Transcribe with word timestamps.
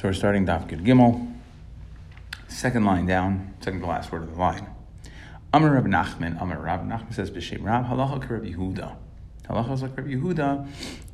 So 0.00 0.08
we're 0.08 0.14
starting 0.14 0.46
Daf 0.46 0.66
Gid 0.66 0.82
Gimel, 0.82 1.30
second 2.48 2.86
line 2.86 3.04
down, 3.04 3.52
second 3.60 3.80
to 3.80 3.86
last 3.86 4.10
word 4.10 4.22
of 4.22 4.32
the 4.32 4.40
line. 4.40 4.66
Amar 5.52 5.72
Rab 5.72 5.84
Nachman, 5.84 6.40
Amar 6.40 6.58
Rab 6.58 6.88
Nachman 6.88 7.12
says 7.12 7.30
B'Shem 7.30 7.62
Rab 7.62 7.84
Halacha 7.84 8.30
Rab 8.30 8.42
Yehuda. 8.42 8.96
Halacha 9.46 9.72
is 9.72 9.82
like 9.82 9.94
Rab 9.98 10.06
Yehuda 10.06 10.66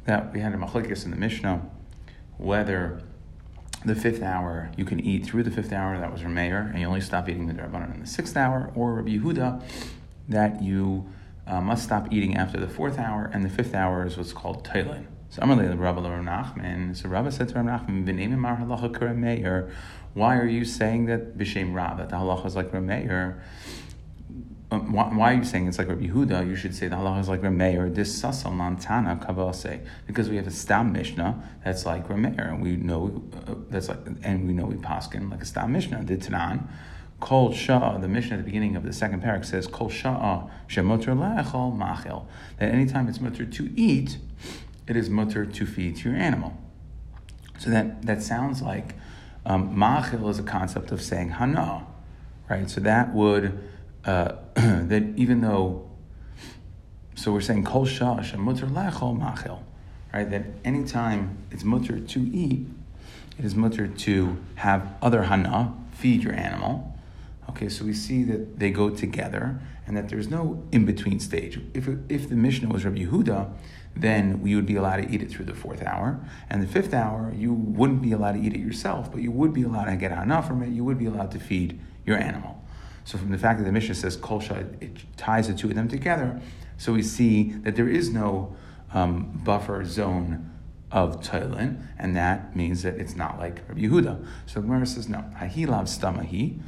that 0.04 0.32
we 0.32 0.38
had 0.38 0.54
a 0.54 0.56
machlekes 0.56 1.04
in 1.04 1.10
the 1.10 1.16
Mishnah 1.16 1.68
whether 2.38 3.02
the 3.84 3.96
fifth 3.96 4.22
hour 4.22 4.70
you 4.76 4.84
can 4.84 5.00
eat 5.00 5.26
through 5.26 5.42
the 5.42 5.50
fifth 5.50 5.72
hour 5.72 5.98
that 5.98 6.12
was 6.12 6.20
Rameir 6.20 6.70
and 6.70 6.78
you 6.78 6.86
only 6.86 7.00
stop 7.00 7.28
eating 7.28 7.48
the 7.48 7.54
Rabbanon 7.54 7.92
in 7.92 8.00
the 8.02 8.06
sixth 8.06 8.36
hour, 8.36 8.70
or 8.76 8.94
Rab 8.94 9.06
Yehuda 9.06 9.64
that 10.28 10.62
you 10.62 11.10
uh, 11.48 11.60
must 11.60 11.82
stop 11.82 12.12
eating 12.12 12.36
after 12.36 12.60
the 12.60 12.68
fourth 12.68 13.00
hour 13.00 13.28
and 13.34 13.44
the 13.44 13.50
fifth 13.50 13.74
hour 13.74 14.06
is 14.06 14.16
what's 14.16 14.32
called 14.32 14.64
Tailin. 14.64 15.06
So 15.30 15.42
Amalei 15.42 15.78
Rabbi 15.78 16.00
Nachman. 16.00 16.96
So 16.96 17.08
Rabbi 17.08 17.30
said 17.30 17.48
to 17.50 17.54
Rabbi 17.56 17.68
Nachman, 17.68 18.04
"V'neimin 18.04 18.38
mar 18.38 18.56
halacha 18.56 18.90
k'Rameir. 18.90 19.70
Why 20.14 20.38
are 20.38 20.46
you 20.46 20.64
saying 20.64 21.06
that 21.06 21.36
b'shem 21.36 21.74
Rab 21.74 21.98
that 21.98 22.08
the 22.08 22.16
halacha 22.16 22.46
is 22.46 22.56
like 22.56 22.72
Rameir? 22.72 23.40
Um, 24.70 24.92
why, 24.92 25.04
why, 25.04 25.34
are 25.34 25.36
you 25.36 25.44
saying 25.44 25.68
it's 25.68 25.78
like 25.78 25.88
Rabbi 25.88 26.06
Yehuda? 26.06 26.48
You 26.48 26.56
should 26.56 26.74
say 26.74 26.88
the 26.88 26.96
halacha 26.96 27.20
is 27.20 27.28
like 27.28 27.42
Rameir. 27.42 27.94
This 27.94 28.20
sasal 28.20 28.52
mantana 28.52 29.24
kavase 29.24 29.84
because 30.06 30.28
we 30.28 30.36
have 30.36 30.46
a 30.46 30.50
stam 30.50 30.92
mishnah 30.92 31.42
that's 31.64 31.84
like 31.84 32.08
Rameir, 32.08 32.48
and 32.48 32.62
we 32.62 32.76
know 32.76 33.22
uh, 33.46 33.54
that's 33.68 33.88
like, 33.88 33.98
and 34.22 34.46
we 34.46 34.54
know 34.54 34.64
we 34.64 34.76
paskin 34.76 35.30
like 35.30 35.42
a 35.42 35.46
stam 35.46 35.72
mishnah. 35.72 36.04
The 36.04 36.16
Tanan. 36.16 36.66
Kol 37.18 37.50
Shah, 37.52 37.96
the 37.96 38.08
Mishnah 38.08 38.36
at 38.36 38.38
the 38.40 38.44
beginning 38.44 38.76
of 38.76 38.82
the 38.82 38.92
second 38.92 39.22
parak 39.22 39.44
says, 39.44 39.66
Kol 39.66 39.88
Shah 39.88 40.48
shemoter 40.68 41.16
la'echol 41.16 41.74
machil. 41.74 42.26
That 42.58 42.70
anytime 42.72 43.08
it's 43.08 43.22
mutter 43.22 43.46
to 43.46 43.72
eat, 43.74 44.18
it 44.86 44.96
is 44.96 45.10
mutter 45.10 45.44
to 45.44 45.66
feed 45.66 45.96
to 45.96 46.10
your 46.10 46.18
animal. 46.18 46.56
So 47.58 47.70
that, 47.70 48.02
that 48.02 48.22
sounds 48.22 48.62
like 48.62 48.94
um, 49.44 49.76
machil 49.76 50.28
is 50.28 50.38
a 50.38 50.42
concept 50.42 50.92
of 50.92 51.00
saying 51.00 51.30
hana, 51.30 51.86
right? 52.48 52.68
So 52.68 52.80
that 52.80 53.14
would, 53.14 53.58
uh, 54.04 54.32
that 54.54 55.12
even 55.16 55.40
though, 55.40 55.88
so 57.14 57.32
we're 57.32 57.40
saying 57.40 57.64
kol 57.64 57.86
shash 57.86 58.36
mutter 58.36 58.66
lachol 58.66 59.18
machil, 59.18 59.62
right? 60.12 60.28
That 60.28 60.44
anytime 60.64 61.38
it's 61.50 61.64
mutter 61.64 61.98
to 61.98 62.20
eat, 62.20 62.66
it 63.38 63.44
is 63.44 63.54
mutter 63.54 63.86
to 63.86 64.38
have 64.56 64.94
other 65.00 65.24
hana, 65.24 65.74
feed 65.92 66.22
your 66.22 66.34
animal. 66.34 66.95
Okay, 67.50 67.68
so 67.68 67.84
we 67.84 67.92
see 67.92 68.24
that 68.24 68.58
they 68.58 68.70
go 68.70 68.90
together 68.90 69.60
and 69.86 69.96
that 69.96 70.08
there's 70.08 70.28
no 70.28 70.64
in 70.72 70.84
between 70.84 71.20
stage. 71.20 71.60
If, 71.74 71.88
if 72.08 72.28
the 72.28 72.34
Mishnah 72.34 72.68
was 72.68 72.84
Rabbi 72.84 73.04
Yehuda, 73.04 73.52
then 73.94 74.42
we 74.42 74.54
would 74.54 74.66
be 74.66 74.76
allowed 74.76 74.96
to 74.96 75.08
eat 75.08 75.22
it 75.22 75.30
through 75.30 75.46
the 75.46 75.54
fourth 75.54 75.82
hour. 75.82 76.20
And 76.50 76.62
the 76.62 76.66
fifth 76.66 76.92
hour, 76.92 77.32
you 77.34 77.54
wouldn't 77.54 78.02
be 78.02 78.12
allowed 78.12 78.32
to 78.32 78.40
eat 78.40 78.52
it 78.52 78.60
yourself, 78.60 79.10
but 79.10 79.22
you 79.22 79.30
would 79.30 79.54
be 79.54 79.62
allowed 79.62 79.86
to 79.86 79.96
get 79.96 80.12
enough 80.12 80.46
from 80.46 80.62
it. 80.62 80.68
You 80.70 80.84
would 80.84 80.98
be 80.98 81.06
allowed 81.06 81.30
to 81.32 81.38
feed 81.38 81.80
your 82.04 82.18
animal. 82.18 82.62
So 83.04 83.16
from 83.16 83.30
the 83.30 83.38
fact 83.38 83.58
that 83.60 83.64
the 83.64 83.72
Mishnah 83.72 83.94
says 83.94 84.16
kolsha, 84.16 84.82
it 84.82 84.98
ties 85.16 85.46
the 85.46 85.54
two 85.54 85.68
of 85.68 85.76
them 85.76 85.88
together. 85.88 86.40
So 86.76 86.92
we 86.92 87.02
see 87.02 87.52
that 87.62 87.76
there 87.76 87.88
is 87.88 88.10
no 88.10 88.54
um, 88.92 89.40
buffer 89.44 89.84
zone 89.84 90.50
of 90.90 91.20
Tailin, 91.20 91.82
and 91.98 92.16
that 92.16 92.54
means 92.54 92.82
that 92.82 92.96
it's 92.96 93.16
not 93.16 93.38
like 93.38 93.62
Rabbi 93.68 93.82
Yehuda. 93.82 94.26
So 94.46 94.60
the 94.60 94.66
Gemara 94.66 94.86
says, 94.86 95.08
no, 95.08 95.24
Hahilav 95.38 95.84
stamahi. 95.84 96.60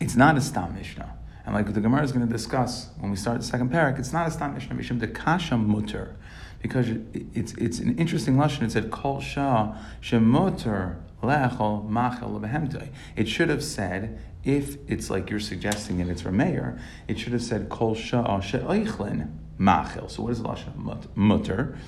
It's 0.00 0.16
not 0.16 0.36
a 0.36 0.40
stam 0.40 0.74
Mishnah. 0.74 1.16
And 1.46 1.54
like 1.54 1.72
the 1.72 1.80
Gemara 1.80 2.02
is 2.02 2.10
going 2.10 2.26
to 2.26 2.32
discuss 2.32 2.88
when 2.98 3.10
we 3.10 3.16
start 3.16 3.38
the 3.38 3.46
second 3.46 3.70
parak, 3.70 4.00
it's 4.00 4.12
not 4.12 4.26
a 4.26 4.30
stam 4.32 4.54
mishnah 4.54 4.74
mishum 4.74 4.98
de 4.98 5.06
kasha 5.06 5.56
mutter, 5.56 6.16
because 6.60 6.88
it's 7.12 7.52
it's 7.54 7.78
an 7.78 7.96
interesting 7.96 8.34
lashon. 8.34 8.62
It 8.62 8.72
said 8.72 8.90
kol 8.90 9.20
shah 9.20 9.76
shemuter 10.02 10.96
lechol 11.22 11.88
machel. 11.88 12.88
It 13.14 13.28
should 13.28 13.48
have 13.48 13.62
said 13.62 14.18
if 14.42 14.76
it's 14.88 15.08
like 15.08 15.30
you're 15.30 15.38
suggesting 15.38 16.00
and 16.00 16.10
it's 16.10 16.22
Rameir, 16.22 16.80
it 17.06 17.18
should 17.18 17.32
have 17.32 17.42
said 17.42 17.68
kol 17.68 17.94
shah 17.94 18.40
she'oichlin 18.40 19.30
machel. 19.58 20.10
So 20.10 20.24
what 20.24 20.32
is 20.32 20.42
the 20.42 20.48
lashon 20.48 21.06
mutter? 21.14 21.78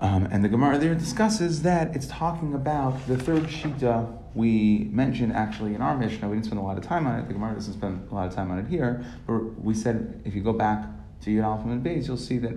Um, 0.00 0.28
and 0.30 0.44
the 0.44 0.48
Gemara 0.48 0.78
there 0.78 0.94
discusses 0.94 1.62
that 1.62 1.96
it's 1.96 2.06
talking 2.06 2.52
about 2.52 3.06
the 3.08 3.16
third 3.16 3.44
shita 3.44 4.17
we 4.34 4.88
mentioned 4.90 5.32
actually 5.32 5.74
in 5.74 5.82
our 5.82 5.96
Mishnah. 5.96 6.28
We 6.28 6.36
didn't 6.36 6.46
spend 6.46 6.60
a 6.60 6.64
lot 6.64 6.78
of 6.78 6.84
time 6.84 7.06
on 7.06 7.18
it. 7.18 7.28
The 7.28 7.34
Gemara 7.34 7.54
doesn't 7.54 7.74
spend 7.74 8.08
a 8.10 8.14
lot 8.14 8.26
of 8.28 8.34
time 8.34 8.50
on 8.50 8.58
it 8.58 8.66
here. 8.66 9.04
But 9.26 9.60
we 9.60 9.74
said 9.74 10.22
if 10.24 10.34
you 10.34 10.42
go 10.42 10.52
back 10.52 10.84
to 11.22 11.30
Yud 11.30 11.42
Alpha 11.44 11.68
and 11.68 11.84
Beis, 11.84 12.06
you'll 12.06 12.16
see 12.16 12.38
that 12.38 12.52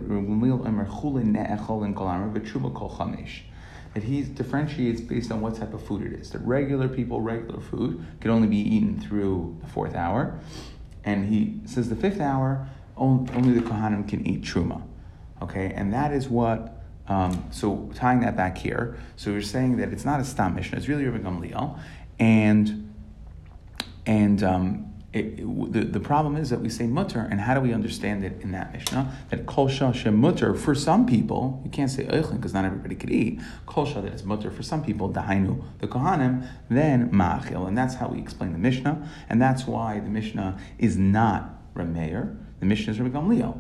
that 3.94 4.04
he 4.04 4.22
differentiates 4.22 5.02
based 5.02 5.32
on 5.32 5.42
what 5.42 5.56
type 5.56 5.74
of 5.74 5.84
food 5.84 6.02
it 6.04 6.14
is. 6.14 6.30
That 6.32 6.40
regular 6.40 6.88
people, 6.88 7.22
regular 7.22 7.60
food, 7.60 8.06
can 8.22 8.32
only 8.32 8.48
be 8.48 8.58
eaten 8.58 9.00
through 9.00 9.58
the 9.62 9.68
fourth 9.68 9.96
hour. 9.96 10.40
And 11.04 11.28
he 11.28 11.60
says 11.66 11.90
the 11.90 11.96
fifth 11.96 12.22
hour, 12.22 12.70
only 12.96 13.52
the 13.54 13.62
Kohanim 13.62 14.08
can 14.08 14.26
eat 14.26 14.44
truma. 14.44 14.82
Okay, 15.42 15.74
and 15.76 15.92
that 15.94 16.14
is 16.14 16.30
what 16.30 16.81
um, 17.12 17.44
so 17.52 17.92
tying 17.94 18.22
that 18.22 18.38
back 18.38 18.58
here, 18.58 18.98
so 19.18 19.32
we're 19.32 19.42
saying 19.42 19.78
that 19.78 19.92
it's 19.92 20.06
not 20.06 20.22
a 20.22 20.24
stam 20.24 20.56
mishnah; 20.56 20.78
it's 20.78 20.88
really 20.88 21.06
Rabbi 21.06 21.28
Gamliel, 21.28 21.78
and 22.20 22.94
and 24.06 24.42
um, 24.42 24.94
it, 25.12 25.40
it, 25.40 25.74
the, 25.74 25.82
the 25.82 26.00
problem 26.00 26.38
is 26.38 26.50
that 26.52 26.62
we 26.62 26.70
say 26.70 26.88
mutter, 26.88 27.28
and 27.30 27.42
how 27.42 27.54
do 27.54 27.60
we 27.60 27.74
understand 27.74 28.24
it 28.24 28.40
in 28.42 28.54
that 28.54 28.72
mishnah? 28.72 29.14
That 29.30 29.46
kol 29.46 29.68
shah 29.68 29.92
mutter 30.10 30.54
for 30.54 30.74
some 30.74 31.06
people, 31.06 31.62
you 31.66 31.70
can't 31.70 31.92
say 31.92 32.06
eichlin 32.06 32.38
because 32.38 32.54
not 32.54 32.64
everybody 32.64 32.96
could 32.96 33.12
eat. 33.12 33.42
Kol 33.66 33.86
shah 33.86 34.00
that 34.00 34.14
it's 34.14 34.24
mutter 34.24 34.50
for 34.50 34.64
some 34.64 34.82
people, 34.82 35.10
dahainu 35.10 35.62
the 35.80 35.88
kohanim, 35.88 36.48
then 36.70 37.12
ma'achil, 37.12 37.68
and 37.68 37.78
that's 37.78 37.96
how 37.96 38.08
we 38.08 38.20
explain 38.20 38.54
the 38.54 38.58
mishnah, 38.58 39.06
and 39.28 39.42
that's 39.42 39.68
why 39.68 40.00
the 40.00 40.10
mishnah 40.10 40.58
is 40.80 40.96
not 40.96 41.76
Rameir. 41.76 42.38
The 42.62 42.66
mishnah 42.66 42.94
is 42.94 43.02
Rabbi 43.02 43.20
Gamliel. 43.20 43.60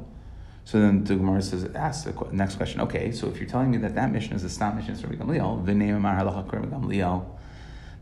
So 0.71 0.79
then 0.79 1.03
the 1.03 1.15
Gemara 1.15 1.41
says, 1.41 1.65
asks 1.75 2.05
the 2.05 2.13
next 2.31 2.55
question. 2.55 2.79
Okay, 2.79 3.11
so 3.11 3.27
if 3.27 3.41
you're 3.41 3.49
telling 3.49 3.71
me 3.71 3.77
that 3.79 3.93
that 3.95 4.09
Mishnah 4.09 4.37
is 4.37 4.45
a 4.45 4.49
stop 4.49 4.73
Mishnah 4.73 4.95
for 4.95 5.13
Gamliel, 5.13 5.65
the 5.65 5.73
name 5.73 5.97
of 5.97 6.01
Halacha 6.01 6.49
Gamliel, 6.49 7.25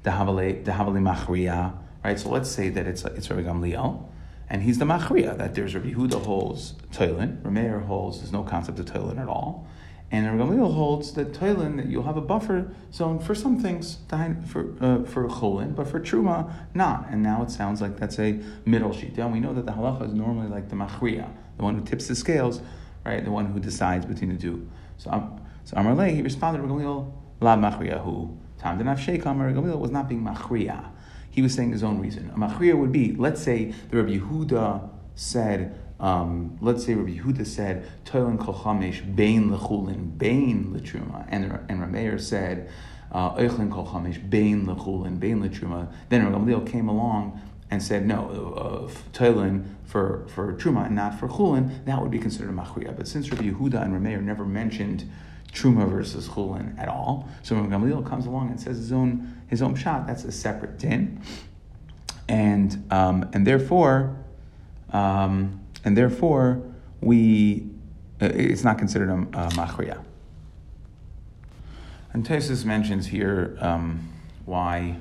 the 0.03 0.11
Havali 0.11 0.63
Machriya, 0.63 1.75
right? 2.03 2.19
So 2.19 2.29
let's 2.29 2.47
say 2.47 2.69
that 2.69 2.85
it's 2.85 3.03
it's 3.05 3.27
Rabbi 3.31 3.41
Gamliel, 3.41 4.07
and 4.51 4.61
he's 4.61 4.77
the 4.77 4.85
Machriya, 4.85 5.35
that 5.39 5.55
there's 5.55 5.73
Rabbi 5.73 5.93
Huda 5.93 6.23
holds 6.23 6.75
Toilin, 6.91 7.41
Rameir 7.41 7.87
holds 7.87 8.19
there's 8.19 8.31
no 8.31 8.43
concept 8.43 8.77
of 8.77 8.85
Toilin 8.85 9.17
at 9.17 9.27
all, 9.27 9.67
and 10.11 10.27
Rabbi 10.27 10.51
Gamliel 10.51 10.71
holds 10.71 11.13
that 11.13 11.33
Toilin, 11.33 11.75
that 11.77 11.87
you'll 11.87 12.03
have 12.03 12.17
a 12.17 12.21
buffer 12.21 12.71
zone 12.93 13.17
for 13.17 13.33
some 13.33 13.59
things, 13.59 13.97
for 14.45 14.75
uh, 14.79 15.03
for 15.05 15.27
Cholin, 15.27 15.75
but 15.75 15.87
for 15.87 15.99
Truma, 15.99 16.53
not. 16.75 17.07
And 17.09 17.23
now 17.23 17.41
it 17.41 17.49
sounds 17.49 17.81
like 17.81 17.97
that's 17.97 18.19
a 18.19 18.39
middle 18.63 18.93
sheet. 18.93 19.17
And 19.17 19.33
we 19.33 19.39
know 19.39 19.55
that 19.55 19.65
the 19.65 19.71
halacha 19.71 20.05
is 20.05 20.13
normally 20.13 20.49
like 20.49 20.69
the 20.69 20.75
Machriya 20.75 21.29
the 21.59 21.63
one 21.65 21.75
who 21.75 21.83
tips 21.85 22.07
the 22.07 22.15
scales, 22.15 22.61
right? 23.05 23.23
The 23.23 23.31
one 23.31 23.47
who 23.47 23.59
decides 23.59 24.05
between 24.05 24.33
the 24.33 24.41
two. 24.41 24.67
So, 24.97 25.11
um, 25.11 25.41
so 25.65 25.75
Amar 25.75 26.05
he 26.05 26.21
responded, 26.21 26.63
Gamliel, 26.63 27.11
La 27.41 27.57
Machriyahu. 27.57 28.37
Tam 28.57 28.79
Danav 28.79 28.97
Sheikh 28.97 29.25
Amar 29.25 29.51
Gamliel 29.51 29.77
was 29.77 29.91
not 29.91 30.07
being 30.07 30.23
Machriya. 30.23 30.89
He 31.29 31.41
was 31.41 31.53
saying 31.53 31.73
his 31.73 31.83
own 31.83 31.99
reason. 31.99 32.31
A 32.33 32.37
Machriya 32.37 32.77
would 32.77 32.93
be, 32.93 33.13
let's 33.15 33.41
say 33.41 33.73
the 33.89 33.97
Rabbi 33.97 34.19
Yehuda 34.19 34.89
said, 35.15 35.77
um, 35.99 36.57
let's 36.61 36.85
say 36.85 36.93
Rabbi 36.93 37.19
Yehuda 37.19 37.45
said, 37.45 37.85
Toilan 38.05 38.39
Kol 38.39 38.53
Chamesh, 38.53 39.13
Bain 39.13 39.49
Lechulin, 39.49 40.17
Bain 40.17 40.73
Letruma, 40.73 41.27
and, 41.27 41.43
and 41.67 41.81
Rameir 41.81 42.21
said, 42.21 42.69
uh, 43.11 43.35
Eichlin 43.35 43.69
Kol 43.69 43.85
Chamesh, 43.85 44.29
Bain 44.29 44.65
Lechulin, 44.65 45.19
Bain 45.19 45.41
Letruma. 45.41 45.91
Then 46.07 46.23
Rabbi 46.23 46.51
Gamliel 46.51 46.71
came 46.71 46.87
along 46.87 47.41
and 47.71 47.81
said 47.81 48.05
no, 48.05 48.87
uh, 48.87 48.91
Toilin 49.13 49.75
for, 49.85 50.25
for 50.27 50.53
Truma 50.53 50.87
and 50.87 50.95
not 50.95 51.19
for 51.19 51.27
Chulin, 51.27 51.85
that 51.85 52.01
would 52.01 52.11
be 52.11 52.19
considered 52.19 52.49
a 52.49 52.53
Machriya. 52.53 52.95
But 52.95 53.07
since 53.07 53.29
Rabbi 53.31 53.49
Yehuda 53.49 53.83
and 53.83 53.93
Rameir 53.93 54.21
never 54.21 54.45
mentioned 54.45 55.09
Truma 55.53 55.89
versus 55.89 56.27
Chulin 56.27 56.77
at 56.79 56.87
all, 56.87 57.27
so 57.43 57.55
when 57.55 57.69
Gamliel 57.69 58.07
comes 58.07 58.25
along 58.25 58.49
and 58.49 58.59
says 58.59 58.77
his 58.77 58.91
own 58.91 59.35
his 59.47 59.63
own 59.63 59.75
shot, 59.75 60.05
that's 60.05 60.23
a 60.23 60.31
separate 60.31 60.77
din, 60.77 61.21
and 62.27 62.85
um, 62.91 63.27
and 63.33 63.45
therefore 63.45 64.15
um, 64.91 65.59
and 65.83 65.97
therefore 65.97 66.61
we 67.01 67.67
uh, 68.21 68.29
it's 68.33 68.63
not 68.63 68.77
considered 68.77 69.09
a, 69.09 69.13
a 69.13 69.49
Machriya. 69.51 70.03
And 72.13 72.25
Tesis 72.25 72.65
mentions 72.65 73.07
here 73.07 73.57
um, 73.59 74.11
why 74.45 74.97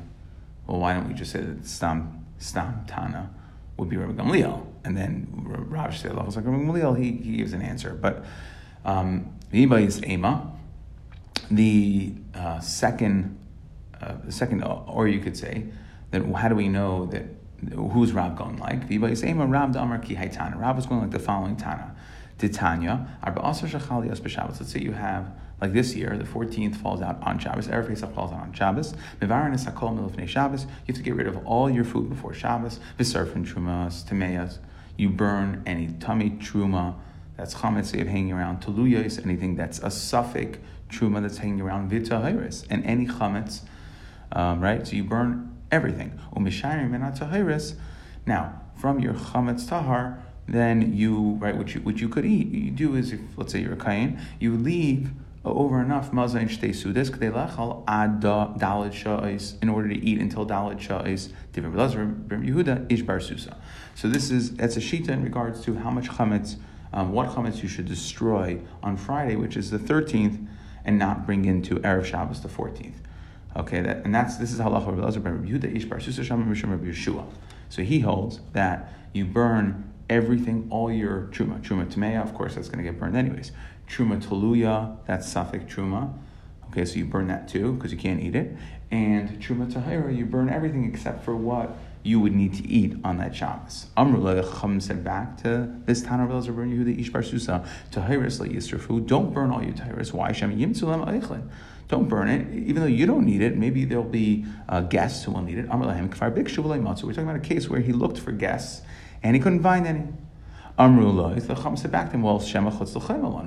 well 0.66 0.81
why 0.81 0.94
don't 0.94 1.08
we 1.08 1.14
just 1.14 1.32
say 1.32 1.40
that 1.40 1.66
Stam 1.66 2.17
Stam 2.38 2.85
Tana 2.87 3.31
would 3.76 3.88
be 3.88 3.96
Rabbi 3.96 4.20
Gamliel. 4.20 4.64
And 4.85 4.96
then 4.96 5.29
Rav 5.32 5.96
said, 5.96 6.17
was 6.17 6.37
like 6.37 6.44
Rabbi 6.46 6.58
Gamliel, 6.58 6.99
he, 6.99 7.12
he 7.12 7.37
gives 7.38 7.52
an 7.52 7.62
answer. 7.62 7.94
But 7.94 8.25
um, 8.85 9.32
is 9.52 10.05
Ema, 10.05 10.52
the 11.50 12.12
uh, 12.35 12.61
second, 12.61 13.38
uh, 14.00 14.14
the 14.25 14.32
second, 14.32 14.62
or 14.62 15.08
you 15.08 15.20
could 15.20 15.37
say, 15.37 15.67
that 16.11 16.25
how 16.35 16.49
do 16.49 16.55
we 16.55 16.69
know 16.69 17.06
that 17.06 17.25
who's 17.75 18.12
Rab 18.12 18.37
going 18.37 18.56
like? 18.58 18.88
Viba 18.88 19.11
is 19.11 19.25
Ema 19.25 19.46
Rab 19.46 19.73
Damar 19.73 19.99
Ki 19.99 20.14
Haitana. 20.14 20.58
Rab 20.58 20.79
is 20.79 20.87
going 20.87 21.02
like 21.02 21.11
the 21.11 21.19
following 21.19 21.56
Tana. 21.56 21.94
Titania, 22.38 23.19
Arba 23.23 23.40
also 23.40 23.67
Shachalias 23.67 24.20
B'Shabbos. 24.20 24.61
Let's 24.61 24.73
say 24.73 24.81
you 24.81 24.93
have 24.93 25.32
like 25.60 25.72
this 25.72 25.94
year, 25.94 26.16
the 26.16 26.25
14th 26.25 26.76
falls 26.76 27.02
out 27.02 27.20
on 27.22 27.38
Shabbos. 27.38 27.66
Erev 27.69 27.88
Pesach 27.88 28.14
falls 28.14 28.32
out 28.32 28.40
on 28.40 28.52
Shabbos. 28.52 28.94
Mevarin 29.20 29.55
is 29.55 29.64
hakol 29.66 29.99
milufnei 29.99 30.28
Shabbos. 30.28 30.64
You 30.64 30.70
have 30.88 30.96
to 30.96 31.02
get 31.02 31.16
rid 31.16 31.26
of 31.26 31.44
all 31.46 31.69
your 31.69 31.84
food 31.84 32.08
before 32.08 32.32
Shabbos. 32.32 32.78
V'sarfin 32.99 33.46
trumas, 33.46 34.05
tameas. 34.05 34.58
You 34.96 35.08
burn 35.08 35.62
any 35.66 35.88
tummy 36.00 36.31
truma 36.31 36.94
that's 37.37 37.55
chametz 37.55 37.93
you 37.93 38.00
have 38.00 38.08
hanging 38.08 38.32
around. 38.32 38.60
Tuluyos, 38.60 39.25
anything 39.25 39.55
that's 39.55 39.78
a 39.78 39.90
suffix 39.90 40.58
truma 40.90 41.22
that's 41.22 41.38
hanging 41.38 41.61
around. 41.61 41.90
V'tahiris, 41.90 42.66
and 42.69 42.84
any 42.84 43.06
chametz, 43.06 43.62
um, 44.32 44.61
right? 44.61 44.87
So 44.87 44.96
you 44.96 45.04
burn 45.04 45.56
everything. 45.70 46.19
Now, 48.26 48.61
from 48.75 49.00
your 49.00 49.14
chametz 49.14 49.69
tahar, 49.69 50.22
then 50.49 50.96
you 50.96 51.37
right 51.40 51.56
what 51.56 51.75
you 51.75 51.81
what 51.82 52.00
you 52.00 52.08
could 52.08 52.25
eat. 52.25 52.49
You 52.49 52.70
do 52.70 52.94
is 52.96 53.12
if 53.12 53.20
let's 53.37 53.52
say 53.52 53.61
you're 53.61 53.75
a 53.75 53.76
kain, 53.76 54.20
you 54.40 54.56
leave 54.56 55.11
over 55.44 55.81
enough 55.81 56.12
maza 56.12 56.38
and 56.38 56.50
shtei 56.50 56.70
sudas 56.70 57.11
k'dei 57.11 57.32
lechal 57.32 57.85
ad 57.87 58.20
dalid 58.20 58.93
sha'is 58.93 59.61
in 59.62 59.69
order 59.69 59.88
to 59.88 59.96
eat 59.96 60.20
until 60.20 60.44
dalid 60.44 60.79
sha'is 60.79 61.31
different 61.52 61.75
Yehuda 62.29 62.90
ish 62.90 63.02
bar 63.02 63.20
susa. 63.20 63.56
So 63.94 64.08
this 64.08 64.31
is 64.31 64.56
that's 64.56 64.76
a 64.76 64.81
shita 64.81 65.08
in 65.08 65.23
regards 65.23 65.61
to 65.62 65.76
how 65.76 65.90
much 65.90 66.08
chametz, 66.08 66.56
um, 66.93 67.12
what 67.12 67.31
chametz 67.31 67.62
you 67.62 67.69
should 67.69 67.87
destroy 67.87 68.61
on 68.82 68.96
Friday, 68.96 69.37
which 69.37 69.56
is 69.56 69.70
the 69.70 69.79
thirteenth, 69.79 70.38
and 70.85 70.99
not 70.99 71.26
bring 71.26 71.44
into 71.44 71.76
erev 71.76 72.05
Shabbos 72.05 72.40
the 72.43 72.49
fourteenth. 72.49 73.00
Okay, 73.56 73.81
that, 73.81 74.05
and 74.05 74.14
that's 74.14 74.37
this 74.37 74.52
is 74.52 74.61
halacha 74.61 74.87
Rabbi 74.87 75.02
Lazar 75.02 75.20
Yehuda 75.20 75.75
ish 75.75 75.85
bar 75.85 76.00
susa 76.00 76.25
sham 76.25 76.49
Rabbi 76.49 76.87
Yeshua. 76.87 77.26
So 77.69 77.82
he 77.82 78.00
holds 78.00 78.40
that 78.52 78.93
you 79.12 79.25
burn 79.25 79.93
everything, 80.08 80.66
all 80.70 80.90
your 80.90 81.28
truma. 81.32 81.60
Truma 81.62 81.87
tameya, 81.93 82.22
of 82.22 82.34
course, 82.34 82.55
that's 82.55 82.69
going 82.69 82.84
to 82.84 82.90
get 82.90 82.99
burned 82.99 83.16
anyways. 83.16 83.52
Truma 83.88 84.22
toluya, 84.22 84.96
that's 85.06 85.28
suffix 85.28 85.72
truma. 85.72 86.12
Okay, 86.70 86.84
so 86.84 86.96
you 86.96 87.05
burn 87.05 87.28
that 87.28 87.49
too 87.49 87.72
because 87.72 87.93
you 87.93 87.99
can't 87.99 88.20
eat 88.20 88.37
it. 88.37 88.56
And 88.90 89.40
truma 89.40 89.70
tahira, 89.70 90.16
you 90.16 90.26
burn 90.26 90.49
everything 90.49 90.84
except 90.84 91.25
for 91.25 91.34
what 91.34 91.76
you 92.02 92.20
would 92.20 92.34
need 92.34 92.55
to 92.55 92.66
eat 92.66 92.94
on 93.05 93.19
that 93.19 93.34
Shabbos. 93.34 93.87
Amrullah, 93.96 94.43
the 94.43 94.60
Chum 94.60 94.81
said 94.81 95.05
back 95.05 95.37
to 95.43 95.75
this 95.84 96.02
Tanur 96.02 96.28
Belzer 96.28 96.54
burn 96.54 96.72
Yehuda 96.72 96.99
Ish 96.99 97.11
Bar 97.11 97.22
Susa, 97.22 97.69
Tahiris 97.90 98.40
like 98.40 98.50
Yisr 98.50 98.81
food. 98.81 99.06
Don't 99.06 99.34
burn 99.34 99.50
all 99.50 99.62
your 99.62 99.75
Tahiris. 99.75 100.12
Why? 100.12 100.32
Shem 100.32 100.56
Yimtzulam 100.56 101.06
Eichlin. 101.06 101.49
Don't 101.88 102.08
burn 102.08 102.28
it, 102.28 102.54
even 102.54 102.82
though 102.82 102.88
you 102.88 103.06
don't 103.06 103.25
need 103.25 103.40
it. 103.40 103.56
Maybe 103.56 103.84
there'll 103.84 104.04
be 104.04 104.44
uh, 104.69 104.82
guests 104.82 105.25
who 105.25 105.32
will 105.32 105.43
need 105.43 105.58
it. 105.58 105.69
Amrullah 105.69 106.08
Kfar 106.08 106.31
Bik 106.31 106.56
We're 107.02 107.12
talking 107.12 107.22
about 107.22 107.37
a 107.37 107.40
case 107.40 107.69
where 107.69 107.81
he 107.81 107.93
looked 107.93 108.19
for 108.19 108.32
guests 108.32 108.82
and 109.22 109.34
he 109.34 109.40
couldn't 109.40 109.62
find 109.62 109.86
any. 109.86 110.04
Amrullah, 110.78 111.44
the 111.44 111.56
Chum 111.56 111.76
said 111.76 111.90
back 111.90 112.10
to 112.10 112.16
him, 112.16 112.22
well, 112.22 112.38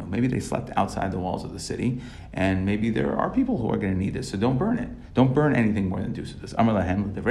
maybe 0.10 0.28
they 0.28 0.42
slept 0.42 0.70
outside 0.76 1.14
the 1.14 1.18
walls 1.18 1.46
of 1.46 1.54
the 1.54 1.60
city, 1.60 2.02
and 2.34 2.66
maybe 2.66 2.90
there 2.90 3.16
are 3.16 3.30
people 3.30 3.58
who 3.58 3.72
are 3.72 3.78
going 3.78 3.94
to 3.94 3.98
need 4.00 4.14
this, 4.14 4.30
so 4.30 4.38
don't 4.38 4.58
burn 4.58 4.78
it. 4.78 4.90
Don't 5.14 5.34
burn 5.34 5.56
anything 5.56 5.88
more 5.88 6.02
than 6.02 6.12
this. 6.14 6.54
Amrulahem, 6.54 7.16
the 7.16 7.22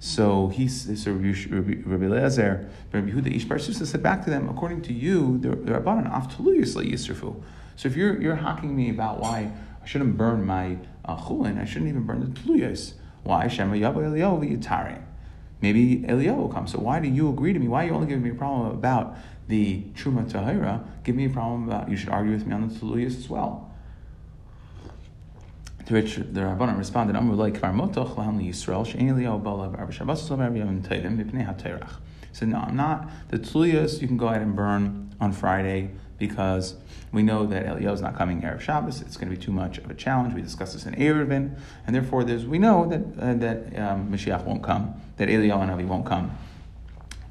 so 0.00 0.48
he, 0.48 0.68
so 0.68 1.12
Rabbi 1.12 2.04
Eliezer, 2.04 2.68
Rabbi 2.92 3.10
Yehuda 3.10 3.34
Ish 3.34 3.44
Bar 3.46 3.58
said 3.58 4.02
back 4.02 4.24
to 4.24 4.30
them, 4.30 4.48
according 4.48 4.82
to 4.82 4.92
you, 4.92 5.38
the 5.38 5.48
Rabbanan 5.48 6.10
aftuluyusly 6.12 6.92
yisrafu. 6.92 7.42
So 7.76 7.88
if 7.88 7.96
you're 7.96 8.20
you're 8.20 8.36
hacking 8.36 8.76
me 8.76 8.90
about 8.90 9.18
why 9.20 9.50
I 9.82 9.86
shouldn't 9.86 10.16
burn 10.16 10.44
my 10.44 10.78
uh, 11.04 11.16
chulin, 11.16 11.60
I 11.60 11.64
shouldn't 11.64 11.88
even 11.88 12.04
burn 12.04 12.20
the 12.20 12.40
tuluyos. 12.40 12.92
Why? 13.24 13.48
Shema 13.48 13.74
Yabu 13.74 13.96
Eliyahu 13.96 14.58
Yitarim 14.58 15.02
maybe 15.60 16.04
Eliyahu 16.08 16.36
will 16.36 16.48
come. 16.48 16.66
So 16.66 16.78
why 16.78 17.00
do 17.00 17.08
you 17.08 17.28
agree 17.28 17.52
to 17.52 17.58
me? 17.58 17.68
Why 17.68 17.84
are 17.84 17.88
you 17.88 17.94
only 17.94 18.06
giving 18.06 18.22
me 18.22 18.30
a 18.30 18.34
problem 18.34 18.70
about 18.70 19.16
the 19.48 19.82
Truma 19.94 20.30
Tahira? 20.30 20.84
Give 21.04 21.16
me 21.16 21.26
a 21.26 21.30
problem 21.30 21.68
about, 21.68 21.90
you 21.90 21.96
should 21.96 22.10
argue 22.10 22.32
with 22.32 22.46
me 22.46 22.54
on 22.54 22.68
the 22.68 22.74
Tuluyas 22.74 23.16
as 23.16 23.28
well. 23.28 23.70
To 25.86 25.94
which 25.94 26.16
the 26.16 26.40
Rabbanan 26.40 26.76
responded, 26.76 27.16
Amru 27.16 27.34
like 27.34 27.54
Kvarmotoch 27.54 28.14
Lahan 28.16 28.46
Yisrael, 28.46 28.86
She'en 28.86 29.08
Eliyahu 29.08 29.42
Balav 29.42 29.90
Shabbos 29.90 30.30
Lav 30.30 30.40
Arba 30.40 30.58
Yom 30.58 30.82
Teidim, 30.82 31.16
Mipnei 31.16 31.46
HaTeirach. 31.46 32.00
So 32.32 32.44
no, 32.44 32.58
I'm 32.58 32.76
not, 32.76 33.08
the 33.28 33.38
Tuluyas 33.38 34.02
you 34.02 34.06
can 34.06 34.18
go 34.18 34.28
ahead 34.28 34.42
and 34.42 34.54
burn 34.54 35.14
on 35.20 35.32
Friday 35.32 35.90
because 36.18 36.74
we 37.12 37.22
know 37.22 37.46
that 37.46 37.66
Eliyahu 37.66 37.94
is 37.94 38.00
not 38.00 38.16
coming 38.16 38.42
Erev 38.42 38.60
Shabbos. 38.60 39.00
It's 39.00 39.16
going 39.16 39.30
to 39.30 39.36
be 39.36 39.42
too 39.42 39.52
much 39.52 39.78
of 39.78 39.90
a 39.90 39.94
challenge. 39.94 40.34
We 40.34 40.42
discussed 40.42 40.74
this 40.74 40.84
in 40.84 40.94
Eruvin, 40.94 41.56
and 41.86 41.94
therefore 41.94 42.24
there's 42.24 42.44
we 42.44 42.58
know 42.58 42.86
that 42.88 43.22
uh, 43.22 43.34
that 43.34 43.78
um, 43.78 44.12
Mashiach 44.12 44.44
won't 44.44 44.62
come, 44.62 45.00
that 45.16 45.28
Eliyahu 45.28 45.62
and 45.62 45.70
Avi 45.70 45.84
won't 45.84 46.04
come 46.04 46.36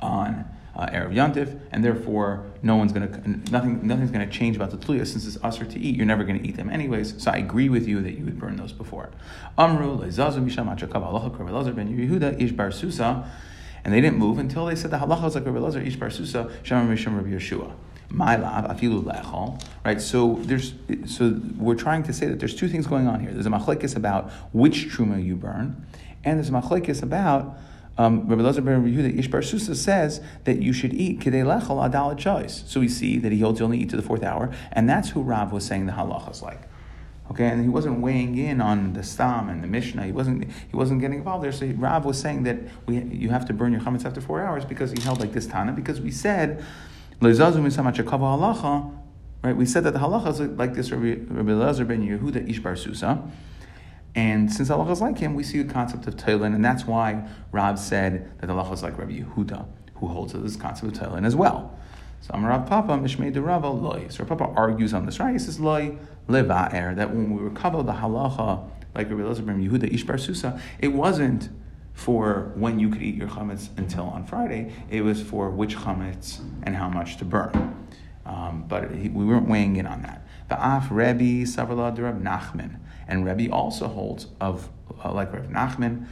on 0.01 0.45
uh, 0.75 0.87
Erev 0.87 1.13
Yantif, 1.13 1.59
and 1.71 1.83
therefore 1.83 2.45
no 2.63 2.75
one's 2.75 2.91
going 2.91 3.11
to 3.11 3.51
nothing 3.51 3.85
nothing's 3.85 4.11
going 4.11 4.27
to 4.27 4.33
change 4.33 4.55
about 4.55 4.71
the 4.71 4.77
Tluya 4.77 5.05
since 5.05 5.27
it's 5.27 5.37
usher 5.43 5.65
to 5.65 5.79
eat. 5.79 5.95
You're 5.95 6.05
never 6.05 6.23
going 6.23 6.39
to 6.41 6.47
eat 6.47 6.55
them 6.55 6.69
anyways. 6.69 7.21
So 7.21 7.31
I 7.31 7.37
agree 7.37 7.69
with 7.69 7.87
you 7.87 8.01
that 8.01 8.17
you 8.17 8.25
would 8.25 8.39
burn 8.39 8.55
those 8.55 8.71
before. 8.73 9.11
Amru 9.57 9.97
lezazu 9.97 10.43
misham 10.43 10.75
achakav 10.75 11.75
ben 11.75 11.97
Yehuda 11.97 12.41
ish 12.41 12.51
bar 12.51 12.71
Susa. 12.71 13.29
And 13.85 13.93
they 13.93 14.01
didn't 14.01 14.17
move 14.17 14.37
until 14.37 14.65
they 14.65 14.75
said 14.75 14.91
the 14.91 14.97
halacha 14.97 15.21
was 15.21 15.35
like 15.35 15.45
Rabbi 15.45 15.59
Lazar, 15.59 15.79
Ish 15.79 15.95
Bar 15.95 16.09
Susa, 16.09 16.51
Shem 16.63 16.89
Risham 16.89 17.15
Rabbi 17.15 17.29
Yeshua 17.29 17.73
my 18.09 18.37
lab 18.37 18.67
afilu 18.67 19.03
lechol. 19.03 19.61
Right. 19.85 20.01
So 20.01 20.39
there's 20.41 20.73
so 21.05 21.39
we're 21.57 21.75
trying 21.75 22.03
to 22.03 22.13
say 22.13 22.27
that 22.27 22.39
there's 22.39 22.55
two 22.55 22.67
things 22.67 22.87
going 22.87 23.07
on 23.07 23.19
here. 23.19 23.31
There's 23.31 23.45
a 23.45 23.49
machlekes 23.49 23.95
about 23.95 24.31
which 24.53 24.87
truma 24.89 25.23
you 25.23 25.35
burn, 25.35 25.85
and 26.23 26.37
there's 26.37 26.49
a 26.49 26.53
machlekes 26.53 27.01
about. 27.03 27.57
Um, 27.99 28.27
Rabbi 28.27 28.43
Lazar 28.43 28.61
ben 28.61 28.85
Yehuda 28.85 29.17
Ishbar 29.17 29.43
Susa 29.43 29.73
says 29.73 30.21
that 30.43 30.61
you 30.61 30.71
should 30.71 30.93
eat 30.93 31.19
kidei 31.19 31.43
lechol 31.43 31.89
adalat 31.89 32.19
choice. 32.19 32.63
So 32.67 32.79
we 32.79 32.87
see 32.87 33.17
that 33.17 33.31
he 33.31 33.39
holds 33.39 33.59
you 33.59 33.65
only 33.65 33.79
eat 33.79 33.89
to 33.89 33.95
the 33.95 34.03
fourth 34.03 34.21
hour, 34.21 34.53
and 34.71 34.87
that's 34.87 35.09
who 35.09 35.21
Rav 35.23 35.51
was 35.51 35.65
saying 35.65 35.87
the 35.87 35.93
halacha 35.93 36.29
is 36.29 36.43
like. 36.43 36.61
Okay, 37.31 37.47
and 37.47 37.61
he 37.61 37.67
wasn't 37.67 37.99
weighing 37.99 38.37
in 38.37 38.61
on 38.61 38.93
the 38.93 39.03
Stam 39.03 39.49
and 39.49 39.61
the 39.61 39.67
Mishnah. 39.67 40.05
He 40.05 40.11
wasn't 40.11 40.43
he 40.45 40.75
wasn't 40.75 41.01
getting 41.01 41.17
involved 41.17 41.43
there. 41.43 41.51
So 41.51 41.65
Rav 41.65 42.05
was 42.05 42.19
saying 42.19 42.43
that 42.43 42.57
we 42.85 42.99
you 42.99 43.29
have 43.29 43.45
to 43.47 43.53
burn 43.53 43.71
your 43.73 43.81
chametz 43.81 44.05
after 44.05 44.21
four 44.21 44.41
hours 44.41 44.63
because 44.63 44.91
he 44.91 45.01
held 45.01 45.19
like 45.19 45.33
this 45.33 45.47
Tana 45.47 45.73
because 45.73 45.99
we 45.99 46.11
said 46.11 46.63
Right, 47.19 47.31
we 49.55 49.65
said 49.65 49.83
that 49.85 49.93
the 49.93 49.99
halacha 49.99 50.27
is 50.27 50.39
like 50.39 50.75
this 50.75 50.91
Rabbi, 50.91 51.15
Elazar 51.15 51.87
ben 51.87 52.07
Yehuda 52.07 52.47
Ishbar 52.47 52.77
Susa. 52.77 53.23
And 54.13 54.53
since 54.53 54.69
halacha 54.69 54.91
is 54.91 55.01
like 55.01 55.17
him, 55.17 55.33
we 55.33 55.41
see 55.43 55.63
the 55.63 55.73
concept 55.73 56.05
of 56.05 56.15
Tailin, 56.15 56.53
and 56.53 56.63
that's 56.63 56.85
why 56.85 57.27
Rab 57.51 57.79
said 57.79 58.31
that 58.39 58.49
halacha 58.49 58.73
is 58.73 58.83
like 58.83 58.99
Rabbi 58.99 59.21
Yehuda, 59.21 59.65
who 59.95 60.07
holds 60.07 60.33
to 60.33 60.37
this 60.37 60.55
concept 60.55 60.95
of 60.95 61.01
Tailin 61.01 61.25
as 61.25 61.35
well. 61.35 61.75
So 62.21 62.33
Amarav 62.35 62.67
Papa, 62.67 62.93
Mishmei 62.93 63.33
de 63.33 63.41
Rava, 63.41 63.69
loy. 63.69 64.09
So 64.09 64.23
Papa 64.23 64.53
argues 64.55 64.93
on 64.93 65.07
this, 65.07 65.19
right? 65.19 65.33
He 65.33 65.39
says, 65.39 65.59
loy, 65.59 65.97
leva'er, 66.27 66.95
that 66.95 67.09
when 67.15 67.35
we 67.35 67.41
recover 67.41 67.81
the 67.81 67.93
halacha, 67.93 68.63
like 68.93 69.09
Rabbi 69.09 69.23
Elazar 69.23 69.43
ben 69.43 69.59
Yehuda 69.67 69.91
Ishbar 69.91 70.19
Susa, 70.19 70.61
it 70.77 70.89
wasn't 70.89 71.49
for 71.97 72.51
when 72.53 72.77
you 72.79 72.89
could 72.89 73.01
eat 73.01 73.15
your 73.15 73.27
chametz 73.27 73.75
until 73.75 74.03
on 74.03 74.23
Friday. 74.23 74.71
It 74.87 75.01
was 75.01 75.19
for 75.19 75.49
which 75.49 75.75
chametz 75.75 76.39
and 76.61 76.75
how 76.75 76.89
much 76.89 77.17
to 77.17 77.25
burn. 77.25 77.87
Um, 78.23 78.65
but 78.67 78.91
we 78.91 79.09
weren't 79.09 79.49
weighing 79.49 79.77
in 79.77 79.87
on 79.87 80.03
that. 80.03 80.21
Af 80.51 80.89
Rebbe 80.91 81.43
Savala 81.47 81.93
de 81.95 82.03
Reb 82.03 82.21
Nachman, 82.21 82.79
and 83.07 83.25
Rebbe 83.25 83.51
also 83.51 83.87
holds 83.87 84.27
of 84.39 84.69
uh, 85.03 85.11
like 85.11 85.33
Reb 85.33 85.51
Nachman 85.51 86.05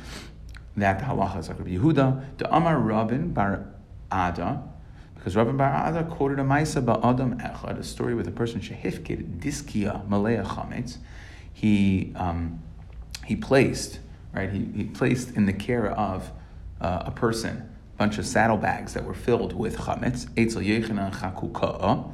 that 0.75 0.97
the 0.97 1.05
halacha 1.05 1.37
is 1.37 1.49
like 1.49 1.59
Reb 1.59 1.67
Yehuda. 1.67 2.37
The 2.39 2.53
Amar 2.53 2.79
Rabin 2.79 3.31
Bar 3.31 3.67
Ada, 4.11 4.63
because 5.13 5.35
Rabin 5.35 5.55
Bar 5.55 5.87
Ada 5.87 6.03
quoted 6.09 6.39
a 6.39 6.43
Maisa 6.43 6.81
Adam 7.05 7.37
Echad, 7.37 7.77
a 7.77 7.83
story 7.83 8.15
with 8.15 8.27
a 8.27 8.31
person 8.31 8.59
shehifkid 8.59 9.39
diskia 9.39 10.05
malaya 10.09 10.43
chametz. 10.43 10.97
He 11.53 12.11
um, 12.15 12.63
he 13.23 13.35
placed 13.35 13.99
right? 14.35 14.51
He, 14.51 14.67
he 14.75 14.83
placed 14.83 15.31
in 15.31 15.45
the 15.45 15.53
care 15.53 15.91
of 15.91 16.31
uh, 16.81 17.03
a 17.05 17.11
person 17.11 17.69
a 17.95 17.97
bunch 17.97 18.17
of 18.17 18.27
saddlebags 18.27 18.93
that 18.93 19.05
were 19.05 19.13
filled 19.13 19.53
with 19.53 19.77
chametz, 19.77 20.25
eitzel 20.31 20.61
yechina 20.65 21.13
chakuka'a. 21.15 22.11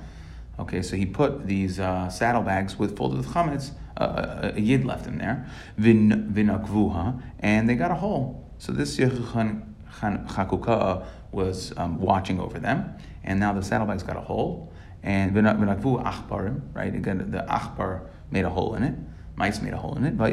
Okay, 0.60 0.84
so 0.84 0.96
he 0.96 1.08
put 1.08 1.48
these 1.48 1.80
uh, 1.80 2.08
saddlebags 2.08 2.78
with 2.78 2.96
filled 2.96 3.18
with 3.18 3.28
chametz. 3.28 3.72
Uh, 3.98 4.04
uh, 4.04 4.52
a, 4.56 4.60
yid 4.60 4.86
left 4.86 5.06
them 5.06 5.18
there, 5.18 5.50
vin 5.78 6.32
vinakvuha, 6.34 7.22
and 7.40 7.68
they 7.68 7.76
got 7.76 7.92
a 7.92 7.96
hole. 7.96 8.48
So 8.60 8.72
this 8.72 8.98
yechina 8.98 9.64
chakuka'a 10.00 11.06
was 11.32 11.74
um, 11.78 12.00
watching 12.00 12.40
over 12.40 12.60
them, 12.60 12.96
and 13.24 13.40
now 13.40 13.52
the 13.54 13.64
saddlebags 13.64 14.04
got 14.04 14.18
a 14.18 14.22
hole. 14.22 14.72
And 15.04 15.34
vinakvu 15.34 16.04
achbarim, 16.04 16.62
right? 16.74 16.94
Again, 16.94 17.32
the 17.32 17.40
achbar 17.50 18.02
made 18.30 18.46
a 18.46 18.50
hole 18.52 18.76
in 18.76 18.84
it. 18.84 18.94
Mice 19.36 19.62
made 19.62 19.74
a 19.74 19.78
hole 19.78 19.96
in 19.96 20.06
it. 20.06 20.12
And 20.12 20.20
the 20.20 20.24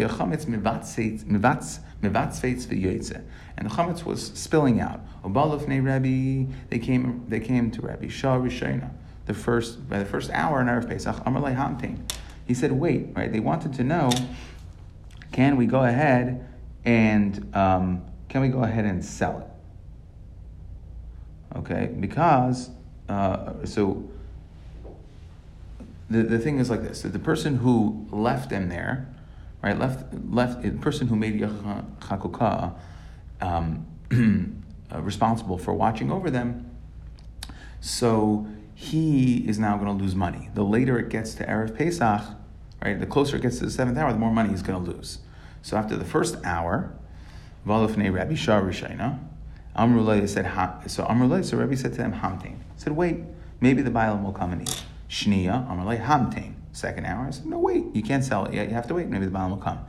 chametz 3.74 4.04
was 4.04 4.26
spilling 4.34 4.80
out. 4.80 5.00
Rabbi, 5.24 6.44
they 6.68 6.78
came, 6.78 7.24
they 7.28 7.40
came 7.40 7.70
to 7.70 7.82
Rabbi 7.82 8.08
Shah 8.08 8.38
Rishayna. 8.38 8.90
The 9.26 9.34
first, 9.34 9.88
by 9.88 9.98
the 9.98 10.04
first 10.04 10.30
hour 10.30 10.60
in 10.60 10.68
Erev 10.68 10.88
Pesach, 10.88 11.16
Amalei 11.24 11.56
Hamtein. 11.56 11.98
He 12.46 12.54
said, 12.54 12.72
wait, 12.72 13.08
right? 13.14 13.30
They 13.30 13.40
wanted 13.40 13.74
to 13.74 13.84
know, 13.84 14.10
can 15.32 15.56
we 15.56 15.66
go 15.66 15.84
ahead 15.84 16.46
and, 16.84 17.54
um, 17.54 18.02
can 18.28 18.40
we 18.40 18.48
go 18.48 18.62
ahead 18.62 18.84
and 18.84 19.04
sell 19.04 19.40
it? 19.40 19.46
Okay, 21.58 21.90
because, 21.98 22.70
uh, 23.08 23.64
so 23.64 24.08
the, 26.10 26.22
the 26.22 26.38
thing 26.38 26.58
is 26.58 26.70
like 26.70 26.82
this: 26.82 27.02
that 27.02 27.12
the 27.12 27.18
person 27.18 27.56
who 27.56 28.06
left 28.10 28.50
them 28.50 28.68
there, 28.68 29.08
right, 29.62 29.78
left 29.78 30.14
left 30.30 30.62
the 30.62 30.70
person 30.70 31.08
who 31.08 31.16
made 31.16 31.40
Chakuka 31.40 32.74
um, 33.40 33.86
uh, 34.92 35.00
responsible 35.00 35.58
for 35.58 35.74
watching 35.74 36.10
over 36.10 36.30
them. 36.30 36.64
So 37.80 38.46
he 38.74 39.48
is 39.48 39.58
now 39.58 39.76
going 39.76 39.96
to 39.96 40.04
lose 40.04 40.14
money. 40.14 40.50
The 40.54 40.62
later 40.62 40.98
it 40.98 41.08
gets 41.08 41.34
to 41.34 41.46
erev 41.46 41.76
Pesach, 41.76 42.22
right, 42.82 42.98
the 42.98 43.06
closer 43.06 43.36
it 43.36 43.42
gets 43.42 43.58
to 43.58 43.64
the 43.64 43.70
seventh 43.70 43.98
hour, 43.98 44.12
the 44.12 44.18
more 44.18 44.32
money 44.32 44.50
he's 44.50 44.62
going 44.62 44.84
to 44.84 44.90
lose. 44.90 45.18
So 45.62 45.76
after 45.76 45.96
the 45.96 46.04
first 46.04 46.36
hour, 46.44 46.92
Valifnei 47.66 48.12
Rabbi 48.12 48.34
Shah 48.34 48.60
Rishayna, 48.60 49.18
Amrullah 49.76 50.28
said, 50.28 50.44
so 50.88 51.04
Amrullah, 51.04 51.44
so 51.44 51.56
Rabbi 51.56 51.74
said 51.74 51.92
to 51.92 51.98
them, 51.98 52.12
Hamtain. 52.12 52.58
said, 52.76 52.94
wait, 52.94 53.18
maybe 53.60 53.82
the 53.82 53.90
Bailam 53.90 54.22
will 54.22 54.32
come 54.32 54.52
and 54.52 54.62
eat. 54.62 54.84
Shnia, 55.08 55.68
Amrullah, 55.68 56.04
Hamtain. 56.04 56.54
Second 56.72 57.06
hour, 57.06 57.26
I 57.26 57.30
said, 57.30 57.46
no, 57.46 57.58
wait, 57.58 57.84
you 57.94 58.02
can't 58.02 58.22
sell 58.22 58.44
it 58.44 58.54
yet. 58.54 58.68
You 58.68 58.74
have 58.74 58.86
to 58.88 58.94
wait. 58.94 59.08
Maybe 59.08 59.24
the 59.24 59.30
Bailam 59.30 59.50
will 59.50 59.56
come. 59.56 59.80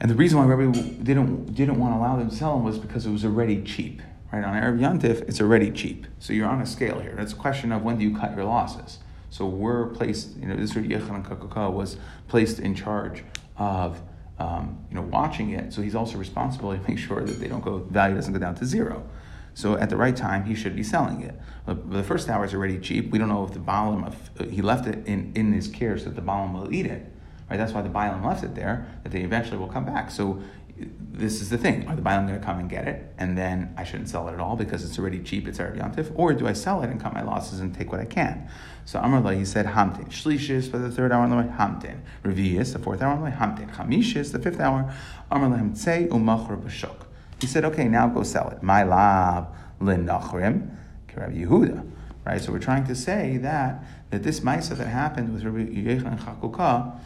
And 0.00 0.10
the 0.10 0.14
reason 0.14 0.38
why 0.38 0.44
Rabbi 0.44 0.78
didn't, 1.02 1.54
didn't 1.54 1.78
want 1.78 1.94
to 1.94 1.98
allow 1.98 2.16
them 2.16 2.28
to 2.28 2.36
sell 2.36 2.56
them 2.56 2.64
was 2.64 2.78
because 2.78 3.06
it 3.06 3.10
was 3.10 3.24
already 3.24 3.62
cheap. 3.62 4.02
Right? 4.32 4.44
On 4.44 4.54
Arab 4.54 4.80
Yantif, 4.80 5.22
it's 5.28 5.40
already 5.40 5.70
cheap. 5.70 6.06
So 6.18 6.32
you're 6.32 6.48
on 6.48 6.60
a 6.60 6.66
scale 6.66 6.98
here. 6.98 7.16
It's 7.18 7.32
a 7.32 7.36
question 7.36 7.72
of 7.72 7.82
when 7.82 7.98
do 7.98 8.04
you 8.04 8.16
cut 8.16 8.34
your 8.34 8.44
losses. 8.44 8.98
So 9.30 9.46
we're 9.46 9.86
placed, 9.86 10.36
you 10.36 10.46
know, 10.46 10.54
Israel 10.54 10.86
Yechon 10.86 11.24
Kakaka 11.26 11.72
was 11.72 11.96
placed 12.28 12.58
in 12.58 12.74
charge 12.74 13.24
of 13.56 14.02
um, 14.38 14.84
you 14.90 14.96
know, 14.96 15.02
watching 15.02 15.50
it. 15.50 15.72
So 15.72 15.82
he's 15.82 15.94
also 15.94 16.18
responsible 16.18 16.76
to 16.76 16.88
make 16.88 16.98
sure 16.98 17.22
that 17.24 17.40
they 17.40 17.48
don't 17.48 17.62
go, 17.62 17.78
value 17.78 18.16
doesn't 18.16 18.32
go 18.32 18.38
down 18.38 18.54
to 18.56 18.66
zero. 18.66 19.08
So 19.54 19.76
at 19.76 19.88
the 19.88 19.96
right 19.96 20.16
time, 20.16 20.44
he 20.44 20.54
should 20.54 20.74
be 20.74 20.82
selling 20.82 21.22
it. 21.22 21.34
But 21.64 21.90
the 21.90 22.02
first 22.02 22.28
hour 22.28 22.44
is 22.44 22.52
already 22.52 22.78
cheap. 22.78 23.10
We 23.10 23.18
don't 23.18 23.28
know 23.28 23.44
if 23.44 23.52
the 23.52 23.60
Balaam, 23.60 24.04
if, 24.04 24.40
uh, 24.40 24.50
he 24.50 24.60
left 24.60 24.86
it 24.86 25.06
in, 25.06 25.32
in 25.34 25.52
his 25.52 25.68
care 25.68 25.96
so 25.96 26.06
that 26.06 26.16
the 26.16 26.22
Balaam 26.22 26.52
will 26.52 26.74
eat 26.74 26.86
it. 26.86 27.06
Right? 27.48 27.56
That's 27.56 27.72
why 27.72 27.82
the 27.82 27.88
Balaam 27.88 28.24
left 28.24 28.42
it 28.42 28.54
there, 28.54 28.86
that 29.04 29.12
they 29.12 29.22
eventually 29.22 29.56
will 29.58 29.68
come 29.68 29.84
back. 29.84 30.10
So 30.10 30.42
uh, 30.80 30.84
this 30.98 31.40
is 31.40 31.50
the 31.50 31.58
thing. 31.58 31.86
Are 31.86 31.94
the 31.94 32.02
Balaam 32.02 32.26
going 32.26 32.38
to 32.38 32.44
come 32.44 32.58
and 32.58 32.68
get 32.68 32.88
it? 32.88 33.14
And 33.16 33.38
then 33.38 33.72
I 33.78 33.84
shouldn't 33.84 34.08
sell 34.08 34.28
it 34.28 34.32
at 34.32 34.40
all 34.40 34.56
because 34.56 34.84
it's 34.84 34.98
already 34.98 35.20
cheap, 35.20 35.46
it's 35.46 35.60
already 35.60 35.78
Yantif? 35.78 36.10
Or 36.16 36.34
do 36.34 36.48
I 36.48 36.52
sell 36.52 36.82
it 36.82 36.90
and 36.90 37.00
cut 37.00 37.14
my 37.14 37.22
losses 37.22 37.60
and 37.60 37.72
take 37.72 37.92
what 37.92 38.00
I 38.00 38.06
can? 38.06 38.48
So 38.84 38.98
Amrullah, 38.98 39.38
he 39.38 39.44
said 39.44 39.66
Hamtin. 39.66 40.08
Shlishis 40.08 40.68
for 40.68 40.78
the 40.78 40.90
third 40.90 41.12
hour 41.12 41.22
on 41.22 41.30
the 41.30 41.36
way, 41.36 41.44
Hamtin. 41.44 42.00
Revius, 42.24 42.72
the 42.72 42.80
fourth 42.80 43.00
hour 43.02 43.12
on 43.12 43.20
the 43.20 43.24
way, 43.26 43.30
Hamtin. 43.30 43.72
Chamishis, 43.72 44.32
the 44.32 44.40
fifth 44.40 44.58
hour, 44.58 44.92
Amrullah 45.30 45.60
Hamtzei 45.60 46.08
umachur 46.08 46.60
b'shuk. 46.60 47.03
He 47.40 47.46
said, 47.46 47.64
okay, 47.64 47.88
now 47.88 48.08
go 48.08 48.22
sell 48.22 48.48
it. 48.50 48.62
My 48.62 48.84
lab 48.84 49.48
linachrim, 49.80 50.70
Rabbi 51.16 51.34
Yehuda. 51.34 51.90
Right, 52.24 52.40
so 52.40 52.52
we're 52.52 52.58
trying 52.58 52.86
to 52.86 52.94
say 52.94 53.36
that 53.38 53.84
that 54.10 54.22
this 54.22 54.40
ma'isa 54.40 54.76
that 54.76 54.86
happened 54.86 55.32
with 55.32 55.44
Rabbi 55.44 55.70
Yechon 55.70 56.06
and 56.06 56.18
Chakuka, 56.18 56.98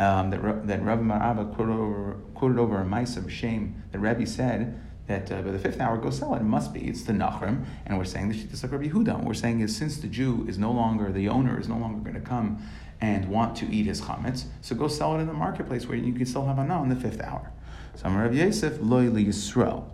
um, 0.00 0.30
that, 0.30 0.66
that 0.66 0.82
Rabbi 0.82 1.02
Marabba 1.02 1.54
quoted 1.54 2.58
over, 2.58 2.80
a 2.80 2.84
ma'isa 2.84 3.18
of 3.18 3.32
shame 3.32 3.82
that 3.92 4.00
Rabbi 4.00 4.24
said 4.24 4.80
that 5.06 5.30
uh, 5.30 5.42
by 5.42 5.52
the 5.52 5.58
fifth 5.58 5.80
hour 5.80 5.96
go 5.96 6.10
sell 6.10 6.34
it. 6.34 6.42
Must 6.42 6.72
be. 6.72 6.88
It's 6.88 7.02
the 7.04 7.12
Nachrim, 7.12 7.64
and 7.86 7.98
we're 7.98 8.04
saying 8.04 8.30
the 8.30 8.34
Shittas 8.34 8.62
like 8.64 8.72
Rabbi 8.72 8.88
Yehuda. 8.88 9.14
What 9.18 9.24
we're 9.24 9.34
saying 9.34 9.60
is 9.60 9.76
since 9.76 9.98
the 9.98 10.08
Jew 10.08 10.44
is 10.48 10.58
no 10.58 10.72
longer 10.72 11.12
the 11.12 11.28
owner, 11.28 11.60
is 11.60 11.68
no 11.68 11.76
longer 11.76 12.00
going 12.00 12.20
to 12.20 12.28
come 12.28 12.60
and 13.00 13.28
want 13.28 13.56
to 13.58 13.66
eat 13.70 13.86
his 13.86 14.00
chametz, 14.00 14.44
so 14.62 14.74
go 14.74 14.88
sell 14.88 15.14
it 15.14 15.20
in 15.20 15.26
the 15.26 15.32
marketplace 15.32 15.86
where 15.86 15.96
you 15.96 16.12
can 16.12 16.26
still 16.26 16.46
have 16.46 16.58
anah 16.58 16.82
in 16.82 16.88
the 16.88 16.96
fifth 16.96 17.20
hour. 17.20 17.50
So 17.96 18.08
Rabbi 18.08 18.34
Yosef 18.34 18.78
loy 18.80 19.06
Yisrael. 19.08 19.84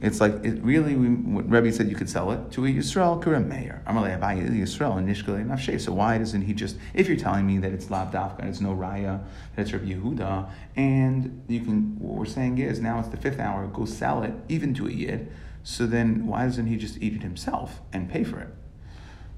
It's 0.00 0.20
like 0.20 0.32
it 0.44 0.62
really. 0.62 0.96
We, 0.96 1.08
Rebbe 1.42 1.72
said 1.72 1.88
you 1.88 1.96
could 1.96 2.10
sell 2.10 2.30
it 2.32 2.50
to 2.52 2.66
a 2.66 2.68
Yisrael 2.68 3.22
Kurem 3.22 3.46
Meir. 3.46 3.82
Amalei 3.86 4.18
Abayi 4.18 4.50
Yisrael 4.50 4.98
and 4.98 5.08
Nishkale 5.08 5.46
Nafshe. 5.46 5.80
So 5.80 5.92
why 5.92 6.18
doesn't 6.18 6.42
he 6.42 6.52
just? 6.52 6.76
If 6.92 7.08
you're 7.08 7.16
telling 7.16 7.46
me 7.46 7.58
that 7.58 7.72
it's 7.72 7.90
Lav 7.90 8.12
Dafka 8.12 8.40
and 8.40 8.48
it's 8.48 8.60
no 8.60 8.74
Raya, 8.74 9.22
that 9.54 9.62
it's 9.62 9.72
Rabbi 9.72 9.86
Yehuda, 9.86 10.50
and 10.76 11.42
you 11.48 11.60
can. 11.60 11.98
What 11.98 12.18
we're 12.18 12.26
saying 12.26 12.58
is 12.58 12.80
now 12.80 12.98
it's 12.98 13.08
the 13.08 13.16
fifth 13.16 13.38
hour. 13.38 13.66
Go 13.68 13.84
sell 13.84 14.22
it 14.22 14.34
even 14.48 14.74
to 14.74 14.86
a 14.86 14.90
Yid. 14.90 15.30
So 15.62 15.86
then 15.86 16.26
why 16.26 16.44
doesn't 16.44 16.66
he 16.66 16.76
just 16.76 16.98
eat 17.00 17.14
it 17.14 17.22
himself 17.22 17.80
and 17.92 18.10
pay 18.10 18.24
for 18.24 18.40
it? 18.40 18.48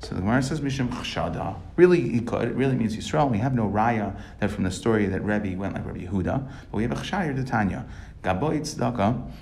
So 0.01 0.15
the 0.15 0.21
Gemara 0.21 0.43
says 0.43 0.61
Mishim 0.61 0.89
Chshada. 0.89 1.57
Really, 1.77 2.09
he 2.09 2.21
could. 2.21 2.49
It 2.49 2.55
really 2.55 2.75
means 2.75 2.97
Yisrael. 2.97 3.31
We 3.31 3.39
have 3.39 3.55
no 3.55 3.69
raya 3.69 4.19
that 4.41 4.51
from 4.51 4.65
the 4.65 4.71
story 4.71 5.07
that 5.07 5.25
Rebbe 5.25 5.59
went 5.59 5.75
like 5.75 5.87
Rabbi 5.87 6.07
Yehuda, 6.07 6.49
but 6.71 6.77
we 6.77 6.83
have 6.83 6.93
a 6.93 6.97
Chshayir 6.97 7.49
Tanya. 7.49 7.87
Gaboy 8.23 8.61
Tzedakah 8.61 9.33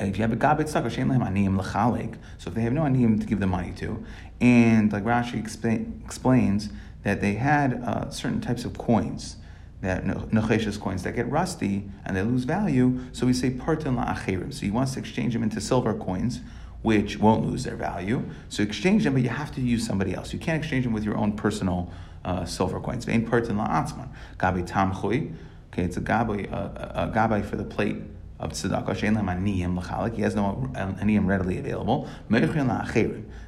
if 0.00 0.16
you 0.16 0.22
have 0.22 0.32
a 0.32 0.36
gabet 0.36 0.62
tzedakah, 0.62 0.86
shein 0.86 1.10
lehem 1.10 1.20
aniyim 1.20 1.60
lechalik. 1.60 2.16
So 2.38 2.48
if 2.48 2.54
they 2.54 2.62
have 2.62 2.72
no 2.72 2.82
aniyim 2.82 3.20
to 3.20 3.26
give 3.26 3.40
the 3.40 3.46
money 3.46 3.72
to, 3.76 4.02
and 4.40 4.92
like 4.92 5.04
Rashi 5.04 5.38
explain, 5.38 6.00
explains 6.04 6.70
that 7.02 7.20
they 7.20 7.34
had 7.34 7.82
uh, 7.82 8.10
certain 8.10 8.40
types 8.40 8.64
of 8.64 8.76
coins, 8.78 9.36
that 9.82 10.04
necheshes 10.04 10.78
coins 10.78 11.02
that 11.02 11.16
get 11.16 11.30
rusty 11.30 11.88
and 12.04 12.16
they 12.16 12.22
lose 12.22 12.44
value. 12.44 13.00
So 13.12 13.26
we 13.26 13.32
say 13.32 13.50
partin 13.50 14.02
la'achirim. 14.02 14.52
So 14.52 14.60
he 14.60 14.70
wants 14.70 14.94
to 14.94 15.00
exchange 15.00 15.32
them 15.32 15.42
into 15.42 15.60
silver 15.60 15.94
coins, 15.94 16.40
which 16.82 17.18
won't 17.18 17.46
lose 17.46 17.64
their 17.64 17.76
value. 17.76 18.24
So 18.48 18.62
exchange 18.62 19.04
them, 19.04 19.14
but 19.14 19.22
you 19.22 19.28
have 19.28 19.54
to 19.54 19.60
use 19.60 19.86
somebody 19.86 20.14
else. 20.14 20.32
You 20.32 20.38
can't 20.38 20.58
exchange 20.58 20.84
them 20.84 20.92
with 20.92 21.04
your 21.04 21.16
own 21.16 21.32
personal 21.32 21.92
uh, 22.24 22.44
silver 22.44 22.80
coins. 22.80 23.04
Vein 23.04 23.26
partin 23.26 23.56
la'atzman. 23.56 24.08
Gabi 24.38 24.66
tamchui. 24.66 25.34
Okay, 25.72 25.84
it's 25.84 25.96
a 25.96 26.00
gabi, 26.00 26.50
a, 26.50 27.10
a 27.10 27.14
gabi 27.14 27.44
for 27.44 27.56
the 27.56 27.64
plate 27.64 27.96
of 28.40 28.52
tzedakah, 28.52 28.96
shein 28.96 29.16
aniyim 29.16 30.14
he 30.14 30.22
has 30.22 30.34
no 30.34 30.70
aniyim 30.74 31.26
readily 31.26 31.58
available. 31.58 32.08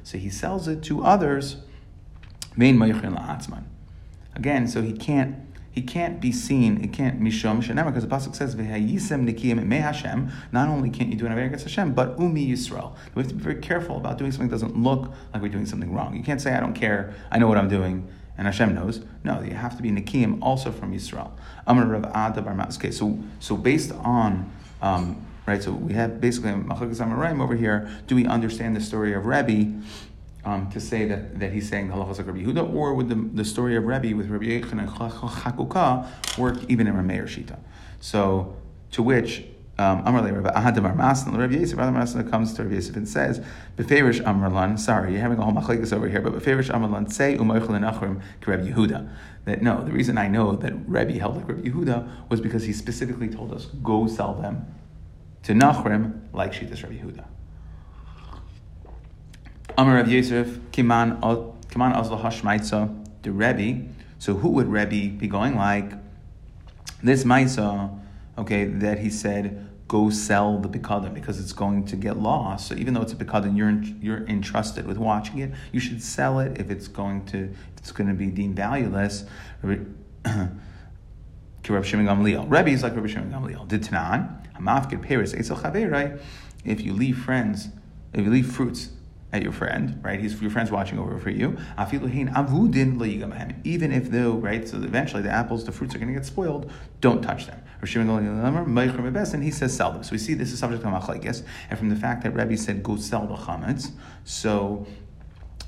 So 0.03 0.17
he 0.17 0.29
sells 0.29 0.67
it 0.67 0.83
to 0.83 1.03
others. 1.03 1.57
Again, 4.35 4.67
so 4.67 4.81
he 4.81 4.93
can't 4.93 5.35
he 5.73 5.81
can't 5.81 6.21
be 6.21 6.31
seen. 6.31 6.83
It 6.83 6.93
can't 6.93 7.19
mishom 7.19 7.63
shenema 7.63 7.87
because 7.87 8.03
the 8.03 8.15
pasuk 8.15 8.35
says 8.35 8.55
v'hayisem 8.55 9.27
nikiyim 9.27 9.65
me 9.65 9.77
Hashem. 9.77 10.31
Not 10.51 10.69
only 10.69 10.89
can't 10.89 11.09
you 11.09 11.15
do 11.15 11.25
an 11.25 11.31
aver 11.31 11.41
against 11.41 11.65
Hashem, 11.65 11.93
but 11.93 12.19
umi 12.19 12.47
Yisrael. 12.47 12.95
We 13.15 13.23
have 13.23 13.29
to 13.29 13.35
be 13.35 13.43
very 13.43 13.59
careful 13.59 13.97
about 13.97 14.19
doing 14.19 14.31
something 14.31 14.49
that 14.49 14.55
doesn't 14.55 14.77
look 14.77 15.11
like 15.33 15.41
we're 15.41 15.49
doing 15.49 15.65
something 15.65 15.91
wrong. 15.91 16.15
You 16.15 16.23
can't 16.23 16.39
say 16.39 16.53
I 16.53 16.59
don't 16.59 16.75
care. 16.75 17.13
I 17.31 17.39
know 17.39 17.47
what 17.47 17.57
I'm 17.57 17.69
doing 17.69 18.07
and 18.37 18.47
Hashem 18.47 18.73
knows. 18.73 19.01
No, 19.23 19.41
you 19.41 19.53
have 19.53 19.75
to 19.77 19.83
be 19.83 19.91
Nikim 19.91 20.39
also 20.41 20.71
from 20.71 20.93
Yisrael. 20.93 21.31
Amar 21.67 21.85
Rav 21.85 22.05
Ada 22.05 22.41
Bar 22.41 22.67
Okay, 22.75 22.91
so 22.91 23.17
so 23.39 23.57
based 23.57 23.91
on 23.91 24.51
um, 24.81 25.25
right, 25.45 25.61
so 25.61 25.71
we 25.71 25.93
have 25.93 26.19
basically 26.19 26.51
Machakas 26.51 26.99
Amarayim 26.99 27.41
over 27.41 27.55
here. 27.55 27.89
Do 28.07 28.15
we 28.15 28.25
understand 28.25 28.75
the 28.75 28.81
story 28.81 29.13
of 29.13 29.25
Rebbe 29.25 29.73
um, 30.45 30.69
to 30.71 30.79
say 30.79 31.05
that, 31.05 31.39
that 31.39 31.51
he's 31.53 31.69
saying 31.69 31.87
the 31.87 31.93
halachas 31.93 32.19
of 32.19 32.27
Rabbi 32.27 32.39
Yehuda, 32.43 32.73
or 32.73 32.93
would 32.93 33.09
the, 33.09 33.15
the 33.15 33.45
story 33.45 33.75
of 33.75 33.85
Rabbi 33.85 34.13
with 34.13 34.29
Rabbi 34.29 34.45
Yechon 34.45 34.79
and 34.79 34.89
Chakuka 34.89 36.37
work 36.37 36.57
even 36.69 36.87
in 36.87 36.93
Rameir 36.93 37.23
Shita? 37.23 37.57
So, 37.99 38.55
to 38.91 39.01
which 39.01 39.45
um, 39.79 40.03
Amar 40.05 40.23
Rabbi 40.23 40.49
Ahadamar 40.51 40.95
Masan, 40.95 41.37
Rabbi 41.37 41.55
Yosef, 41.55 41.77
Rabbi 41.77 41.97
Masan 41.97 42.29
comes 42.29 42.53
to 42.53 42.63
Rabbi 42.63 42.75
Yosef 42.75 42.95
and 42.95 43.07
says, 43.07 43.43
Beferish 43.77 44.21
Amrlan, 44.23 44.77
sorry, 44.77 45.13
you're 45.13 45.21
having 45.21 45.39
a 45.39 45.43
whole 45.43 45.53
machlekes 45.53 45.93
over 45.93 46.07
here, 46.07 46.21
but 46.21 46.33
Beferish 46.33 46.69
Amrlan, 46.69 47.11
say 47.11 47.37
Umaychel 47.37 47.69
Nachrim 47.79 48.21
Rabbi 48.45 48.69
Yehuda 48.69 49.09
that 49.45 49.61
no, 49.61 49.83
the 49.83 49.91
reason 49.91 50.17
I 50.17 50.27
know 50.27 50.55
that 50.55 50.73
Rabbi 50.87 51.17
held 51.17 51.35
like 51.35 51.47
Rabbi 51.47 51.67
Yehuda 51.69 52.29
was 52.29 52.39
because 52.39 52.63
he 52.63 52.73
specifically 52.73 53.27
told 53.27 53.53
us, 53.53 53.65
go 53.65 54.07
sell 54.07 54.33
them 54.35 54.65
to 55.43 55.53
Nachrim 55.53 56.21
like 56.31 56.53
Shitas 56.53 56.87
Rebbe 56.87 57.03
Yehuda. 57.03 57.25
Amar 59.75 59.95
Rebbe 59.95 60.11
Yosef, 60.11 60.47
Kiman 60.71 61.19
Kiman 61.69 61.95
Azla 61.95 62.17
Hashmaitza, 62.17 63.05
the 63.23 63.31
Rebbe. 63.31 63.87
So 64.19 64.35
who 64.35 64.49
would 64.49 64.67
Rebbe 64.67 65.17
be 65.17 65.27
going 65.27 65.55
like? 65.55 65.93
This 67.01 67.23
Maisa, 67.23 67.99
okay, 68.37 68.65
that 68.65 68.99
he 68.99 69.09
said, 69.09 69.67
go 69.87 70.09
sell 70.09 70.59
the 70.59 70.69
Bikadim 70.69 71.13
because 71.13 71.39
it's 71.39 71.53
going 71.53 71.85
to 71.85 71.95
get 71.95 72.17
lost. 72.17 72.67
So 72.67 72.75
even 72.75 72.93
though 72.93 73.01
it's 73.01 73.13
a 73.13 73.15
Bikadim, 73.15 73.57
you're, 73.57 73.71
you're 73.99 74.25
entrusted 74.27 74.85
with 74.85 74.97
watching 74.97 75.39
it, 75.39 75.51
you 75.71 75.79
should 75.79 76.01
sell 76.01 76.39
it 76.39 76.59
if 76.59 76.69
it's 76.69 76.87
going 76.87 77.25
to 77.27 77.53
it's 77.77 77.91
going 77.91 78.07
to 78.07 78.13
be 78.13 78.27
deemed 78.27 78.55
valueless. 78.55 79.25
Rebbe 79.61 79.85
is 81.65 81.69
like 81.69 81.69
Rabbi 81.69 81.85
Shimon 81.85 82.05
Gamliel. 82.05 83.67
Did 83.67 83.83
Tanan, 83.83 84.47
Hamafkid 84.55 85.01
Paris, 85.01 85.33
Eitzel. 85.33 86.19
If 86.63 86.79
you 86.79 86.93
leave 86.93 87.17
friends, 87.17 87.67
if 88.13 88.23
you 88.23 88.31
leave 88.31 88.49
fruits 88.49 88.91
at 89.33 89.41
your 89.41 89.51
friend, 89.51 89.99
right? 90.03 90.19
He's 90.19 90.39
your 90.39 90.51
friend's 90.51 90.69
watching 90.69 90.99
over 90.99 91.17
for 91.17 91.31
you. 91.31 91.57
Even 93.63 93.91
if 93.91 94.11
though, 94.11 94.33
right? 94.33 94.67
So 94.67 94.77
eventually 94.77 95.23
the 95.23 95.31
apples, 95.31 95.65
the 95.65 95.71
fruits 95.71 95.95
are 95.95 95.97
going 95.97 96.09
to 96.09 96.13
get 96.13 96.25
spoiled. 96.25 96.71
Don't 97.01 97.23
touch 97.23 97.47
them. 97.47 97.59
And 99.33 99.43
he 99.43 99.51
says 99.51 99.75
sell 99.75 99.91
them. 99.91 100.03
So 100.03 100.11
we 100.11 100.19
see 100.19 100.35
this 100.35 100.51
is 100.53 100.59
subject 100.59 100.83
to 100.83 100.89
machlekes, 100.89 101.43
and 101.69 101.79
from 101.79 101.89
the 101.89 101.95
fact 101.95 102.23
that 102.23 102.31
Rebbe 102.35 102.55
said 102.55 102.83
go 102.83 102.95
sell 102.95 103.25
the 103.25 103.35
chametz, 103.35 103.89
so 104.23 104.85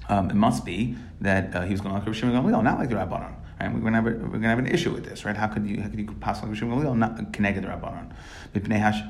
um, 0.08 0.30
it 0.30 0.36
must 0.36 0.64
be 0.64 0.96
that 1.22 1.56
uh, 1.56 1.62
he 1.64 1.72
was 1.72 1.82
going 1.82 2.00
to 2.00 2.06
Rav 2.06 2.16
Shimon 2.16 2.36
Gamliel, 2.36 2.64
not 2.64 2.78
like 2.78 2.90
the 2.90 2.96
Rabbanon. 2.96 3.34
Right? 3.74 3.82
We're 3.82 3.90
to 3.90 3.96
have 3.96 4.08
a, 4.08 4.12
we're 4.28 4.40
to 4.40 4.48
have 4.48 4.60
an 4.60 4.68
issue 4.68 4.92
with 4.92 5.06
this, 5.06 5.26
right? 5.26 5.36
How 5.36 5.48
could 5.48 5.68
you 5.68 5.82
how 5.82 5.90
could 5.90 6.00
you 6.00 6.06
possibly 6.20 6.50
Rav 6.50 6.58
Shimon 6.60 6.80
Gamliel 6.80 6.98
not 6.98 7.34
connect 7.34 7.62
the 7.62 7.68
Rabbanon? 7.68 8.12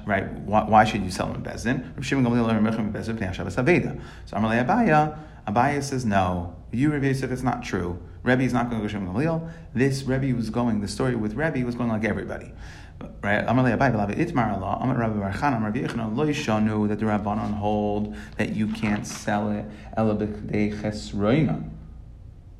Right? 0.05 0.31
Why, 0.31 0.63
why 0.63 0.83
should 0.83 1.03
you 1.03 1.11
sell 1.11 1.27
them 1.27 1.37
in 1.37 1.43
Bezdin? 1.43 1.95
Rav 1.95 2.05
Shimon 2.05 2.25
Gamliel 2.25 2.61
Mechim 2.61 2.91
Bezdin 2.91 3.17
Pnei 3.17 3.33
Hashavas 3.33 3.63
Aveda. 3.63 3.99
So 4.25 4.37
Amalei 4.37 4.65
Abaya, 4.65 5.17
Abaya 5.47 5.83
says 5.83 6.05
no. 6.05 6.55
You 6.71 6.91
Rav 6.91 7.03
Yosef, 7.03 7.31
it's 7.31 7.43
not 7.43 7.63
true. 7.63 7.99
Rebbe 8.23 8.41
is 8.41 8.53
not 8.53 8.69
going 8.69 8.81
to 8.81 8.87
go 8.87 8.91
Shimon 8.91 9.13
Gamliel. 9.13 9.51
This 9.73 10.03
Rebbe 10.03 10.35
was 10.35 10.49
going, 10.49 10.81
the 10.81 10.87
story 10.87 11.15
with 11.15 11.35
Rebbe 11.35 11.63
was 11.65 11.75
going 11.75 11.89
like 11.89 12.03
everybody. 12.03 12.51
Right? 13.21 13.45
Amalei 13.45 13.77
Abai 13.77 13.93
Belavi 13.93 14.17
Itmar 14.17 14.53
Allah, 14.53 14.79
Amar 14.81 14.97
Rabbi 14.97 15.19
Barchan, 15.19 15.55
Amar 15.55 15.69
Rabbi 15.69 15.81
Yechon, 15.81 16.15
Lo 16.15 16.25
Yishanu, 16.25 16.87
that 16.87 16.99
the 16.99 17.05
Rabbanon 17.05 17.53
hold 17.53 18.15
that 18.37 18.55
you 18.55 18.67
can't 18.67 19.05
sell 19.05 19.51
it, 19.51 19.65
Ela 19.95 20.15
B'Kdei 20.15 20.73
Chesroinon. 20.81 21.69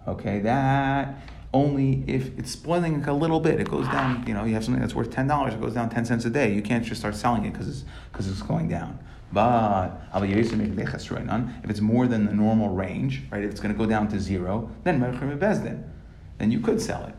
Okay, 0.07 0.39
that 0.39 1.15
only 1.55 2.03
if 2.05 2.37
it's 2.37 2.51
spoiling 2.51 3.03
a 3.05 3.13
little 3.13 3.39
bit. 3.39 3.61
It 3.61 3.69
goes 3.69 3.87
down, 3.87 4.25
you 4.27 4.33
know, 4.33 4.43
you 4.43 4.53
have 4.55 4.65
something 4.65 4.81
that's 4.81 4.93
worth 4.93 5.09
$10, 5.09 5.53
it 5.53 5.61
goes 5.61 5.73
down 5.73 5.89
10 5.89 6.03
cents 6.03 6.25
a 6.25 6.29
day. 6.29 6.53
You 6.53 6.61
can't 6.61 6.83
just 6.83 6.99
start 6.99 7.15
selling 7.15 7.45
it 7.45 7.53
because 7.53 7.69
it's, 7.69 7.85
cause 8.11 8.27
it's 8.27 8.41
going 8.41 8.67
down. 8.67 8.99
But 9.31 9.91
if 10.13 11.69
it's 11.69 11.81
more 11.81 12.07
than 12.07 12.25
the 12.25 12.33
normal 12.33 12.69
range, 12.69 13.23
right, 13.31 13.41
if 13.41 13.51
it's 13.51 13.61
going 13.61 13.73
to 13.73 13.77
go 13.77 13.85
down 13.85 14.09
to 14.09 14.19
zero, 14.19 14.69
then 14.83 14.99
then 16.37 16.51
you 16.51 16.59
could 16.59 16.81
sell 16.81 17.05
it. 17.05 17.15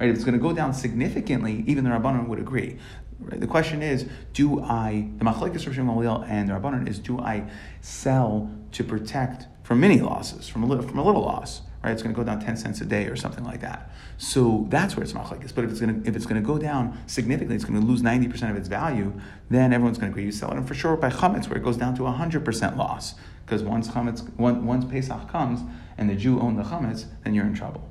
Right? 0.00 0.08
If 0.08 0.14
it's 0.14 0.24
going 0.24 0.34
to 0.34 0.40
go 0.40 0.52
down 0.52 0.72
significantly, 0.72 1.64
even 1.66 1.82
the 1.82 1.90
Rabbanon 1.90 2.28
would 2.28 2.38
agree. 2.38 2.78
Right? 3.18 3.40
The 3.40 3.48
question 3.48 3.82
is, 3.82 4.06
do 4.32 4.60
I, 4.62 5.08
the 5.18 5.24
Machlekes 5.24 5.66
Rosh 5.66 5.78
and 5.78 6.48
the 6.48 6.54
Rabbanon 6.54 6.88
is, 6.88 7.00
do 7.00 7.18
I 7.18 7.50
sell 7.80 8.48
to 8.70 8.84
protect 8.84 9.48
from 9.64 9.80
many 9.80 10.00
losses, 10.00 10.48
from 10.48 10.62
a 10.62 10.66
little, 10.66 10.86
from 10.86 10.98
a 10.98 11.04
little 11.04 11.22
loss? 11.22 11.62
Right? 11.84 11.92
It's 11.92 12.02
going 12.02 12.14
to 12.14 12.18
go 12.18 12.24
down 12.24 12.40
10 12.40 12.56
cents 12.56 12.80
a 12.80 12.86
day 12.86 13.08
or 13.08 13.16
something 13.16 13.44
like 13.44 13.60
that. 13.60 13.90
So 14.16 14.66
that's 14.70 14.96
where 14.96 15.04
it's 15.04 15.12
machlekes. 15.12 15.54
But 15.54 15.64
if 15.64 15.70
it's 15.70 15.80
going 15.80 16.02
to 16.02 16.08
if 16.08 16.16
it's 16.16 16.24
going 16.24 16.40
to 16.40 16.46
go 16.46 16.56
down 16.56 16.98
significantly, 17.06 17.56
it's 17.56 17.66
going 17.66 17.78
to 17.78 17.86
lose 17.86 18.00
90% 18.00 18.50
of 18.50 18.56
its 18.56 18.68
value, 18.68 19.12
then 19.50 19.74
everyone's 19.74 19.98
going 19.98 20.10
to 20.10 20.14
agree 20.14 20.24
you 20.24 20.32
sell 20.32 20.50
it. 20.50 20.56
And 20.56 20.66
for 20.66 20.74
sure 20.74 20.96
by 20.96 21.10
chametz, 21.10 21.48
where 21.48 21.58
it 21.58 21.62
goes 21.62 21.76
down 21.76 21.94
to 21.96 22.02
100% 22.02 22.76
loss, 22.78 23.16
because 23.44 23.62
once 23.62 23.88
chametz, 23.88 24.26
once 24.38 24.86
Pesach 24.86 25.30
comes 25.30 25.60
and 25.98 26.08
the 26.08 26.14
Jew 26.14 26.40
owned 26.40 26.58
the 26.58 26.62
chametz, 26.62 27.04
then 27.22 27.34
you're 27.34 27.44
in 27.44 27.54
trouble. 27.54 27.86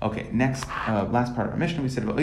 Okay, 0.00 0.28
next, 0.32 0.64
uh, 0.88 1.08
last 1.10 1.34
part 1.34 1.48
of 1.48 1.54
our 1.54 1.58
Mishnah, 1.58 1.82
we 1.82 1.88
said. 1.88 2.06
That 2.06 2.14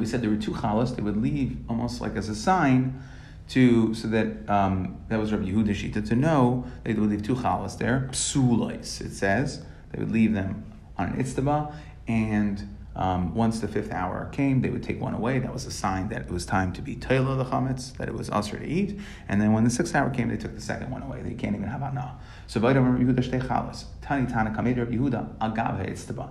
we 0.00 0.06
said 0.06 0.22
there 0.22 0.30
were 0.30 0.36
two 0.36 0.52
chalos. 0.52 0.96
They 0.96 1.02
would 1.02 1.16
leave 1.16 1.58
almost 1.68 2.00
like 2.00 2.16
as 2.16 2.30
a 2.30 2.34
sign 2.34 3.02
to 3.48 3.94
so 3.94 4.08
that 4.08 4.48
um, 4.48 4.98
that 5.08 5.18
was 5.18 5.32
Rabbi 5.32 5.44
Yehuda 5.44 5.70
Shita 5.70 6.06
to 6.08 6.16
know 6.16 6.64
they 6.84 6.94
would 6.94 7.10
leave 7.10 7.22
two 7.22 7.36
chalas 7.36 7.78
there 7.78 8.08
psulois. 8.12 9.00
It 9.00 9.12
says 9.12 9.64
they 9.92 10.00
would 10.00 10.10
leave 10.10 10.34
them 10.34 10.64
on 10.98 11.10
an 11.10 11.22
itztaba, 11.22 11.72
and 12.08 12.68
um, 12.96 13.34
once 13.34 13.60
the 13.60 13.68
fifth 13.68 13.92
hour 13.92 14.28
came, 14.32 14.62
they 14.62 14.70
would 14.70 14.82
take 14.82 15.00
one 15.00 15.12
away. 15.12 15.38
That 15.38 15.52
was 15.52 15.66
a 15.66 15.70
sign 15.70 16.08
that 16.08 16.22
it 16.22 16.30
was 16.30 16.46
time 16.46 16.72
to 16.72 16.82
be 16.82 16.96
toila 16.96 17.36
the 17.36 17.44
chametz, 17.44 17.94
that 17.98 18.08
it 18.08 18.14
was 18.14 18.30
usher 18.30 18.58
to 18.58 18.66
eat. 18.66 18.98
And 19.28 19.40
then 19.40 19.52
when 19.52 19.64
the 19.64 19.70
sixth 19.70 19.94
hour 19.94 20.08
came, 20.08 20.28
they 20.28 20.38
took 20.38 20.54
the 20.54 20.62
second 20.62 20.90
one 20.90 21.02
away. 21.02 21.20
They 21.22 21.34
can't 21.34 21.54
even 21.54 21.68
have 21.68 21.82
anah. 21.82 22.18
So 22.46 22.58
Rabbi 22.58 22.78
Yehuda 22.78 23.18
shtei 23.18 23.46
chalas. 23.46 23.84
Tani 24.00 24.26
tana 24.26 24.50
kamed 24.50 24.78
Rabbi 24.78 24.96
Yehuda 24.96 25.36
agav 25.38 25.86
itztaba. 25.86 26.30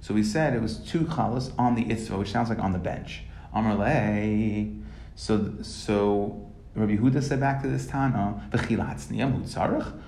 So 0.00 0.12
we 0.12 0.24
said 0.24 0.54
it 0.54 0.60
was 0.60 0.78
two 0.78 1.00
chalas 1.02 1.52
on 1.56 1.76
the 1.76 1.84
itztaba, 1.84 2.18
which 2.18 2.32
sounds 2.32 2.48
like 2.48 2.58
on 2.58 2.72
the 2.72 2.78
bench. 2.78 3.22
Amar 3.54 3.76
So 5.14 5.54
so 5.62 6.49
Rabbi 6.74 6.96
Huda 6.96 7.22
said 7.22 7.40
back 7.40 7.62
to 7.62 7.68
this 7.68 7.86
Tana, 7.86 8.42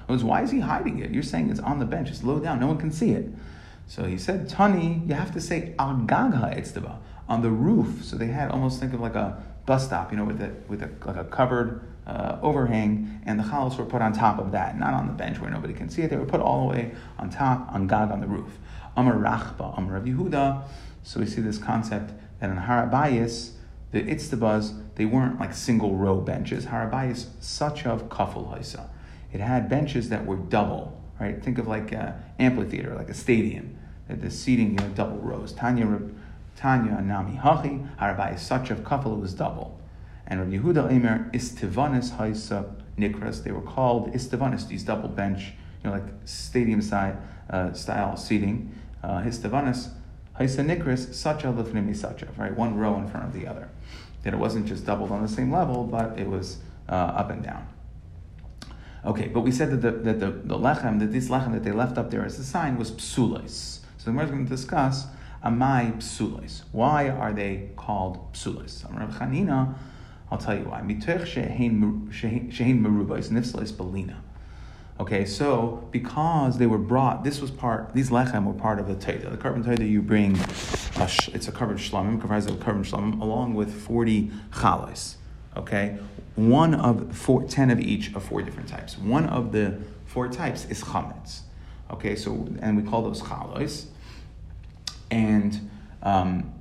was 0.09 0.25
why 0.25 0.43
is 0.43 0.51
he 0.51 0.61
hiding 0.61 1.01
it? 1.01 1.11
You're 1.11 1.23
saying 1.23 1.51
it's 1.51 1.61
on 1.61 1.81
the 1.81 1.85
bench, 1.85 2.09
it's 2.09 2.23
low 2.23 2.39
down, 2.39 2.61
no 2.61 2.69
one 2.69 2.79
can 2.79 2.93
see 2.93 3.11
it. 3.11 3.29
So 3.89 4.05
he 4.05 4.17
said, 4.17 4.49
Tani, 4.49 5.03
you 5.07 5.15
have 5.15 5.33
to 5.33 5.41
say 5.41 5.75
al 5.79 5.97
etztaba, 5.97 6.99
on 7.29 7.43
the 7.43 7.51
roof. 7.51 8.05
So 8.05 8.17
they 8.17 8.29
had 8.29 8.51
almost 8.51 8.79
think 8.79 8.95
of 8.95 9.01
like 9.01 9.17
a 9.17 9.43
bus 9.67 9.87
stop, 9.87 10.13
you 10.13 10.17
know, 10.17 10.25
with 10.25 10.41
a, 10.41 10.55
with 10.69 10.83
a, 10.83 10.91
like 11.05 11.17
a 11.17 11.25
covered 11.25 11.83
uh, 12.07 12.39
overhang, 12.43 13.21
and 13.27 13.39
the 13.39 13.45
chalos 13.45 13.77
were 13.77 13.85
put 13.85 14.03
on 14.03 14.13
top 14.13 14.39
of 14.39 14.53
that, 14.53 14.79
not 14.79 14.95
on 14.95 15.07
the 15.07 15.13
bench 15.13 15.41
where 15.41 15.51
nobody 15.51 15.75
can 15.75 15.89
see 15.89 16.03
it. 16.03 16.11
They 16.11 16.17
were 16.17 16.25
put 16.25 16.41
all 16.41 16.69
the 16.69 16.75
way 16.75 16.93
on 17.19 17.31
top, 17.31 17.73
on 17.73 17.87
gag 17.87 18.11
on 18.11 18.21
the 18.21 18.27
roof. 18.27 18.59
Amar 18.97 19.15
Rachba, 19.15 19.77
Amar 19.79 19.95
Rabbi 19.95 20.11
Yehuda. 20.11 20.63
So 21.03 21.21
we 21.21 21.27
see 21.27 21.41
this 21.41 21.59
concept 21.59 22.13
that 22.41 22.51
in 22.51 22.57
Harabayas, 22.57 23.53
the 23.91 24.03
itztabas, 24.03 24.82
they 24.95 25.07
weren't 25.07 25.41
like 25.41 25.55
single 25.55 25.97
row 25.97 26.21
benches. 26.21 26.67
Harabayas, 26.67 27.27
such 27.41 27.87
of 27.87 28.09
kafel 28.09 28.53
haisa. 28.53 28.89
It 29.33 29.41
had 29.41 29.69
benches 29.69 30.11
that 30.11 30.27
were 30.27 30.37
double, 30.37 31.01
right? 31.19 31.43
Think 31.43 31.59
of 31.59 31.67
like 31.67 31.93
an 31.93 32.15
amphitheater, 32.39 32.95
like 32.95 33.09
a 33.09 33.15
stadium. 33.15 33.79
The 34.09 34.31
seating, 34.31 34.73
you 34.73 34.77
know, 34.77 34.89
double 34.91 35.19
rows. 35.19 35.53
Tanya, 35.53 35.99
Tanya 36.57 37.01
Nami 37.01 37.39
Hachi, 37.39 37.89
Harabayas, 37.97 38.41
such 38.41 38.71
of 38.71 38.81
kafel 38.81 39.19
was 39.19 39.33
double. 39.33 39.81
And 40.27 40.41
Rabbi 40.41 40.63
Yehuda 40.63 40.93
Emer, 40.93 41.31
Istivanis 41.33 42.17
haisa 42.17 42.75
nikras, 42.99 43.43
they 43.43 43.53
were 43.53 43.63
called 43.63 44.13
Istivanis, 44.13 44.69
these 44.69 44.85
double 44.85 45.09
bench, 45.09 45.53
you 45.83 45.89
know, 45.89 45.97
like 45.97 46.05
stadium 46.27 46.83
side, 46.83 47.17
uh, 47.49 47.73
style 47.73 48.19
seating. 48.19 48.75
Uh, 49.03 49.23
Istivanis, 49.23 49.93
haisa 50.39 50.63
nikras, 50.63 51.15
such 51.15 51.45
a 51.45 51.47
lifnimi 51.47 51.97
such 51.97 52.23
right? 52.37 52.55
One 52.55 52.77
row 52.77 52.99
in 52.99 53.09
front 53.09 53.25
of 53.27 53.33
the 53.33 53.47
other 53.47 53.71
that 54.23 54.33
it 54.33 54.39
wasn't 54.39 54.67
just 54.67 54.87
doubled 54.87 55.11
on 55.11 55.23
the 55.23 55.29
same 55.29 55.53
level, 55.53 55.85
but 55.85 56.19
it 56.19 56.29
was 56.29 56.59
uh, 56.89 56.93
up 56.93 57.31
and 57.31 57.43
down. 57.43 57.67
Okay, 59.05 59.29
but 59.29 59.41
we 59.41 59.51
said 59.51 59.71
that 59.73 59.83
the, 59.83 59.91
that 59.91 60.21
the, 60.21 60.31
the 60.31 60.57
lechem, 60.57 61.01
that 61.01 61.13
this 61.13 61.29
lechem 61.29 61.53
that 61.53 61.65
they 61.65 61.73
left 61.73 61.99
up 61.99 62.11
there 62.11 62.25
as 62.25 62.39
a 62.39 62.45
sign 62.45 62.79
was 62.79 62.93
psulis. 62.93 63.81
So 63.99 64.13
the 64.13 64.21
is 64.21 64.31
going 64.31 64.45
to 64.45 64.51
discuss 64.51 65.07
amai 65.45 65.97
psulis. 65.97 66.63
Why 66.71 67.09
are 67.09 67.33
they 67.33 67.71
called 67.77 68.33
psulis? 68.33 68.85
Rav 68.97 69.11
Chanina, 69.15 69.75
I'll 70.31 70.39
tell 70.39 70.57
you 70.57 70.65
why. 70.65 70.81
Mitoch 70.83 71.27
shehein 71.27 71.81
merubais 71.81 73.29
nifslis 73.31 73.73
belina. 73.73 74.17
Okay, 75.03 75.25
so 75.25 75.85
because 75.91 76.59
they 76.59 76.69
were 76.69 76.79
brought, 76.79 77.25
this 77.25 77.41
was 77.41 77.51
part, 77.51 77.93
these 77.93 78.11
lechem 78.11 78.45
were 78.45 78.53
part 78.53 78.79
of 78.79 78.87
the 78.87 78.95
Torah. 78.95 79.31
The 79.31 79.37
korban 79.37 79.65
Torah 79.65 79.85
you 79.85 80.01
bring, 80.01 80.37
it's 80.37 81.49
a 81.49 81.53
korban 81.53 81.75
shlamim, 81.75 82.21
comprised 82.21 82.49
of 82.49 82.55
korban 82.61 82.89
shlamim, 82.89 83.21
along 83.21 83.55
with 83.55 83.75
40 83.83 84.31
chalas. 84.53 85.17
Okay, 85.57 85.99
one 86.37 86.77
of 86.77 87.17
four, 87.17 87.43
10 87.43 87.71
of 87.71 87.81
each 87.81 88.15
of 88.15 88.23
four 88.23 88.43
different 88.43 88.69
types. 88.69 88.97
One 88.97 89.27
of 89.27 89.51
the 89.51 89.77
four 90.07 90.29
types 90.29 90.67
is 90.67 90.85
chametz. 90.85 91.41
Okay, 91.91 92.15
so, 92.15 92.47
and 92.61 92.81
we 92.81 92.89
call 92.89 93.03
those 93.03 93.23
chalos. 93.23 93.87
And 95.11 95.69
um, 96.05 96.55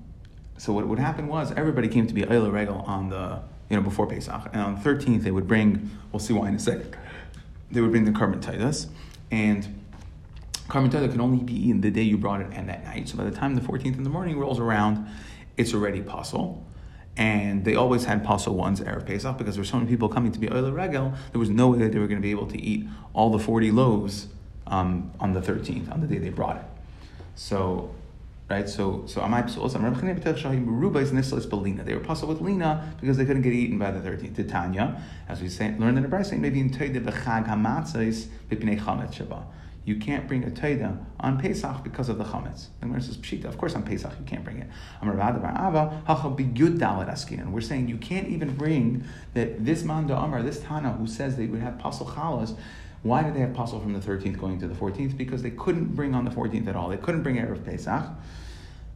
so 0.58 0.74
what 0.74 0.88
would 0.88 0.98
happen 0.98 1.28
was 1.28 1.52
everybody 1.52 1.88
came 1.90 2.08
to 2.08 2.14
be 2.16 2.24
Eila 2.24 2.52
Regal 2.52 2.78
on 2.88 3.10
the, 3.10 3.44
you 3.70 3.76
know, 3.76 3.84
before 3.84 4.08
Pesach. 4.08 4.50
And 4.52 4.64
on 4.64 4.82
the 4.82 4.90
13th, 4.90 5.22
they 5.22 5.30
would 5.30 5.48
bring, 5.48 5.92
we'll 6.12 6.20
see 6.20 6.34
why 6.34 6.50
in 6.50 6.56
a 6.56 6.60
second 6.60 6.98
they 7.72 7.82
would 7.82 7.92
bring 7.92 8.06
the 8.06 8.12
korban 8.12 8.88
and 9.32 9.82
korban 10.68 10.92
titus 10.92 11.12
can 11.12 11.22
only 11.22 11.44
be 11.44 11.54
eaten 11.54 11.82
the 11.82 11.92
day 11.92 12.02
you 12.02 12.18
brought 12.18 12.42
it 12.42 12.48
and 12.54 12.70
that 12.70 12.84
night. 12.84 13.10
So 13.10 13.18
by 13.18 13.24
the 13.24 13.32
time 13.32 13.56
the 13.56 13.62
14th 13.62 13.98
in 13.98 14.04
the 14.04 14.10
morning 14.10 14.40
rolls 14.40 14.60
around, 14.60 15.08
it's 15.58 15.74
already 15.74 16.02
pasul. 16.02 16.66
And 17.18 17.66
they 17.66 17.76
always 17.76 18.06
had 18.06 18.24
pasul 18.24 18.56
ones 18.56 18.80
Erev 18.80 19.06
Pesach 19.06 19.38
because 19.38 19.56
there 19.56 19.62
were 19.62 19.68
so 19.68 19.78
many 19.78 19.90
people 19.90 20.08
coming 20.08 20.32
to 20.32 20.40
be 20.40 20.48
Oila 20.48 20.74
Regel, 20.74 21.14
there 21.32 21.40
was 21.40 21.50
no 21.50 21.70
way 21.70 21.80
that 21.80 21.92
they 21.92 22.00
were 22.00 22.08
going 22.08 22.22
to 22.22 22.26
be 22.26 22.32
able 22.32 22.48
to 22.48 22.62
eat 22.62 22.88
all 23.14 23.30
the 23.30 23.40
40 23.40 23.72
loaves 23.72 24.28
um, 24.68 25.12
on 25.20 25.34
the 25.34 25.42
13th, 25.42 25.92
on 25.92 26.00
the 26.00 26.08
day 26.08 26.18
they 26.18 26.30
brought 26.30 26.56
it. 26.56 26.66
So 27.36 27.94
right? 28.52 28.70
So 28.70 29.04
so 29.08 29.22
amai 29.22 29.44
psulos. 29.50 29.76
Am 29.76 29.84
Rabbi 29.86 30.00
Shahim 30.00 30.66
Ruba 30.68 31.00
is 31.00 31.12
nislas 31.12 31.48
belina. 31.48 31.84
They 31.86 31.96
were 31.96 32.02
puzzled 32.02 32.30
with 32.30 32.42
lina 32.42 32.94
because 33.00 33.18
they 33.18 33.26
couldn't 33.26 33.42
get 33.44 33.54
eaten 33.54 33.80
by 33.80 33.92
the 33.92 34.02
thirteenth. 34.02 34.36
Titania, 34.36 35.02
as 35.30 35.42
we 35.42 35.50
say, 35.50 35.74
learned 35.80 35.98
in 35.98 36.04
the 36.04 36.10
Brisa, 36.10 36.38
maybe 36.38 36.60
in 36.60 36.70
Toida 36.70 37.02
bechag 37.04 37.48
hamatzais 37.48 38.28
b'pnei 38.50 38.80
chametz 38.80 39.14
shaba. 39.14 39.46
You 39.84 39.96
can't 39.96 40.28
bring 40.28 40.44
a 40.44 40.52
Toida 40.52 41.04
on 41.20 41.40
Pesach 41.40 41.84
because 41.84 42.08
of 42.10 42.20
the 42.20 42.24
chametz. 42.26 42.68
And 42.82 42.92
where 42.92 43.00
says 43.00 43.18
pshita, 43.18 43.46
of 43.46 43.58
course 43.58 43.74
on 43.74 43.82
Pesach 43.84 44.14
you 44.20 44.26
can't 44.26 44.44
bring 44.44 44.60
it. 44.60 44.68
And 45.02 45.10
we're 47.54 47.62
saying 47.62 47.88
you 47.88 47.98
can't 47.98 48.28
even 48.28 48.56
bring 48.56 49.04
that 49.34 49.66
this 49.66 49.84
manda 49.84 50.16
amar, 50.16 50.44
this 50.44 50.60
Tana 50.60 50.92
who 50.92 51.08
says 51.08 51.36
they 51.36 51.48
would 51.48 51.62
have 51.62 51.80
pasul 51.80 52.06
chalas. 52.10 52.56
Why 53.04 53.24
did 53.24 53.34
they 53.34 53.40
have 53.40 53.54
pasul 53.54 53.82
from 53.82 53.94
the 53.94 54.00
13th 54.00 54.40
going 54.40 54.60
to 54.60 54.68
the 54.68 54.76
14th? 54.76 55.18
Because 55.18 55.42
they 55.42 55.50
couldn't 55.52 55.96
bring 55.96 56.14
on 56.14 56.24
the 56.24 56.32
14th 56.32 56.68
at 56.68 56.76
all. 56.76 56.90
They 56.90 56.98
couldn't 56.98 57.24
bring 57.24 57.38
Erev 57.38 57.66
Pesach 57.66 58.06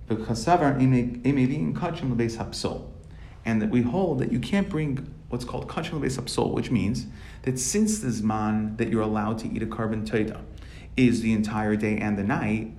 because 0.08 0.46
savar 0.46 0.80
kachim 0.80 2.16
lebeis 2.16 2.38
hapsol, 2.38 2.88
and 3.44 3.62
that 3.62 3.70
we 3.70 3.82
hold 3.82 4.20
that 4.20 4.32
you 4.32 4.40
can't 4.40 4.70
bring 4.70 5.14
what's 5.30 5.46
called 5.46 5.68
kachim 5.68 6.00
lebeis 6.00 6.20
hapsol, 6.20 6.52
which 6.52 6.70
means 6.70 7.08
that 7.44 7.60
since 7.60 8.00
the 8.00 8.10
zman 8.10 8.78
that 8.78 8.90
you're 8.90 9.02
allowed 9.02 9.40
to 9.40 9.48
eat 9.48 9.64
a 9.64 9.66
korban 9.66 10.08
toida 10.08 10.42
is 10.96 11.22
the 11.22 11.34
entire 11.34 11.76
day 11.76 11.98
and 11.98 12.18
the 12.18 12.24
night, 12.24 12.72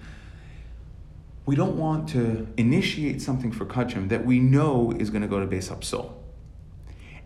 we 1.45 1.55
don't 1.55 1.77
want 1.77 2.09
to 2.09 2.47
initiate 2.57 3.21
something 3.21 3.53
for 3.53 3.67
kachim 3.67 4.09
that 4.09 4.25
we 4.25 4.39
know 4.39 4.93
is 4.93 5.11
going 5.11 5.23
to 5.23 5.29
go 5.29 5.41
to 5.41 5.47
beis 5.47 5.69
hapsol. 5.69 6.13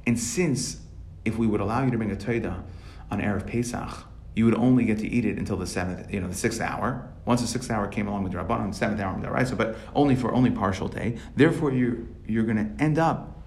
And 0.07 0.19
since 0.19 0.81
if 1.25 1.37
we 1.37 1.47
would 1.47 1.61
allow 1.61 1.85
you 1.85 1.91
to 1.91 1.99
bring 1.99 2.11
a 2.11 2.17
toida 2.17 2.63
on 3.11 3.21
erev 3.21 3.47
Pesach, 3.47 4.05
you 4.35 4.45
would 4.45 4.55
only 4.55 4.85
get 4.85 4.99
to 4.99 5.09
eat 5.09 5.25
it 5.25 5.39
until 5.39 5.57
the 5.57 5.67
seventh, 5.67 6.13
you 6.13 6.21
know, 6.21 6.29
the 6.29 6.35
sixth 6.35 6.61
hour. 6.61 7.13
Once 7.25 7.41
the 7.41 7.47
sixth 7.47 7.71
hour 7.71 7.87
came 7.89 8.07
along 8.07 8.23
with 8.23 8.33
the 8.33 8.39
Rabbanon, 8.39 8.75
seventh 8.75 9.01
hour 9.01 9.15
with 9.15 9.25
the 9.25 9.31
Raisa, 9.31 9.57
but 9.57 9.77
only 9.95 10.17
for 10.17 10.33
only 10.33 10.51
partial 10.51 10.89
day. 10.89 11.19
Therefore, 11.37 11.73
you're 11.73 11.99
you're 12.27 12.45
going 12.45 12.57
to 12.57 12.83
end 12.83 12.99
up, 12.99 13.43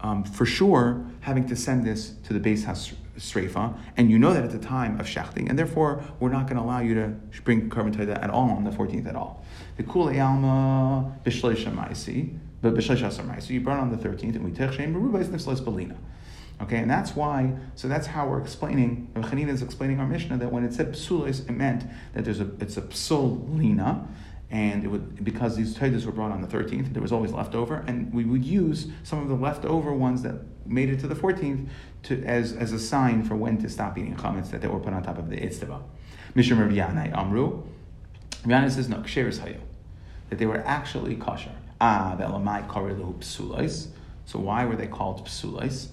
um, 0.00 0.22
for 0.22 0.44
sure, 0.44 1.04
having 1.20 1.46
to 1.48 1.56
send 1.56 1.84
this 1.84 2.14
to 2.24 2.32
the 2.32 2.40
base 2.40 2.64
house 2.64 2.92
streifa, 3.18 3.76
and 3.96 4.10
you 4.10 4.18
know 4.18 4.32
that 4.32 4.44
at 4.44 4.50
the 4.50 4.58
time 4.58 5.00
of 5.00 5.06
shechting, 5.06 5.48
and 5.48 5.58
therefore 5.58 6.02
we're 6.20 6.30
not 6.30 6.46
going 6.46 6.56
to 6.56 6.62
allow 6.62 6.80
you 6.80 6.94
to 6.94 7.14
bring 7.42 7.68
korban 7.68 8.22
at 8.22 8.30
all 8.30 8.50
on 8.50 8.64
the 8.64 8.70
14th 8.70 9.06
at 9.06 9.16
all. 9.16 9.44
The 9.76 9.82
kule 9.82 10.08
alma 10.20 11.18
b'shleisha 11.24 11.74
ma'isi, 11.74 12.38
but 12.60 12.74
b'shleisha 12.74 13.10
ma'isi, 13.10 13.50
you 13.50 13.60
burn 13.60 13.78
on 13.78 13.90
the 13.90 13.96
13th, 13.96 14.36
and 14.36 14.44
we 14.44 14.50
tech 14.52 14.72
shem 14.72 14.94
berubais 14.94 15.26
nifsles 15.26 15.60
belina. 15.60 15.96
Okay, 16.62 16.76
and 16.78 16.88
that's 16.88 17.16
why, 17.16 17.52
so 17.74 17.88
that's 17.88 18.06
how 18.06 18.28
we're 18.28 18.40
explaining, 18.40 19.10
Chanina 19.16 19.48
is 19.48 19.62
explaining 19.62 19.98
our 19.98 20.06
Mishnah 20.06 20.38
that 20.38 20.52
when 20.52 20.64
it 20.64 20.72
said 20.72 20.92
psulis, 20.92 21.48
it 21.48 21.52
meant 21.52 21.84
that 22.14 22.24
there's 22.24 22.38
a, 22.38 22.48
it's 22.60 22.76
a 22.76 22.82
psulina, 22.82 24.06
and 24.48 24.84
it 24.84 24.88
would, 24.88 25.24
because 25.24 25.56
these 25.56 25.76
taitas 25.76 26.06
were 26.06 26.12
brought 26.12 26.30
on 26.30 26.40
the 26.40 26.46
13th, 26.46 26.92
there 26.92 27.02
was 27.02 27.10
always 27.10 27.32
leftover, 27.32 27.84
and 27.88 28.14
we 28.14 28.24
would 28.24 28.44
use 28.44 28.86
some 29.02 29.18
of 29.18 29.28
the 29.28 29.34
leftover 29.34 29.92
ones 29.92 30.22
that 30.22 30.36
made 30.64 30.88
it 30.88 31.00
to 31.00 31.08
the 31.08 31.16
14th 31.16 31.66
to, 32.04 32.22
as, 32.24 32.52
as 32.52 32.72
a 32.72 32.78
sign 32.78 33.24
for 33.24 33.34
when 33.34 33.58
to 33.58 33.68
stop 33.68 33.98
eating 33.98 34.14
chametz 34.14 34.50
that 34.50 34.60
they 34.60 34.68
were 34.68 34.78
put 34.78 34.92
on 34.92 35.02
top 35.02 35.18
of 35.18 35.30
the 35.30 35.36
itztava. 35.36 35.82
Mishra 36.36 36.56
Rabbi 36.56 36.76
Amru, 37.12 37.64
Rabbi 38.44 38.68
says, 38.68 38.88
no, 38.88 38.98
ksher 38.98 39.26
is 39.26 39.40
hayu, 39.40 39.58
that 40.30 40.38
they 40.38 40.46
were 40.46 40.62
actually 40.64 41.16
kosher. 41.16 41.52
Ah, 41.80 42.16
ve'elamai 42.16 42.72
kari 42.72 42.94
lehu 42.94 43.16
psulais. 43.16 43.88
So 44.26 44.38
why 44.38 44.64
were 44.64 44.76
they 44.76 44.86
called 44.86 45.26
psulais? 45.26 45.88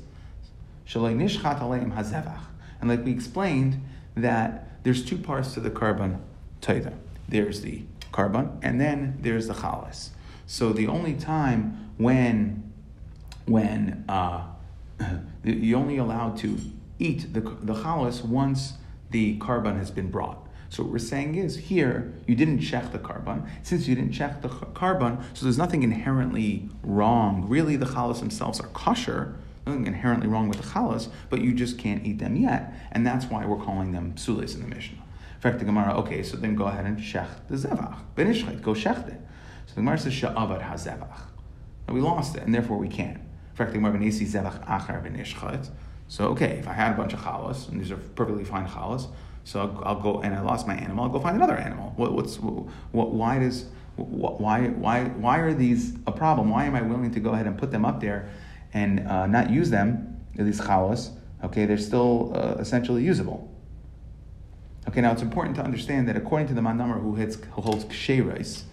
And 2.82 2.90
like 2.90 3.06
we 3.06 3.12
explained, 3.12 3.80
that 4.16 4.84
there's 4.84 5.06
two 5.06 5.18
parts 5.18 5.54
to 5.54 5.60
the 5.60 5.70
korban 5.70 6.20
taita. 6.62 6.94
There's 7.28 7.62
the 7.62 7.84
korban, 8.12 8.58
and 8.64 8.82
then 8.82 9.20
there's 9.22 9.48
the 9.48 9.54
chalas. 9.54 10.10
So 10.48 10.74
the 10.74 10.88
only 10.88 11.14
time 11.14 11.92
when 11.98 12.72
when 13.46 14.04
uh, 14.10 14.48
you're 15.44 15.80
only 15.80 15.98
allowed 15.98 16.38
to 16.40 16.58
eat 16.98 17.34
the 17.34 17.42
the 17.42 17.76
chalas 17.76 18.24
once 18.24 18.74
the 19.12 19.38
korban 19.38 19.78
has 19.78 19.92
been 19.92 20.10
brought. 20.10 20.44
So 20.70 20.84
what 20.84 20.92
we're 20.92 21.00
saying 21.00 21.36
is 21.36 21.58
here 21.58 22.14
you 22.26 22.34
didn't 22.34 22.62
check 22.62 22.92
the 22.92 23.00
korban. 23.00 23.48
Since 23.62 23.88
you 23.88 23.94
didn't 23.94 24.14
check 24.14 24.42
the 24.42 24.50
korban, 24.50 25.22
so 25.36 25.46
there's 25.46 25.58
nothing 25.58 25.84
inherently 25.84 26.68
wrong. 26.82 27.48
Really, 27.48 27.76
the 27.76 27.86
chalas 27.86 28.20
themselves 28.20 28.60
are 28.60 28.70
kosher 28.70 29.36
nothing 29.70 29.88
inherently 29.88 30.28
wrong 30.28 30.50
with 30.50 30.58
the 30.58 30.68
chalas, 30.68 31.10
but 31.30 31.42
you 31.42 31.54
just 31.54 31.78
can't 31.78 32.06
eat 32.06 32.20
them 32.20 32.36
yet, 32.36 32.74
and 32.92 33.06
that's 33.06 33.26
why 33.26 33.46
we're 33.46 33.64
calling 33.64 33.92
them 33.92 34.14
sulis 34.14 34.56
in 34.56 34.62
the 34.62 34.68
Mishnah. 34.68 34.98
In 34.98 35.42
fact, 35.42 35.60
the 35.60 35.66
Gemara, 35.66 35.98
okay, 36.00 36.22
so 36.24 36.36
then 36.36 36.56
go 36.56 36.66
ahead 36.66 36.86
and 36.86 36.98
shech 36.98 37.28
the 37.48 37.56
zevach. 37.56 37.98
Benishchait, 38.16 38.62
go 38.62 38.74
shech 38.74 39.08
it. 39.08 39.22
So 39.68 39.76
the 39.76 39.82
Gemara 39.82 39.98
says 39.98 40.14
she'avad 40.14 40.62
ha-zevach. 40.62 41.22
And 41.88 41.96
we 41.96 42.02
lost 42.02 42.36
it, 42.36 42.44
and 42.44 42.54
therefore 42.54 42.78
we 42.78 42.90
can't. 42.90 43.18
In 43.18 43.56
fact, 43.56 43.72
the 43.72 43.78
Gemara 43.78 43.98
benesi 43.98 44.28
zevach 44.28 44.66
achar 44.68 45.02
benishchait. 45.02 45.70
So, 46.08 46.30
okay, 46.30 46.58
if 46.58 46.68
I 46.68 46.74
had 46.74 46.94
a 46.94 46.98
bunch 46.98 47.14
of 47.14 47.20
chalas, 47.20 47.70
and 47.70 47.80
these 47.80 47.92
are 47.92 47.98
perfectly 47.98 48.44
fine 48.44 48.68
chalas, 48.68 49.08
so 49.44 49.62
I'll, 49.62 49.84
I'll, 49.86 50.02
go, 50.02 50.22
and 50.22 50.34
I 50.34 50.42
lost 50.42 50.68
my 50.68 50.76
animal, 50.76 51.06
I'll 51.06 51.10
go 51.10 51.20
find 51.20 51.36
another 51.36 51.56
animal. 51.56 51.94
What, 51.96 52.14
what's, 52.14 52.38
what, 52.38 53.12
why 53.12 53.40
does, 53.40 53.66
why, 53.96 54.68
why, 54.68 55.06
why 55.06 55.38
are 55.40 55.54
these 55.54 55.96
a 56.06 56.12
problem? 56.12 56.50
Why 56.50 56.66
am 56.66 56.76
I 56.76 56.82
willing 56.82 57.12
to 57.12 57.20
go 57.20 57.32
ahead 57.32 57.48
and 57.48 57.58
put 57.58 57.72
them 57.72 57.86
up 57.86 58.02
there 58.02 58.30
and 58.74 59.08
uh, 59.08 59.28
not 59.28 59.50
use 59.50 59.70
them, 59.70 60.22
at 60.38 60.46
these 60.46 60.62
chalas, 60.62 61.12
okay, 61.44 61.66
they're 61.66 61.78
still 61.78 62.32
uh, 62.36 62.56
essentially 62.60 63.04
usable. 63.04 63.50
Okay, 64.88 65.02
now 65.02 65.12
it's 65.12 65.22
important 65.22 65.56
to 65.58 65.64
understand 65.64 66.08
that 66.08 66.16
according 66.16 66.48
to 66.48 66.54
the 66.54 66.62
Mandamar 66.62 67.00
who, 67.00 67.14
who 67.14 67.62
holds 67.62 67.86
ksherais, 67.86 68.64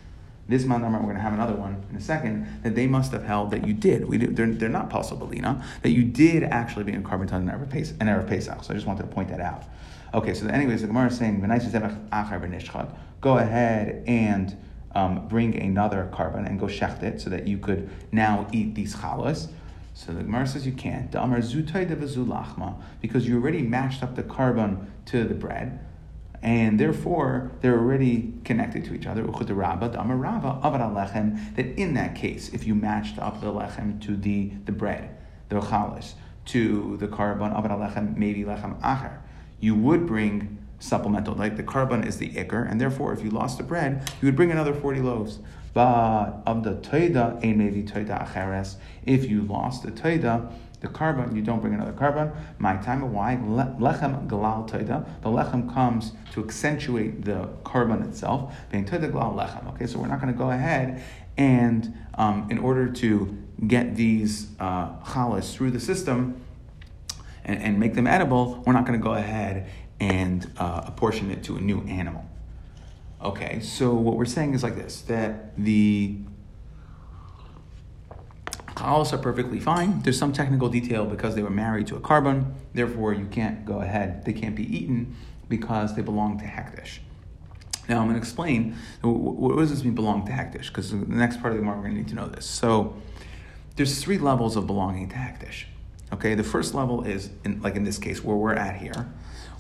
this 0.49 0.65
Mandamar, 0.65 1.01
we're 1.01 1.07
going 1.07 1.17
to 1.17 1.23
have 1.23 1.35
another 1.35 1.55
one 1.55 1.85
in 1.91 1.97
a 1.97 2.01
second, 2.01 2.47
that 2.63 2.75
they 2.75 2.87
must 2.87 3.11
have 3.13 3.25
held 3.25 3.51
that 3.51 3.67
you 3.67 3.75
did. 3.75 4.07
We 4.07 4.17
did 4.17 4.37
they're, 4.37 4.47
they're 4.47 4.69
not 4.69 4.89
possibilina, 4.89 5.63
that 5.83 5.91
you 5.91 6.05
did 6.05 6.45
actually 6.45 6.85
be 6.85 6.93
in 6.93 7.03
korban 7.03 7.29
ton 7.29 7.49
and 7.49 7.51
Erev 7.51 8.29
Pesach. 8.29 8.63
So 8.63 8.73
I 8.73 8.77
just 8.77 8.87
wanted 8.87 9.03
to 9.03 9.09
point 9.09 9.29
that 9.31 9.41
out. 9.41 9.65
Okay, 10.15 10.35
so 10.35 10.47
anyways, 10.47 10.83
the 10.83 10.87
Gemara 10.87 11.09
is 11.09 11.19
saying, 11.19 11.41
go 13.21 13.39
ahead 13.39 14.05
and 14.07 14.57
um, 14.95 15.29
bring 15.29 15.61
another 15.61 16.09
korban 16.13 16.47
and 16.47 16.59
go 16.61 16.67
shecht 16.67 17.03
it 17.03 17.21
so 17.21 17.29
that 17.29 17.47
you 17.47 17.59
could 17.59 17.91
now 18.13 18.47
eat 18.53 18.75
these 18.75 18.95
chalas. 18.95 19.49
So 19.97 20.13
the 20.13 20.23
Gemara 20.23 20.47
says 20.47 20.67
you 20.67 20.73
can't. 20.73 21.11
Da'amar 21.11 21.39
zutay 21.39 21.89
de 21.89 21.97
vezulachma 21.97 22.77
because 23.01 23.27
you 23.27 23.37
already 23.37 23.63
matched 23.63 24.03
up 24.03 24.15
the 24.15 24.23
korban 24.23 24.89
to 25.07 25.25
the 25.25 25.33
bread, 25.33 25.81
and 26.43 26.79
therefore 26.79 27.53
they're 27.63 27.79
already 27.79 28.35
connected 28.45 28.85
to 28.85 28.95
each 28.95 29.07
other. 29.07 29.23
That 29.23 29.33
in 31.79 31.95
that 31.95 32.15
case, 32.15 32.51
if 32.51 32.67
you 32.67 32.75
matched 32.75 33.19
up 33.19 33.41
the 33.41 33.47
lechem 33.47 33.99
to 34.03 34.17
the, 34.19 34.53
the 34.67 34.73
bread, 34.73 35.17
the 35.49 35.61
chalis, 35.61 36.13
to 36.45 36.99
the 36.99 37.09
korban, 37.09 38.19
maybe 38.19 38.45
lechem 38.45 38.79
acher, 38.83 39.17
you 39.61 39.75
would 39.75 40.07
bring 40.07 40.59
supplemental. 40.79 41.35
Like 41.35 41.57
the 41.57 41.63
korban 41.63 42.07
is 42.07 42.19
the 42.19 42.31
ikr, 42.31 42.71
and 42.71 42.81
therefore, 42.81 43.13
if 43.13 43.23
you 43.23 43.31
lost 43.31 43.59
the 43.59 43.65
bread, 43.65 44.11
you 44.21 44.27
would 44.27 44.37
bring 44.37 44.51
another 44.51 44.75
40 44.75 45.01
loaves. 45.01 45.39
But 45.75 46.43
of 46.47 46.65
the 46.65 46.75
toida, 46.77 47.45
ein 47.45 47.59
maybe 47.59 47.83
toida 47.83 48.27
acheres. 48.27 48.77
If 49.05 49.29
you 49.29 49.43
lost 49.43 49.83
the 49.83 49.91
toida, 49.91 50.51
the 50.81 50.89
korban, 50.89 51.35
you 51.35 51.43
don't 51.43 51.61
bring 51.61 51.75
another 51.75 51.93
korban. 51.93 52.35
My 52.59 52.77
time, 52.77 53.13
why? 53.13 53.37
Lechem 53.37 54.27
galal 54.27 54.69
toida. 54.69 55.07
The 55.23 55.29
lechem 55.29 55.73
comes 55.73 56.13
to 56.33 56.43
accentuate 56.43 57.25
the 57.25 57.49
korban 57.65 58.09
itself. 58.09 58.55
Being 58.71 58.87
toida 58.87 59.11
galal 59.11 59.37
lechem. 59.37 59.69
Okay, 59.75 59.87
so 59.87 59.99
we're 59.99 60.09
not 60.09 60.21
going 60.21 60.33
to 60.33 60.39
go 60.39 60.51
ahead 60.51 61.03
and 61.37 61.95
um, 62.15 62.49
in 62.51 62.59
order 62.59 62.91
to 62.91 63.37
get 63.67 63.97
these 63.97 64.49
uh, 64.59 65.41
through 65.41 65.71
the 65.71 65.81
system 65.81 66.41
and, 67.45 67.63
and, 67.63 67.79
make 67.79 67.95
them 67.95 68.07
edible, 68.07 68.63
we're 68.67 68.73
not 68.73 68.87
going 68.87 68.99
to 68.99 69.03
go 69.03 69.15
ahead 69.15 69.69
and 70.01 70.51
uh, 70.59 70.83
apportion 70.87 71.31
it 71.31 71.43
to 71.45 71.57
a 71.57 71.61
new 71.61 71.83
animal. 71.83 72.25
Okay, 73.23 73.61
so 73.61 73.95
what 73.95 74.17
we're 74.17 74.25
saying 74.25 74.55
is 74.55 74.63
like 74.63 74.77
this 74.77 75.01
that 75.03 75.57
the 75.57 76.17
chalas 78.77 79.13
are 79.13 79.19
perfectly 79.19 79.59
fine. 79.59 80.03
There's 80.03 80.19
some 80.19 80.33
technical 80.33 80.69
detail 80.69 81.07
because 81.07 81.35
they 81.35 81.43
were 81.43 81.51
married 81.51 81.87
to 81.89 81.97
a 81.97 82.01
korban, 82.01 82.53
therefore 82.75 83.15
you 83.15 83.27
can't 83.27 83.65
go 83.65 83.81
ahead, 83.81 84.25
they 84.25 84.35
can't 84.35 84.55
be 84.55 84.65
eaten 84.77 85.17
because 85.49 85.97
they 85.97 86.03
belong 86.03 86.39
to 86.41 86.45
Hektish. 86.45 86.99
Now 87.89 88.01
I'm 88.01 88.05
going 88.05 88.15
to 88.15 88.19
explain 88.19 88.77
what 89.03 89.57
does 89.57 89.71
this 89.71 89.85
mean 89.85 89.95
belong 89.95 90.27
to 90.27 90.33
Hektish 90.33 90.69
because 90.69 90.91
the 90.91 90.99
next 90.99 91.41
part 91.41 91.53
of 91.53 91.59
the 91.59 91.63
Gemara 91.63 91.77
we're 91.77 91.83
going 91.85 91.95
to 91.95 92.01
need 92.01 92.09
to 92.09 92.15
know 92.15 92.29
this. 92.29 92.45
So 92.45 92.97
there's 93.77 94.03
three 94.03 94.19
levels 94.19 94.57
of 94.57 94.67
belonging 94.67 95.09
to 95.11 95.17
Hektish. 95.17 95.65
Okay, 96.13 96.35
the 96.35 96.45
first 96.45 96.75
level 96.75 97.03
is 97.03 97.31
in, 97.45 97.63
like 97.63 97.77
in 97.77 97.85
this 97.85 97.99
case 97.99 98.23
where 98.23 98.37
we're 98.37 98.55
at 98.55 98.77
here, 98.77 99.09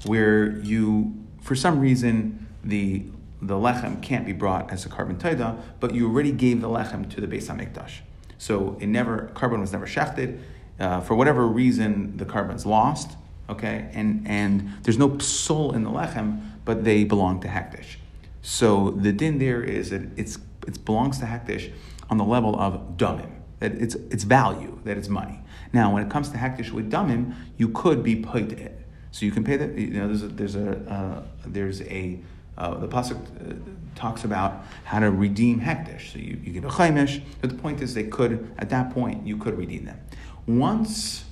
where 0.06 0.58
you 0.58 1.14
for 1.40 1.54
some 1.54 1.80
reason 1.80 2.46
the 2.64 3.04
the 3.42 3.54
lechem 3.54 4.02
can't 4.02 4.24
be 4.24 4.32
brought 4.32 4.72
as 4.72 4.86
a 4.86 4.88
korban 4.88 5.18
taida, 5.18 5.60
but 5.78 5.94
you 5.94 6.08
already 6.08 6.32
gave 6.32 6.60
the 6.60 6.68
lechem 6.68 7.08
to 7.10 7.20
the 7.20 7.26
Beis 7.26 7.48
Hamikdash. 7.48 8.00
So 8.38 8.76
it 8.80 8.86
never 8.86 9.30
korban 9.34 9.60
was 9.60 9.72
never 9.72 9.86
shafted. 9.86 10.40
Uh, 10.78 11.00
for 11.00 11.14
whatever 11.14 11.46
reason, 11.46 12.16
the 12.16 12.24
korban's 12.24 12.66
lost. 12.66 13.16
Okay, 13.48 13.88
and 13.92 14.26
and 14.26 14.72
there's 14.82 14.98
no 14.98 15.10
psul 15.10 15.74
in 15.74 15.84
the 15.84 15.90
lechem, 15.90 16.40
but 16.64 16.84
they 16.84 17.04
belong 17.04 17.40
to 17.40 17.48
hektish. 17.48 17.96
So 18.42 18.90
the 18.90 19.12
din 19.12 19.38
there 19.38 19.62
is 19.62 19.90
that 19.90 20.02
it's 20.16 20.38
it 20.66 20.84
belongs 20.84 21.18
to 21.18 21.26
hektish 21.26 21.72
on 22.10 22.18
the 22.18 22.24
level 22.24 22.58
of 22.58 22.96
damim, 22.96 23.30
that 23.60 23.72
it's 23.72 23.94
its 23.94 24.24
value, 24.24 24.80
that 24.84 24.96
it's 24.96 25.08
money. 25.08 25.40
Now, 25.72 25.92
when 25.92 26.02
it 26.02 26.10
comes 26.10 26.28
to 26.30 26.38
hektish 26.38 26.70
with 26.70 26.90
damim, 26.90 27.34
you 27.56 27.68
could 27.68 28.02
be 28.02 28.16
paid 28.16 28.52
it. 28.52 28.85
So 29.16 29.24
you 29.24 29.32
can 29.32 29.44
pay 29.44 29.56
the 29.56 29.80
you 29.80 29.98
know 29.98 30.08
there's 30.08 30.22
a 30.22 30.28
there's 30.28 30.56
a 30.56 30.92
uh, 30.92 31.22
there's 31.46 31.80
a 31.80 32.20
uh, 32.58 32.74
the 32.74 32.86
pasuk 32.86 33.16
uh, 33.16 33.54
talks 33.94 34.24
about 34.24 34.62
how 34.84 34.98
to 34.98 35.10
redeem 35.10 35.58
hektish. 35.58 36.12
So 36.12 36.18
you, 36.18 36.38
you 36.44 36.52
give 36.52 36.66
a 36.66 36.68
chaimish, 36.68 37.22
but 37.40 37.48
the 37.48 37.56
point 37.56 37.80
is 37.80 37.94
they 37.94 38.04
could 38.04 38.54
at 38.58 38.68
that 38.68 38.92
point 38.92 39.26
you 39.26 39.38
could 39.38 39.56
redeem 39.56 39.86
them. 39.86 39.98
Once 40.46 41.24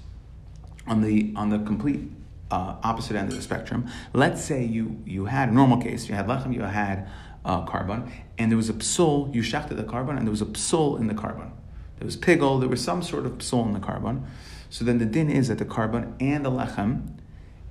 on 0.87 1.03
the 1.03 1.35
on 1.37 1.51
the 1.51 1.59
complete 1.59 2.11
uh, 2.51 2.77
opposite 2.83 3.17
end 3.17 3.29
of 3.29 3.37
the 3.37 3.43
spectrum, 3.43 3.87
let's 4.15 4.43
say 4.43 4.65
you 4.65 5.03
you 5.05 5.27
had 5.27 5.51
a 5.51 5.53
normal 5.53 5.77
case, 5.77 6.09
you 6.09 6.15
had 6.15 6.27
lechem, 6.27 6.55
you 6.55 6.63
had 6.63 7.07
uh, 7.45 7.67
korban, 7.67 8.11
and 8.39 8.51
there 8.51 8.57
was 8.57 8.71
a 8.71 8.75
psul, 8.75 9.35
you 9.35 9.43
shechted 9.43 9.77
the 9.77 9.85
korban, 9.85 10.17
and 10.17 10.23
there 10.27 10.31
was 10.31 10.41
a 10.41 10.47
psul 10.47 10.99
in 10.99 11.07
the 11.07 11.15
korban. 11.15 11.51
There 11.99 12.07
was 12.07 12.17
pigel, 12.17 12.61
there 12.61 12.69
was 12.71 12.83
some 12.83 13.03
sort 13.03 13.27
of 13.27 13.33
psul 13.33 13.67
in 13.67 13.75
the 13.75 13.79
korban. 13.79 14.25
So 14.71 14.87
then 14.87 14.97
the 14.97 15.05
din 15.05 15.29
is 15.31 15.49
that 15.49 15.59
the 15.59 15.67
korban 15.67 16.15
and 16.19 16.47
the 16.47 16.51
lechem 16.51 17.11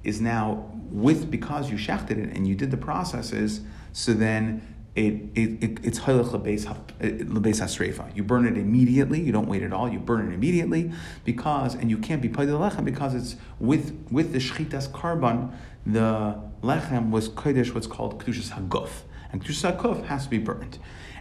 is 0.03 0.21
now 0.21 0.69
with 0.91 1.31
because 1.31 1.69
you 1.71 1.77
shechted 1.77 2.11
it 2.11 2.35
and 2.35 2.47
you 2.47 2.55
did 2.55 2.71
the 2.71 2.77
processes. 2.77 3.61
So 3.93 4.13
then 4.13 4.73
it, 4.95 5.13
it, 5.33 5.63
it 5.63 5.79
it's 5.83 5.99
halach 5.99 6.31
lebeis 6.31 6.65
hasreifa. 6.99 8.15
You 8.15 8.23
burn 8.23 8.45
it 8.45 8.57
immediately. 8.57 9.19
You 9.19 9.31
don't 9.31 9.47
wait 9.47 9.63
at 9.63 9.73
all. 9.73 9.89
You 9.89 9.99
burn 9.99 10.29
it 10.29 10.33
immediately 10.33 10.91
because 11.25 11.73
and 11.73 11.89
you 11.89 11.97
can't 11.97 12.21
be 12.21 12.29
paid 12.29 12.45
the 12.45 12.53
lechem 12.53 12.85
because 12.85 13.15
it's 13.15 13.35
with 13.59 14.07
with 14.11 14.33
the 14.33 14.39
shchitas 14.39 14.89
korban. 14.89 15.53
The 15.85 16.39
lechem 16.61 17.09
was 17.09 17.29
kodesh, 17.29 17.73
what's 17.73 17.87
called 17.87 18.23
kedushas 18.23 18.51
haguf, 18.51 18.89
and 19.31 19.43
kedushas 19.43 19.75
haguf 19.75 20.05
has 20.05 20.25
to 20.25 20.29
be 20.29 20.37
burnt. 20.37 20.77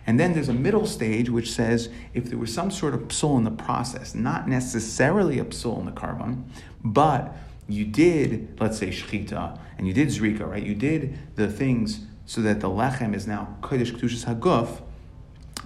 And 0.06 0.18
then 0.18 0.34
there's 0.34 0.48
a 0.48 0.54
middle 0.54 0.86
stage 0.86 1.30
which 1.30 1.50
says 1.50 1.88
if 2.12 2.24
there 2.24 2.38
was 2.38 2.52
some 2.52 2.70
sort 2.70 2.92
of 2.92 3.02
psul 3.02 3.38
in 3.38 3.44
the 3.44 3.50
process, 3.50 4.14
not 4.14 4.48
necessarily 4.48 5.38
a 5.38 5.44
psul 5.44 5.78
in 5.78 5.86
the 5.86 5.92
korban, 5.92 6.44
but 6.84 7.36
you 7.72 7.84
did, 7.84 8.60
let's 8.60 8.78
say, 8.78 8.88
shchita, 8.88 9.58
and 9.78 9.86
you 9.86 9.92
did 9.92 10.08
zrika, 10.08 10.48
right? 10.48 10.62
You 10.62 10.74
did 10.74 11.18
the 11.36 11.48
things 11.48 12.06
so 12.26 12.40
that 12.42 12.60
the 12.60 12.68
lechem 12.68 13.14
is 13.14 13.26
now 13.26 13.56
kodesh 13.62 13.92
kedushas 13.92 14.24
haguf, 14.24 14.80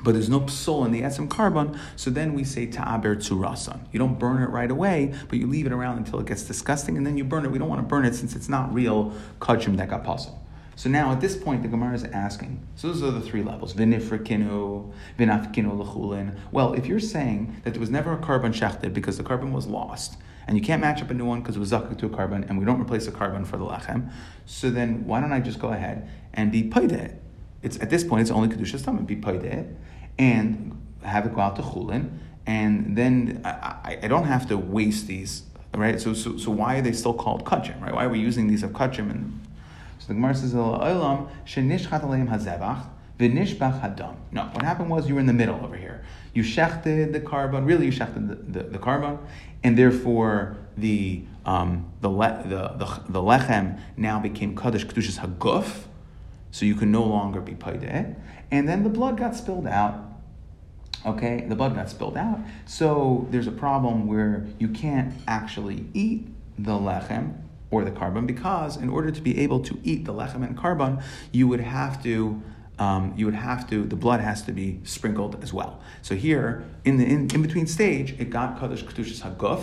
but 0.03 0.13
there's 0.13 0.29
no 0.29 0.41
psul 0.41 0.85
in 0.85 0.93
the 0.93 1.03
etzem 1.03 1.29
korban, 1.29 1.79
so 1.97 2.11
then 2.11 2.35
we 2.35 2.45
say 2.45 2.67
ta'aber 2.67 3.17
tzurasan. 3.17 3.81
You 3.93 3.99
don't 3.99 4.19
burn 4.19 4.43
it 4.43 4.51
right 4.51 4.71
away, 4.71 5.15
but 5.29 5.39
you 5.39 5.47
leave 5.47 5.67
it 5.67 5.73
around 5.73 5.99
until 5.99 6.21
it 6.21 6.27
gets 6.27 6.43
disgusting, 6.43 6.97
and 6.97 7.07
then 7.07 7.17
you 7.17 7.25
burn 7.25 7.45
it. 7.45 7.51
We 7.51 7.59
don't 7.59 7.69
want 7.69 7.81
to 7.81 7.87
burn 7.87 8.05
it 8.05 8.15
since 8.15 8.37
it's 8.37 8.49
not 8.49 8.73
real 8.73 9.13
kachim 9.41 9.77
that 9.79 9.89
got 9.89 10.05
puzzle. 10.05 10.43
So 10.77 10.91
now 10.91 11.11
at 11.11 11.23
this 11.23 11.37
point, 11.37 11.63
the 11.63 11.69
Gemara 11.69 11.95
is 11.95 12.05
asking. 12.05 12.61
So 12.77 12.89
those 12.89 13.03
are 13.03 13.11
the 13.11 13.23
three 13.23 13.43
levels: 13.43 13.73
vinifrikinu, 13.73 14.93
vinafkinu 15.19 15.85
lechulin. 15.85 16.39
Well, 16.53 16.75
if 16.75 16.87
you're 16.87 17.01
saying 17.01 17.63
that 17.65 17.73
there 17.73 17.81
was 17.81 17.91
never 17.91 18.13
a 18.13 18.19
korban 18.19 18.53
shechted 18.53 18.93
because 18.93 19.17
the 19.17 19.25
korban 19.25 19.53
was 19.53 19.67
lost, 19.67 20.19
and 20.47 20.57
you 20.57 20.63
can't 20.63 20.81
match 20.81 21.03
up 21.03 21.11
a 21.11 21.15
new 21.15 21.25
one 21.25 21.41
because 21.41 21.57
it 21.57 21.59
was 21.59 21.73
zakuk 21.73 21.99
to 21.99 22.07
a 22.07 22.11
korban, 22.11 22.49
and 22.49 22.59
we 22.59 22.65
don't 22.65 22.81
replace 22.81 23.07
a 23.07 23.13
korban 23.13 23.47
for 23.47 23.57
the 23.57 23.65
lechem, 23.65 24.11
so 24.45 24.71
then 24.71 25.07
why 25.07 25.21
don't 25.21 25.33
I 25.33 25.41
just 25.41 25.59
go 25.59 25.69
ahead 25.69 26.09
and 26.35 26.53
be 26.53 26.63
paid 26.63 27.19
It's 27.63 27.81
at 27.81 27.91
this 27.91 28.05
point 28.05 28.23
it's 28.23 28.31
only 28.31 28.49
kedusha 28.49 28.79
stomach 28.79 29.07
be 29.07 29.17
paid 29.17 29.67
and 30.19 30.81
have 31.03 31.27
it 31.27 31.35
go 31.35 31.41
out 31.41 31.57
to 31.57 31.63
chulin, 31.63 32.19
and 32.47 32.97
then 32.97 33.41
I, 33.45 33.49
I, 33.51 33.99
I, 34.05 34.09
don't 34.09 34.25
have 34.25 34.49
to 34.49 34.57
waste 34.57 35.07
these, 35.09 35.43
right? 35.75 36.01
So, 36.01 36.15
so, 36.15 36.37
so 36.37 36.51
why 36.51 36.79
are 36.79 36.83
they 36.83 36.93
still 36.93 37.15
called 37.15 37.45
kachim, 37.45 37.81
right? 37.81 37.95
Why 37.95 38.05
are 38.05 38.09
we 38.09 38.21
using 38.21 38.47
these 38.47 38.63
of 38.63 38.71
kachim? 38.71 39.11
And 39.11 39.41
so 39.99 40.09
the 40.09 40.15
Gemara 40.15 40.35
says, 40.35 40.55
"Olam 40.55 41.29
shenishchat 41.45 42.03
aleim 42.03 42.29
hazevach 42.29 42.87
v'nishbach 43.19 43.81
hadam." 43.81 44.15
No, 44.31 44.43
what 44.53 44.63
happened 44.63 44.91
was 44.91 45.09
you 45.09 45.15
were 45.15 45.21
in 45.21 45.27
the 45.27 45.33
middle 45.33 45.63
over 45.65 45.77
here. 45.77 46.05
You 46.35 46.43
shechted 46.43 47.13
the 47.13 47.21
korban, 47.21 47.67
really 47.67 47.87
you 47.87 47.93
shechted 47.93 48.29
the, 48.29 48.63
the, 48.63 48.69
the 48.71 48.79
korban, 48.79 49.19
and 49.67 49.77
therefore 49.77 50.57
the 50.77 51.25
um, 51.45 51.93
the, 52.01 52.09
le, 52.09 52.43
the, 52.45 52.69
the, 52.77 53.03
the 53.09 53.21
lechem 53.21 53.81
now 53.97 54.19
became 54.21 54.57
kaddish 54.57 54.87
kedushas 54.87 55.19
haguf, 55.19 55.85
so 56.51 56.65
you 56.65 56.75
can 56.75 56.91
no 56.91 57.03
longer 57.03 57.41
be 57.41 57.53
paideh, 57.53 58.17
and 58.51 58.69
then 58.69 58.85
the 58.85 58.89
blood 58.89 59.17
got 59.17 59.35
spilled 59.35 59.67
out 59.67 60.05
Okay, 61.05 61.45
the 61.49 61.55
blood 61.55 61.77
got 61.77 61.89
spilled 61.89 62.17
out. 62.17 62.41
So 62.65 63.29
there's 63.31 63.47
a 63.47 63.53
problem 63.53 64.09
where 64.09 64.45
you 64.59 64.67
can't 64.67 65.15
actually 65.29 65.87
eat 65.95 66.27
the 66.59 66.73
lechem 66.73 67.35
or 67.71 67.85
the 67.85 67.93
korban 67.93 68.27
because 68.27 68.77
in 68.77 68.89
order 68.89 69.13
to 69.13 69.21
be 69.21 69.39
able 69.39 69.61
to 69.61 69.79
eat 69.85 70.05
the 70.05 70.13
lechem 70.13 70.45
and 70.45 70.57
korban, 70.57 71.01
you 71.31 71.47
would 71.47 71.61
have 71.61 72.03
to 72.03 72.43
um, 72.79 73.15
you 73.17 73.25
would 73.25 73.35
have 73.35 73.69
to 73.71 73.85
the 73.85 73.97
blood 73.97 74.21
has 74.21 74.43
to 74.43 74.53
be 74.53 74.81
sprinkled 74.85 75.43
as 75.43 75.53
well. 75.53 75.81
So 76.03 76.15
here 76.15 76.65
in 76.85 76.99
the 76.99 77.05
in, 77.05 77.31
in 77.35 77.43
between 77.43 77.67
stage, 77.67 78.15
it 78.19 78.31
got 78.31 78.59
kadosh 78.59 78.85
kedushas 78.85 79.23
haguf, 79.23 79.63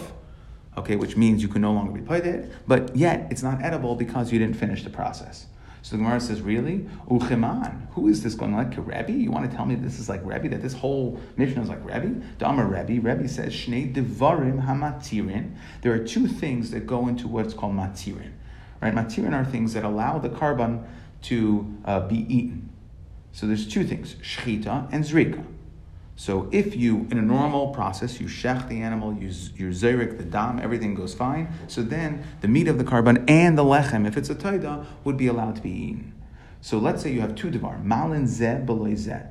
okay, 0.78 0.96
which 0.96 1.16
means 1.16 1.42
you 1.42 1.48
can 1.48 1.62
no 1.62 1.74
longer 1.74 1.92
be 1.92 2.02
paid 2.02 2.52
but 2.68 2.96
yet 2.96 3.28
it's 3.32 3.44
not 3.44 3.62
edible 3.62 3.96
because 3.96 4.32
you 4.32 4.40
didn't 4.40 4.56
finish 4.56 4.84
the 4.84 4.90
process. 4.90 5.48
So 5.84 5.98
the 5.98 6.04
Gemara 6.04 6.22
says, 6.22 6.40
really? 6.40 6.88
Uchiman. 7.10 7.90
Who 7.92 8.08
is 8.08 8.24
this 8.24 8.36
going 8.36 8.56
like 8.56 8.74
Rebbe? 8.78 9.12
You 9.12 9.32
want 9.32 9.52
to 9.52 9.56
tell 9.56 9.66
me 9.66 9.76
this 9.76 10.00
is 10.00 10.08
like 10.08 10.22
Rebbe, 10.24 10.48
that 10.48 10.62
this 10.62 10.72
whole 10.72 11.20
Mishnah 11.36 11.62
is 11.62 11.68
like 11.68 11.84
Rebbe? 11.84 12.26
Dama 12.38 12.66
Rebbe. 12.66 13.02
Rebbe 13.02 13.28
says, 13.28 13.52
Shnei 13.52 13.94
Devarim 13.94 14.66
Hamatirin. 14.66 15.56
There 15.82 15.92
are 15.92 16.00
two 16.00 16.26
things 16.26 16.72
that 16.72 16.88
go 16.88 17.10
into 17.10 17.28
what's 17.28 17.54
called 17.54 17.74
Matirin. 17.74 18.32
Right? 18.82 18.96
Matirin 18.96 19.34
are 19.34 19.44
things 19.44 19.74
that 19.74 19.84
allow 19.84 20.20
the 20.20 20.30
korban 20.30 20.88
to 21.24 21.78
uh, 21.84 22.08
be 22.08 22.34
eaten. 22.34 22.70
So 23.34 23.48
there's 23.48 23.68
two 23.68 23.84
things, 23.84 24.16
Shchita 24.16 24.88
and 24.92 25.04
Zrika. 25.04 25.44
So 26.16 26.48
if 26.52 26.76
you, 26.76 27.08
in 27.10 27.18
a 27.18 27.22
normal 27.22 27.70
process, 27.70 28.22
you 28.22 28.28
shech 28.28 28.70
the 28.70 28.82
animal, 28.82 29.14
you, 29.14 29.32
you 29.56 29.74
the 29.74 30.28
dam, 30.30 30.60
everything 30.60 30.94
goes 30.94 31.16
fine. 31.16 31.52
So 31.68 31.82
then 31.82 32.24
the 32.42 32.48
meat 32.48 32.68
of 32.68 32.78
the 32.78 32.84
korban 32.84 33.28
and 33.28 33.58
the 33.58 33.64
lechem, 33.64 34.08
if 34.08 34.16
it's 34.16 34.30
a 34.30 34.36
taida, 34.36 34.86
would 35.04 35.18
be 35.18 35.26
allowed 35.26 35.56
to 35.56 35.62
be 35.62 35.72
eaten. 35.72 36.14
So 36.62 36.78
let's 36.78 37.02
say 37.02 37.12
you 37.12 37.22
have 37.22 37.36
two 37.36 37.50
devar, 37.50 37.80
malin 37.80 38.26
zeh 38.26 38.64
beloy 38.64 38.92
zeh. 38.92 39.28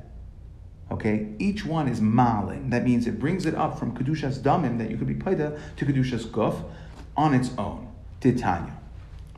Okay, 0.91 1.29
each 1.39 1.65
one 1.65 1.87
is 1.87 2.01
malin. 2.01 2.69
That 2.69 2.83
means 2.83 3.07
it 3.07 3.17
brings 3.17 3.45
it 3.45 3.55
up 3.55 3.79
from 3.79 3.97
kedushas 3.97 4.39
damim 4.39 4.77
that 4.79 4.91
you 4.91 4.97
could 4.97 5.07
be 5.07 5.15
paida 5.15 5.57
to 5.77 5.85
kedushas 5.85 6.25
guf 6.25 6.61
on 7.15 7.33
its 7.33 7.51
own. 7.57 7.91
Titanya. 8.19 8.73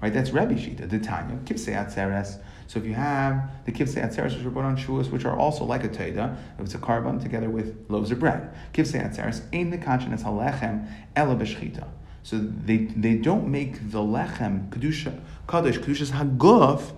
Right, 0.01 0.13
that's 0.13 0.31
Rebbe 0.31 0.55
Shita, 0.55 0.89
Titanya, 0.89 1.41
kipsei 1.45 1.73
atzeres. 1.75 2.39
So 2.67 2.79
if 2.79 2.85
you 2.85 2.93
have 2.93 3.49
the 3.65 3.71
kivsei 3.71 4.03
atzeres, 4.03 4.35
which 4.35 4.45
are 4.45 4.49
brought 4.49 4.65
on 4.65 4.77
shuas, 4.77 5.11
which 5.11 5.25
are 5.25 5.37
also 5.37 5.63
like 5.65 5.83
a 5.83 5.89
teida, 5.89 6.37
if 6.57 6.65
it's 6.65 6.75
a 6.75 6.79
korban 6.79 7.21
together 7.21 7.49
with 7.49 7.85
loaves 7.89 8.11
of 8.11 8.19
bread, 8.19 8.53
kivsei 8.73 9.03
atzeres 9.03 9.43
ain 9.53 9.71
mekachin 9.71 10.13
es 10.13 10.23
halechem 10.23 10.87
ela 11.15 11.35
b'shchita. 11.35 11.87
So 12.23 12.39
they, 12.39 12.77
they 12.77 13.15
don't 13.15 13.47
make 13.47 13.91
the 13.91 13.99
lechem 13.99 14.69
kedusha 14.69 15.19
kadosh 15.47 15.77
kedushas 15.77 16.11
haguf, 16.11 16.91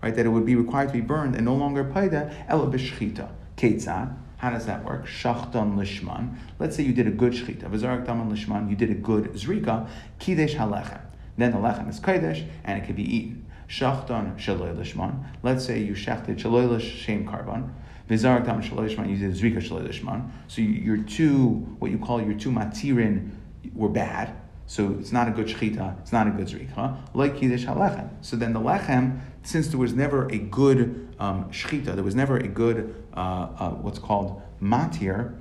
right? 0.00 0.14
That 0.14 0.26
it 0.26 0.28
would 0.28 0.46
be 0.46 0.54
required 0.54 0.88
to 0.88 0.94
be 0.94 1.00
burned 1.00 1.34
and 1.34 1.44
no 1.44 1.54
longer 1.54 1.84
paida 1.84 2.32
ela 2.48 2.66
b'shchita. 2.66 3.30
Ketzad. 3.56 4.16
How 4.36 4.48
does 4.48 4.64
that 4.64 4.84
work? 4.84 5.06
Shachtan 5.06 5.74
lishman. 5.74 6.36
Let's 6.58 6.74
say 6.74 6.82
you 6.82 6.94
did 6.94 7.06
a 7.06 7.10
good 7.10 7.34
shchita. 7.34 7.64
V'zarak 7.64 8.06
taman 8.06 8.34
lishman. 8.34 8.70
You 8.70 8.76
did 8.76 8.90
a 8.90 8.94
good 8.94 9.32
zrika. 9.34 9.86
Kidesh 10.18 10.54
halechem. 10.54 11.02
Then 11.36 11.50
the 11.50 11.58
lechem 11.58 11.90
is 11.90 12.00
kodesh 12.00 12.46
and 12.64 12.82
it 12.82 12.86
can 12.86 12.94
be 12.94 13.02
eaten. 13.02 13.39
Shachtan 13.70 14.36
shaloy 14.36 14.76
lishman. 14.76 15.24
Let's 15.44 15.64
say 15.64 15.78
you 15.78 15.94
shachted 15.94 16.38
shaloy 16.38 16.80
shem 16.80 17.24
korban. 17.24 17.70
Vizarak 18.08 18.44
tam 18.44 18.60
lishman. 18.60 19.08
You 19.08 19.16
did 19.16 19.32
zrika 19.32 19.58
shaloy 19.58 19.86
lishman. 19.86 20.28
So 20.48 20.60
your 20.60 20.96
two, 20.96 21.76
what 21.78 21.92
you 21.92 21.98
call 21.98 22.20
your 22.20 22.34
two 22.34 22.50
matirin, 22.50 23.30
were 23.72 23.88
bad. 23.88 24.36
So 24.66 24.96
it's 25.00 25.12
not 25.12 25.26
a 25.26 25.32
good 25.32 25.46
shechita, 25.46 26.00
it's 26.00 26.12
not 26.12 26.28
a 26.28 26.30
good 26.30 26.46
zrika. 26.46 26.96
Like 27.14 27.36
kiddush 27.36 27.64
halechem. 27.64 28.08
So 28.20 28.36
then 28.36 28.52
the 28.52 28.60
lechem, 28.60 29.20
since 29.42 29.68
there 29.68 29.78
was 29.78 29.94
never 29.94 30.28
a 30.28 30.38
good 30.38 31.14
um, 31.18 31.46
shechita, 31.50 31.94
there 31.94 32.04
was 32.04 32.14
never 32.14 32.36
a 32.36 32.46
good 32.46 32.94
uh, 33.14 33.48
uh, 33.58 33.70
what's 33.70 33.98
called 33.98 34.42
matir. 34.62 35.36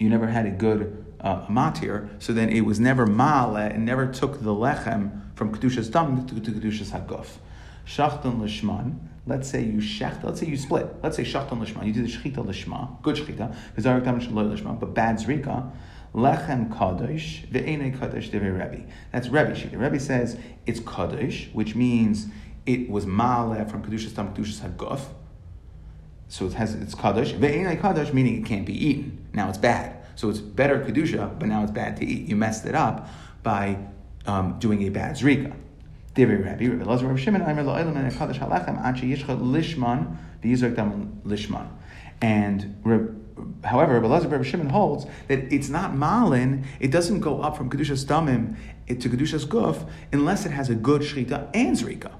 You 0.00 0.08
never 0.08 0.26
had 0.26 0.46
a 0.46 0.50
good 0.50 1.03
uh, 1.24 1.46
matir, 1.46 2.08
so 2.22 2.32
then 2.32 2.50
it 2.50 2.60
was 2.60 2.78
never 2.78 3.06
ma'ale 3.06 3.74
and 3.74 3.84
never 3.84 4.06
took 4.06 4.42
the 4.42 4.50
lechem 4.50 5.22
from 5.34 5.52
kedushas 5.52 5.90
dam 5.90 6.26
to, 6.26 6.38
to 6.38 6.50
kedushas 6.52 6.90
haguf. 6.90 7.38
Shachtan 7.86 8.38
lishman. 8.40 8.98
Let's 9.26 9.48
say 9.48 9.64
you 9.64 9.78
shecht. 9.78 10.22
Let's 10.22 10.40
say 10.40 10.46
you 10.46 10.58
split. 10.58 10.96
Let's 11.02 11.16
say 11.16 11.24
shachtan 11.24 11.64
lishman. 11.64 11.86
You 11.86 11.94
do 11.94 12.02
the 12.02 12.08
shechita 12.08 12.44
lishma, 12.44 13.00
good 13.02 13.16
shechita. 13.16 13.56
V'zarik 13.74 14.04
tam 14.04 14.20
lishma, 14.20 14.78
but 14.78 14.92
bad 14.94 15.16
zrika. 15.16 15.72
Lechem 16.14 16.68
kadosh 16.70 17.46
ve'enei 17.48 17.98
kadosh 17.98 18.28
devei 18.28 18.52
Rebbe. 18.52 18.84
That's 19.10 19.28
Rebbe 19.28 19.52
shita. 19.52 19.80
Rebbe 19.80 19.98
says 19.98 20.38
it's 20.66 20.80
kadosh, 20.80 21.52
which 21.54 21.74
means 21.74 22.26
it 22.66 22.90
was 22.90 23.06
ma'ale 23.06 23.68
from 23.70 23.82
kedushas 23.82 24.14
dam 24.14 24.34
kedushas 24.34 24.60
haguf. 24.60 25.00
So 26.28 26.44
it 26.44 26.52
has 26.52 26.74
it's 26.74 26.94
kadosh. 26.94 27.32
Ve'enei 27.32 27.80
kadosh 27.80 28.12
meaning 28.12 28.42
it 28.42 28.44
can't 28.44 28.66
be 28.66 28.86
eaten. 28.86 29.26
Now 29.32 29.48
it's 29.48 29.56
bad. 29.56 30.03
So 30.16 30.30
it's 30.30 30.40
better 30.40 30.80
kedusha, 30.80 31.38
but 31.38 31.48
now 31.48 31.62
it's 31.62 31.72
bad 31.72 31.96
to 31.98 32.04
eat. 32.04 32.28
You 32.28 32.36
messed 32.36 32.66
it 32.66 32.74
up 32.74 33.08
by 33.42 33.78
um, 34.26 34.58
doing 34.58 34.82
a 34.82 34.88
bad 34.90 35.16
zrika. 35.16 35.54
Achi 36.16 36.24
yishcha 39.12 39.36
lishman. 41.24 41.68
And 42.20 43.16
however, 43.64 43.94
Rabbi 43.94 44.06
Lazar, 44.06 44.28
Rabbi 44.28 44.44
Shimon 44.44 44.68
holds 44.68 45.06
that 45.28 45.52
it's 45.52 45.68
not 45.68 45.94
malin. 45.96 46.64
It 46.78 46.90
doesn't 46.90 47.20
go 47.20 47.40
up 47.40 47.56
from 47.56 47.68
kedushas 47.70 48.04
damim 48.04 48.56
to 48.86 49.08
kedushas 49.08 49.46
guf 49.46 49.88
unless 50.12 50.46
it 50.46 50.52
has 50.52 50.70
a 50.70 50.74
good 50.74 51.02
shchita 51.02 51.50
and 51.54 51.76
zrika. 51.76 52.12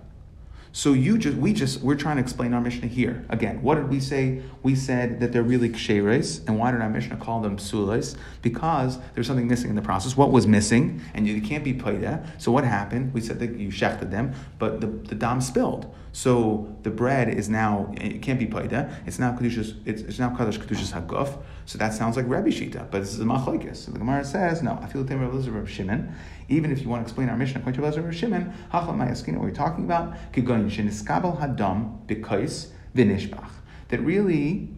So 0.76 0.92
you 0.92 1.18
just, 1.18 1.36
we 1.36 1.52
just, 1.52 1.82
we're 1.82 1.94
trying 1.94 2.16
to 2.16 2.22
explain 2.22 2.52
our 2.52 2.60
Mishnah 2.60 2.88
here. 2.88 3.24
Again, 3.28 3.62
what 3.62 3.76
did 3.76 3.88
we 3.88 4.00
say? 4.00 4.42
We 4.64 4.74
said 4.74 5.20
that 5.20 5.32
they're 5.32 5.44
really 5.44 5.68
ksheres. 5.68 6.44
And 6.48 6.58
why 6.58 6.72
did 6.72 6.80
our 6.80 6.90
Mishnah 6.90 7.18
call 7.18 7.40
them 7.40 7.58
psulas? 7.58 8.16
Because 8.42 8.98
there's 9.14 9.28
something 9.28 9.46
missing 9.46 9.70
in 9.70 9.76
the 9.76 9.82
process. 9.82 10.16
What 10.16 10.32
was 10.32 10.48
missing? 10.48 11.00
And 11.14 11.28
you 11.28 11.40
can't 11.40 11.62
be 11.62 11.74
paida. 11.74 12.28
So 12.42 12.50
what 12.50 12.64
happened? 12.64 13.14
We 13.14 13.20
said 13.20 13.38
that 13.38 13.56
you 13.56 13.68
shechted 13.68 14.10
them, 14.10 14.34
but 14.58 14.80
the, 14.80 14.88
the 14.88 15.14
dam 15.14 15.40
spilled. 15.40 15.94
So 16.14 16.72
the 16.84 16.90
bread 16.90 17.28
is 17.28 17.48
now, 17.48 17.92
it 17.96 18.22
can't 18.22 18.38
be 18.38 18.46
paida. 18.46 18.94
It's 19.04 19.18
now 19.18 19.32
kedushas, 19.36 19.74
it's, 19.84 20.02
it's 20.02 20.20
now 20.20 20.30
kadosh 20.30 20.58
kedushas 20.58 20.92
haguf. 20.92 21.36
So 21.66 21.76
that 21.78 21.92
sounds 21.92 22.16
like 22.16 22.28
Rabbi 22.28 22.50
Shita, 22.50 22.88
but 22.88 23.00
this 23.00 23.14
is 23.14 23.18
a 23.18 23.24
machlekes. 23.24 23.78
So 23.78 23.90
the 23.90 23.98
Gemara 23.98 24.24
says, 24.24 24.62
no, 24.62 24.78
I 24.80 24.86
feel 24.86 25.02
the 25.02 25.08
Tamer 25.08 25.24
of 25.24 25.68
Shimon. 25.68 26.14
Even 26.48 26.70
if 26.70 26.82
you 26.82 26.88
want 26.88 27.00
to 27.00 27.02
explain 27.02 27.28
our 27.28 27.36
Mishnah 27.36 27.58
according 27.58 27.82
to 27.82 28.00
Rabbi 28.00 28.14
Shimon, 28.14 28.54
hachlam 28.72 28.98
mayaskina, 28.98 29.38
what 29.38 29.42
we're 29.42 29.50
talking 29.50 29.84
about, 29.84 30.14
kigoyin 30.32 30.70
sheniskabel 30.70 31.40
hadam 31.40 32.06
bekais 32.06 32.68
vinishbach. 32.94 33.50
That 33.88 34.00
really, 34.00 34.68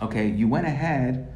okay, 0.00 0.28
you 0.28 0.48
went 0.48 0.66
ahead 0.66 1.30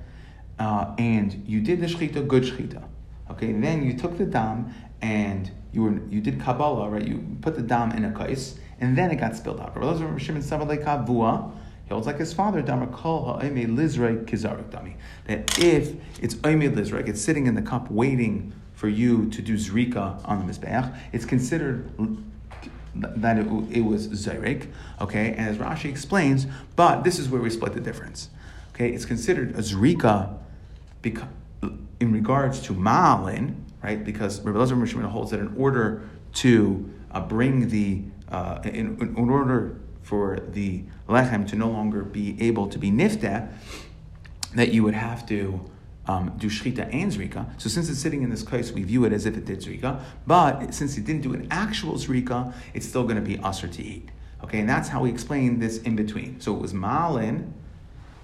uh, 0.58 0.94
and 0.96 1.44
you 1.46 1.60
did 1.60 1.82
the 1.82 1.86
shchita, 1.86 2.26
good 2.26 2.44
shchita. 2.44 2.82
Okay, 3.30 3.52
then 3.52 3.84
you 3.84 3.92
took 3.92 4.16
the 4.16 4.24
dam 4.24 4.72
and 5.02 5.50
you 5.72 5.82
were 5.82 6.00
you 6.08 6.22
did 6.22 6.40
kabbalah, 6.40 6.88
right? 6.88 7.06
You 7.06 7.36
put 7.42 7.56
the 7.56 7.62
dam 7.62 7.92
in 7.92 8.06
a 8.06 8.12
kais, 8.12 8.58
and 8.82 8.98
then 8.98 9.10
it 9.12 9.16
got 9.16 9.36
spilled 9.36 9.60
out. 9.60 9.74
He 9.74 9.80
holds 11.88 12.06
like 12.06 12.18
his 12.18 12.32
father, 12.32 12.62
Damar 12.62 12.88
Kol 12.88 13.24
Ha'ime 13.24 13.76
Lizrei 13.76 14.24
Dami. 14.24 14.94
That 15.26 15.56
if 15.58 15.94
it's 16.20 16.34
Oime 16.34 16.74
Lizrei, 16.74 17.08
it's 17.08 17.22
sitting 17.22 17.46
in 17.46 17.54
the 17.54 17.62
cup 17.62 17.90
waiting 17.92 18.52
for 18.74 18.88
you 18.88 19.30
to 19.30 19.40
do 19.40 19.54
zrika 19.54 20.20
on 20.28 20.44
the 20.44 20.52
mizbeach. 20.52 20.92
It's 21.12 21.24
considered 21.24 21.88
that 22.96 23.38
it, 23.38 23.46
it 23.70 23.82
was 23.82 24.08
zerek, 24.08 24.66
okay? 25.00 25.32
As 25.34 25.58
Rashi 25.58 25.88
explains, 25.88 26.48
but 26.74 27.04
this 27.04 27.20
is 27.20 27.28
where 27.28 27.40
we 27.40 27.50
split 27.50 27.74
the 27.74 27.80
difference. 27.80 28.30
Okay, 28.74 28.90
it's 28.90 29.04
considered 29.04 29.50
a 29.50 29.58
zrika 29.58 30.36
in 32.00 32.12
regards 32.12 32.60
to 32.62 32.74
ma'alin, 32.74 33.54
right? 33.80 34.04
Because 34.04 34.40
Rabbi 34.40 34.58
Lezer 34.58 35.04
holds 35.04 35.30
that 35.30 35.38
in 35.38 35.54
order 35.56 36.02
to 36.34 36.90
uh, 37.12 37.20
bring 37.20 37.68
the 37.68 38.02
uh, 38.32 38.60
in, 38.64 38.98
in, 39.00 39.30
order 39.30 39.78
for 40.02 40.38
the 40.50 40.82
lechem 41.08 41.46
to 41.48 41.54
no 41.54 41.68
longer 41.68 42.02
be 42.02 42.36
able 42.40 42.66
to 42.66 42.78
be 42.78 42.90
nifta, 42.90 43.52
that 44.54 44.72
you 44.72 44.82
would 44.82 44.94
have 44.94 45.26
to 45.26 45.70
um, 46.06 46.32
do 46.38 46.48
shchita 46.48 46.92
and 46.92 47.12
zrika. 47.12 47.46
So 47.60 47.68
since 47.68 47.88
it's 47.88 48.00
sitting 48.00 48.22
in 48.22 48.30
this 48.30 48.42
case, 48.42 48.72
we 48.72 48.82
view 48.82 49.04
it 49.04 49.12
as 49.12 49.26
if 49.26 49.36
it 49.36 49.44
did 49.44 49.60
zrika. 49.60 50.02
But 50.26 50.74
since 50.74 50.96
it 50.98 51.04
didn't 51.04 51.22
do 51.22 51.34
an 51.34 51.46
actual 51.50 51.94
zrika, 51.94 52.52
it's 52.74 52.88
still 52.88 53.04
going 53.04 53.16
to 53.16 53.22
be 53.22 53.38
usher 53.38 53.68
to 53.68 53.82
eat. 53.82 54.08
Okay, 54.42 54.58
and 54.58 54.68
that's 54.68 54.88
how 54.88 55.02
we 55.02 55.10
explain 55.10 55.60
this 55.60 55.78
in 55.82 55.94
between. 55.94 56.40
So 56.40 56.54
it 56.54 56.60
was 56.60 56.74
malin, 56.74 57.54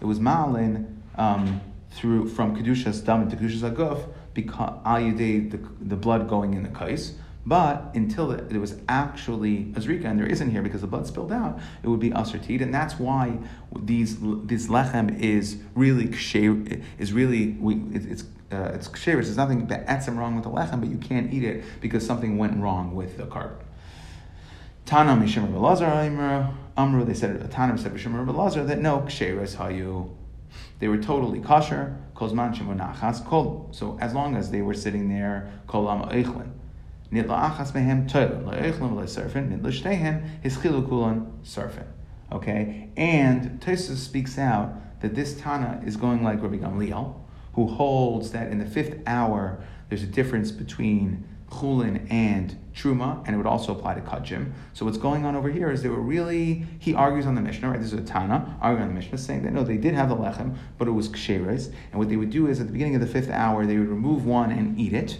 it 0.01 0.05
was 0.07 0.19
malin 0.19 1.03
um, 1.17 1.61
through 1.91 2.29
from 2.29 2.57
kedushas 2.57 3.05
dam 3.05 3.31
to 3.31 3.37
kedushas 3.37 3.71
aguf 3.71 4.09
because 4.35 4.71
ayudei 4.85 5.51
the, 5.51 5.61
the 5.85 5.97
blood 5.97 6.29
going 6.29 6.55
in 6.55 6.63
the 6.65 6.69
kais. 6.71 7.15
But 7.49 7.93
until 7.95 8.31
it, 8.33 8.53
was 8.53 8.77
actually 8.91 9.73
Azrika, 9.73 10.05
and 10.05 10.21
there 10.21 10.27
isn't 10.27 10.51
here 10.51 10.61
because 10.61 10.83
the 10.83 10.87
blood 10.87 11.07
spilled 11.07 11.33
out, 11.33 11.59
it 11.83 11.89
would 11.89 11.99
be 11.99 12.11
asserted, 12.11 12.61
and 12.61 12.75
that's 12.75 12.99
why 12.99 13.39
these 13.75 14.19
this 14.21 14.67
lechem 14.67 15.19
is 15.19 15.57
really 15.75 16.13
is 16.99 17.13
really 17.15 17.53
we, 17.53 17.77
it, 17.95 18.05
it's 18.05 18.25
uh, 18.53 18.73
it's 18.75 18.87
ksher. 18.89 19.15
There's 19.15 19.39
nothing 19.39 19.67
etzem 19.67 20.19
wrong 20.19 20.35
with 20.35 20.45
the 20.45 20.51
lechem, 20.51 20.81
but 20.81 20.91
you 20.91 20.99
can't 20.99 21.33
eat 21.33 21.43
it 21.43 21.65
because 21.81 22.05
something 22.05 22.37
went 22.37 22.61
wrong 22.61 22.95
with 22.95 23.17
the 23.17 23.25
carb. 23.25 23.55
Tana 24.85 25.13
mishim 25.13 25.51
Rabbi 25.51 26.53
Amru. 26.77 27.07
They 27.07 27.15
said 27.15 27.51
Tana 27.51 27.79
said 27.79 27.95
mishim 27.95 28.15
Rabbi 28.15 28.63
that 28.65 28.79
no 28.79 29.01
ksheres 29.01 29.57
hayu. 29.57 30.15
They 30.81 30.89
were 30.89 30.99
totally 30.99 31.41
kosher. 31.41 31.97
Kozman 32.15 32.55
shemunachas 32.55 33.25
kol. 33.25 33.71
So 33.73 33.97
as 34.03 34.13
long 34.13 34.37
as 34.37 34.51
they 34.51 34.61
were 34.61 34.75
sitting 34.75 35.09
there, 35.09 35.51
kol 35.67 35.91
am 35.91 36.03
eichlin. 36.11 36.58
Nitla 37.13 37.51
achas 37.51 37.73
mehem 37.73 38.09
toilen, 38.09 38.45
la'eichlin 38.45 38.95
la'surfin, 38.95 39.51
nitla 39.51 39.73
shtehen, 39.73 40.43
his 40.43 40.59
chilukulan 40.59 41.31
surfin. 41.43 41.87
Okay? 42.31 42.91
And 42.97 43.61
Tosfos 43.61 43.97
speaks 43.97 44.39
out 44.39 44.75
that 45.01 45.15
this 45.15 45.41
Tana 45.41 45.81
is 45.87 45.97
going 45.97 46.23
like 46.23 46.43
Rabbi 46.43 46.57
Gamliel, 46.57 47.15
who 47.55 47.67
holds 47.67 48.33
that 48.33 48.51
in 48.51 48.59
the 48.59 48.67
fifth 48.67 49.01
hour 49.07 49.59
there's 49.89 50.03
a 50.03 50.07
difference 50.07 50.51
between 50.51 51.25
chulin 51.51 52.07
and 52.11 52.59
truma, 52.75 53.25
and 53.25 53.35
it 53.35 53.39
would 53.39 53.47
also 53.47 53.73
apply 53.73 53.95
to 53.95 54.01
kajim. 54.03 54.53
So 54.75 54.85
what's 54.85 54.99
going 54.99 55.25
on 55.25 55.35
over 55.35 55.49
here 55.49 55.71
is 55.71 55.83
they 55.83 55.89
were 55.89 56.01
really 56.01 56.67
he 56.79 56.95
argues 56.95 57.25
on 57.25 57.35
the 57.35 57.41
Mishnah, 57.41 57.71
right? 57.71 57.81
This 57.81 57.93
is 57.93 57.99
a 57.99 58.05
Tana 58.05 58.59
arguing 58.61 58.89
on 58.89 58.95
the 58.95 59.01
Mishnah, 59.01 59.17
saying 59.17 59.45
that 59.45 59.55
no, 59.55 59.65
they 59.65 59.79
did 59.79 59.95
have 59.95 60.11
the 60.11 60.17
lechem, 60.17 60.57
but 60.77 60.89
it 60.89 60.91
was 60.93 61.09
ksheres, 61.09 61.73
and 61.91 61.99
what 61.99 62.11
they 62.11 62.17
would 62.17 62.31
do 62.31 62.47
is 62.49 62.61
at 62.61 62.67
the 62.67 62.73
beginning 62.73 62.97
of 62.97 63.01
the 63.01 63.07
fifth 63.07 63.31
hour 63.31 63.65
they 63.65 63.79
would 63.79 63.89
remove 63.89 64.27
one 64.27 64.51
and 64.51 64.79
eat 64.79 64.93
it 64.93 65.19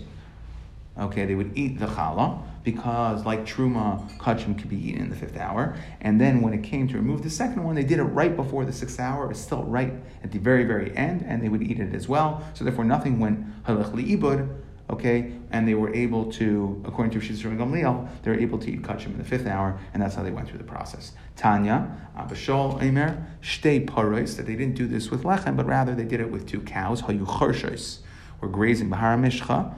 Okay, 0.99 1.27
they 1.27 1.35
would 1.35 1.57
eat 1.57 1.79
the 1.79 1.87
challah 1.87 2.43
because, 2.65 3.25
like 3.25 3.47
truma, 3.47 4.11
kachim 4.19 4.59
could 4.59 4.69
be 4.69 4.89
eaten 4.89 5.03
in 5.03 5.11
the 5.11 5.17
fifth 5.17 5.37
hour. 5.37 5.77
And 6.01 6.21
then 6.21 6.41
when 6.41 6.53
it 6.53 6.63
came 6.65 6.89
to 6.89 6.97
remove 6.97 7.23
the 7.23 7.31
second 7.31 7.63
one, 7.63 7.77
they 7.77 7.85
did 7.85 7.99
it 7.99 8.05
right 8.05 8.35
before 8.35 8.65
the 8.65 8.73
sixth 8.73 8.99
hour. 8.99 9.31
It's 9.31 9.41
still 9.41 9.63
right 9.63 9.93
at 10.25 10.33
the 10.33 10.39
very, 10.39 10.65
very 10.65 10.95
end, 10.97 11.25
and 11.27 11.43
they 11.43 11.49
would 11.49 11.63
eat 11.63 11.79
it 11.79 11.95
as 11.95 12.09
well. 12.09 12.45
So 12.55 12.65
therefore, 12.65 12.85
nothing 12.85 13.21
went 13.21 13.65
halach 13.65 13.93
liibud. 13.93 14.49
Okay, 14.91 15.33
and 15.51 15.69
they 15.69 15.75
were 15.75 15.95
able 15.95 16.33
to, 16.33 16.83
according 16.87 17.19
to 17.21 17.27
Shizur 17.27 17.55
Gamliel, 17.55 18.09
they 18.23 18.31
were 18.31 18.39
able 18.39 18.59
to 18.59 18.71
eat 18.71 18.81
kachim 18.81 19.09
in 19.09 19.19
the 19.19 19.25
fifth 19.25 19.47
hour, 19.47 19.79
and 19.93 20.03
that's 20.03 20.15
how 20.15 20.23
they 20.23 20.31
went 20.31 20.49
through 20.49 20.57
the 20.57 20.65
process. 20.65 21.13
Tanya, 21.37 21.95
Abishol, 22.17 22.83
Emer, 22.83 23.27
Shtei 23.43 23.87
Paros, 23.87 24.39
that 24.39 24.47
they 24.47 24.57
didn't 24.57 24.77
do 24.77 24.87
this 24.87 25.11
with 25.11 25.25
lechem, 25.25 25.57
but 25.57 25.67
rather 25.67 25.95
they 25.95 26.05
did 26.05 26.21
it 26.21 26.31
with 26.31 26.47
two 26.47 26.61
cows, 26.63 27.03
Hayu 27.03 27.27
Chorshos, 27.27 27.99
were 28.41 28.49
grazing 28.49 28.89
Bahara 28.89 29.21
Mishcha, 29.21 29.75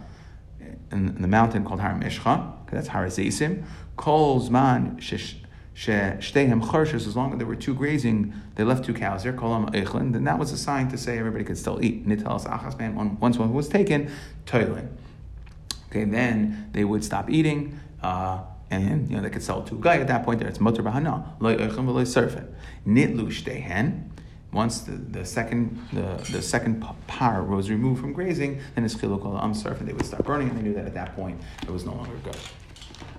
in, 0.93 1.09
in 1.09 1.23
the 1.23 1.29
mountain 1.29 1.65
called 1.65 1.81
Har 1.81 1.95
Mishcha, 1.95 2.53
that's 2.71 2.89
Har 2.89 3.07
Zeisim. 3.07 3.65
Kol 3.97 4.41
Zman 4.41 4.99
Shtehem 5.75 6.63
Charshes, 6.63 7.07
as 7.07 7.17
long 7.17 7.33
as 7.33 7.39
there 7.39 7.47
were 7.47 7.57
two 7.57 7.75
grazing, 7.75 8.33
they 8.57 8.65
left 8.65 8.85
two 8.85 8.95
cows 8.95 9.23
there, 9.23 9.33
Kolam 9.33 9.71
Eichlin, 9.75 10.13
then 10.13 10.25
that 10.25 10.39
was 10.39 10.53
a 10.53 10.59
sign 10.59 10.89
to 10.89 10.99
say 10.99 11.19
everybody 11.19 11.45
could 11.45 11.59
still 11.59 11.83
eat. 11.83 12.07
Nitelas 12.07 12.47
Achas 12.47 12.79
Man, 12.79 13.19
once 13.19 13.39
one 13.39 13.53
was 13.53 13.69
taken, 13.69 14.11
Toilin. 14.47 14.89
Okay, 15.91 16.05
then 16.05 16.71
they 16.73 16.85
would 16.85 17.03
stop 17.03 17.31
eating, 17.31 17.79
uh, 18.03 18.43
and 18.71 19.11
you 19.11 19.17
know 19.17 19.23
they 19.23 19.31
could 19.31 19.43
sell 19.43 19.63
to 19.63 19.75
a 19.75 19.81
guy 19.81 19.97
at 19.97 20.07
that 20.07 20.25
point. 20.25 20.39
There, 20.39 20.49
it's 20.49 20.61
mutter 20.61 20.83
bahana 20.83 21.41
loy 21.41 21.57
oichem 21.57 21.87
v'loy 21.87 22.07
surfin 22.07 22.47
nitlu 22.87 23.27
shtehen 23.27 24.09
once 24.53 24.81
the, 24.81 24.93
the 24.93 25.25
second 25.25 25.79
the, 25.93 26.17
the 26.33 26.43
second 26.43 26.85
par 27.07 27.43
was 27.45 27.71
removed 27.71 28.01
from 28.01 28.13
grazing, 28.13 28.61
then 28.75 28.85
it's 28.85 28.95
chiluk 28.95 29.25
al 29.25 29.41
amsarf, 29.49 29.79
and 29.79 29.89
they 29.89 29.93
would 29.93 30.07
start 30.07 30.25
burning, 30.25 30.49
and 30.49 30.59
they 30.59 30.63
knew 30.63 30.75
that 30.75 30.87
at 30.87 30.95
that 30.95 31.15
point 31.15 31.41
it 31.63 31.71
was 31.71 31.85
no 31.85 31.93
longer 31.93 32.17
good. 32.25 32.37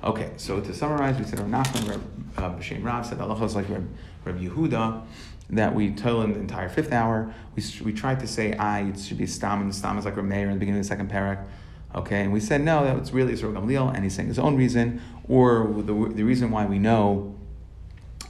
Okay, 0.03 0.31
so 0.37 0.59
to 0.59 0.73
summarize, 0.73 1.17
we 1.17 1.25
said 1.25 1.39
Rav 1.39 1.47
Nachman, 1.47 2.01
uh, 2.37 2.49
B'Shem 2.49 2.83
Rav 2.83 3.05
said 3.05 3.21
Allah 3.21 3.41
is 3.43 3.55
like 3.55 3.69
Reb, 3.69 3.87
Reb 4.25 4.39
Yehuda, 4.39 5.03
that 5.51 5.75
we 5.75 5.91
told 5.91 6.25
in 6.25 6.33
the 6.33 6.39
entire 6.39 6.69
fifth 6.69 6.91
hour. 6.91 7.33
We, 7.55 7.63
we 7.83 7.93
tried 7.93 8.19
to 8.21 8.27
say 8.27 8.53
I 8.53 8.81
it 8.81 8.99
should 8.99 9.17
be 9.17 9.27
stam, 9.27 9.61
and 9.61 9.73
stam 9.73 9.97
is 9.97 10.05
like 10.05 10.15
Rameir 10.15 10.47
in 10.47 10.53
the 10.53 10.59
beginning 10.59 10.79
of 10.79 10.85
the 10.85 10.89
second 10.89 11.11
parak. 11.11 11.45
Okay, 11.93 12.21
and 12.21 12.33
we 12.33 12.39
said 12.39 12.61
no, 12.61 12.83
that's 12.83 13.11
really 13.11 13.33
Yisroel 13.33 13.53
Gamliel, 13.53 13.93
and 13.93 14.03
he's 14.03 14.15
saying 14.15 14.29
his 14.29 14.39
own 14.39 14.55
reason, 14.55 15.01
or 15.27 15.67
the, 15.77 15.93
the 16.13 16.23
reason 16.23 16.49
why 16.51 16.65
we 16.65 16.79
know 16.79 17.35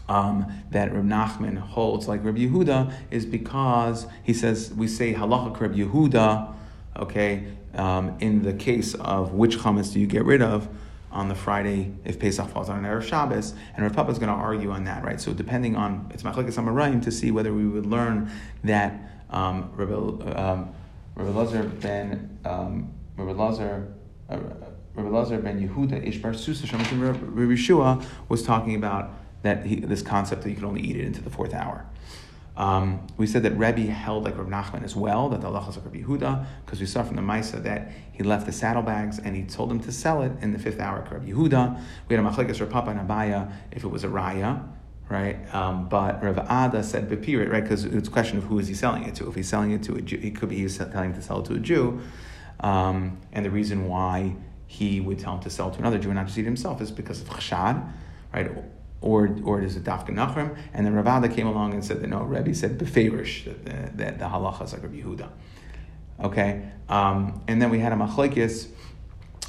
um, 0.08 0.52
that 0.72 0.94
Reb 0.94 1.06
Nachman 1.06 1.58
holds 1.58 2.08
like 2.08 2.24
Reb 2.24 2.36
Yehuda 2.36 2.94
is 3.12 3.26
because 3.26 4.08
he 4.24 4.34
says 4.34 4.74
we 4.74 4.88
say 4.88 5.14
halacha 5.14 5.60
Reb 5.60 5.76
Yehuda, 5.76 6.54
okay, 6.98 7.46
um, 7.76 8.18
in 8.20 8.44
the 8.44 8.54
case 8.54 8.94
of 8.96 9.34
which 9.34 9.58
chametz 9.58 9.94
do 9.94 10.00
you 10.00 10.08
get 10.08 10.26
rid 10.26 10.42
of 10.42 10.68
on 11.12 11.28
the 11.28 11.36
Friday 11.36 11.92
if 12.06 12.20
Pesach 12.20 12.48
falls 12.50 12.70
on 12.70 12.84
an 12.84 12.86
Erev 12.86 13.04
Shabbos, 13.04 13.54
and 13.76 13.84
Rav 13.84 13.94
Papa 13.94 14.12
is 14.12 14.20
going 14.20 14.30
to 14.30 14.36
argue 14.36 14.72
on 14.72 14.86
that, 14.86 15.04
right? 15.04 15.20
So 15.20 15.34
depending 15.34 15.76
on 15.76 16.10
it's 16.14 16.24
machlekes 16.24 16.58
amarayim 16.58 17.02
to 17.04 17.12
see 17.12 17.32
whether 17.32 17.54
we 17.54 17.66
would 17.68 17.86
learn 17.86 18.32
that 18.64 18.94
um, 19.30 19.72
Rabbi 19.76 19.94
um, 20.36 20.74
Rabbi 21.16 21.32
Lazar 21.32 21.64
ben 21.64 22.40
um, 22.46 22.94
Rabbi 23.18 23.32
Lazar. 23.32 23.94
Uh, 24.30 24.38
Rabbi 24.94 25.10
Lazar 25.10 25.38
ben 25.40 25.66
Yehuda 25.66 26.06
Ish 26.06 26.20
Bartosa 26.20 26.70
Rabbi 26.70 27.54
Yeshua 27.54 28.04
was 28.28 28.44
talking 28.44 28.76
about 28.76 29.14
that 29.44 29.66
he, 29.66 29.76
this 29.80 30.02
concept 30.02 30.44
that 30.44 30.50
you 30.50 30.56
can 30.56 30.66
only 30.66 30.82
eat 30.82 30.96
it 30.96 31.06
into 31.06 31.22
the 31.22 31.30
fourth 31.30 31.54
hour. 31.54 31.86
Um, 32.58 33.08
we 33.18 33.28
said 33.28 33.44
that 33.44 33.52
Rebbe 33.58 33.82
held 33.92 34.26
like 34.26 34.38
Rav 34.38 34.48
Nachman 34.48 34.84
as 34.84 34.96
well, 34.96 35.30
that 35.30 35.42
the 35.42 35.48
Allah 35.48 35.66
is 35.70 35.78
like 35.78 35.86
Rabbi 35.86 36.02
Yehuda, 36.02 36.46
because 36.66 36.80
we 36.80 36.86
saw 36.86 37.02
from 37.02 37.16
the 37.16 37.22
Maisa 37.22 37.64
that 37.64 37.92
he 38.12 38.24
left 38.24 38.46
the 38.46 38.52
saddlebags 38.52 39.20
and 39.20 39.36
he 39.36 39.44
told 39.44 39.70
them 39.70 39.80
to 39.80 39.92
sell 39.92 40.22
it 40.22 40.34
in 40.42 40.52
the 40.52 40.60
fifth 40.60 40.80
hour, 40.80 41.08
Rabbi 41.10 41.32
Yehuda. 41.32 41.82
We 42.08 42.16
had 42.16 42.24
a 42.24 42.28
Machlekes 42.28 42.60
Rav 42.60 42.70
Papa 42.70 42.92
and 42.92 43.00
Abaye 43.00 43.52
if 43.72 43.84
it 43.84 43.88
was 43.88 44.04
a 44.04 44.10
Raya, 44.10 44.68
right? 45.10 45.38
Um, 45.56 45.88
but 45.88 46.22
Rav 46.22 46.38
Ada 46.40 46.84
said 46.84 47.10
beferish, 47.10 47.50
right? 47.50 47.64
Because 47.64 47.86
it's 47.86 48.10
a 48.10 48.12
question 48.12 48.38
of 48.38 48.44
who 48.44 48.60
is 48.60 48.68
he 48.68 48.74
selling 48.74 49.04
it 49.04 49.16
to. 49.16 49.30
If 49.30 49.36
he's 49.36 49.48
selling 49.48 49.72
it 49.72 49.84
to 49.84 49.96
a 49.96 50.02
Jew, 50.02 50.18
he 50.18 50.32
could 50.32 50.50
be 50.50 50.58
he's 50.58 50.78
telling 50.78 51.14
to 51.14 51.22
sell 51.22 51.40
it 51.40 51.46
to 51.46 51.56
a 51.56 51.60
Jew. 51.60 52.02
Um, 52.60 53.20
and 53.32 53.46
the 53.46 53.50
reason 53.50 53.88
why 53.88 54.36
he 54.68 55.02
would 55.02 55.20
tell 55.20 55.36
him 55.36 55.42
to 55.42 55.50
sell 55.50 55.72
to 55.72 55.80
another 55.80 55.98
Jew 55.98 56.10
and 56.10 56.16
not 56.18 56.28
just 56.28 56.38
eat 56.38 56.46
himself 56.46 56.82
is 56.82 56.92
because 56.92 57.22
of 57.22 57.30
chashad, 57.30 57.92
right? 58.34 58.52
Or 59.02 59.36
or 59.44 59.62
is 59.62 59.76
it 59.76 59.84
dafka 59.84 60.10
nachrim? 60.10 60.56
And 60.74 60.86
then 60.86 60.94
Rav 60.94 61.24
Ada 61.24 61.34
came 61.34 61.48
along 61.48 61.74
and 61.74 61.84
said 61.84 62.02
that 62.02 62.08
no, 62.08 62.22
Rebbe 62.22 62.54
said 62.54 62.78
beferish 62.78 63.46
that 63.46 64.20
the, 64.20 64.26
halacha 64.26 64.64
is 64.64 64.74
like 64.74 64.84
Rabbi 64.84 65.02
Yehuda. 65.02 65.30
Okay, 66.24 66.70
um, 66.88 67.42
and 67.48 67.60
then 67.60 67.72
we 67.72 67.80
had 67.80 67.92
a 67.94 67.96
machlekes, 67.96 68.68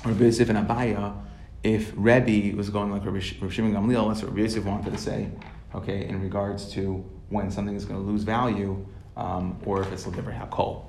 Rabbi 0.07 0.25
Yosef 0.25 0.49
and 0.49 0.67
Abaye, 0.67 1.15
if 1.63 1.93
Rebbe 1.95 2.57
was 2.57 2.71
going 2.71 2.91
like 2.91 3.05
Rabbi, 3.05 3.19
Shimon 3.19 3.73
Gamliel, 3.73 4.09
that's 4.09 4.23
what 4.23 4.31
Rabbi 4.31 4.41
Yosef 4.41 4.65
wanted 4.65 4.93
to 4.93 4.99
say. 4.99 5.29
Okay, 5.75 6.09
in 6.09 6.23
regards 6.23 6.71
to 6.73 7.05
when 7.29 7.51
something 7.51 7.77
is 7.77 7.85
going 7.85 8.01
to 8.01 8.07
lose 8.07 8.25
value, 8.25 8.87
um, 9.19 9.59
or 9.67 9.83
if 9.83 9.93
it's 9.93 10.05
different 10.05 10.41
hakol. 10.41 10.87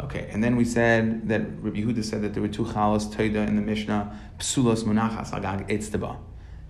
Okay, 0.00 0.28
and 0.30 0.42
then 0.42 0.56
we 0.56 0.64
said 0.64 1.28
that 1.28 1.42
Rabbi 1.60 1.82
Yehuda 1.82 2.02
said 2.02 2.22
that 2.22 2.32
there 2.32 2.42
were 2.42 2.48
two 2.48 2.64
chalas 2.64 3.12
toida 3.12 3.46
in 3.46 3.56
the 3.56 3.62
Mishnah, 3.62 4.18
psulos 4.38 4.84
munachas 4.84 5.32
agag 5.34 5.68
etzteba 5.68 6.16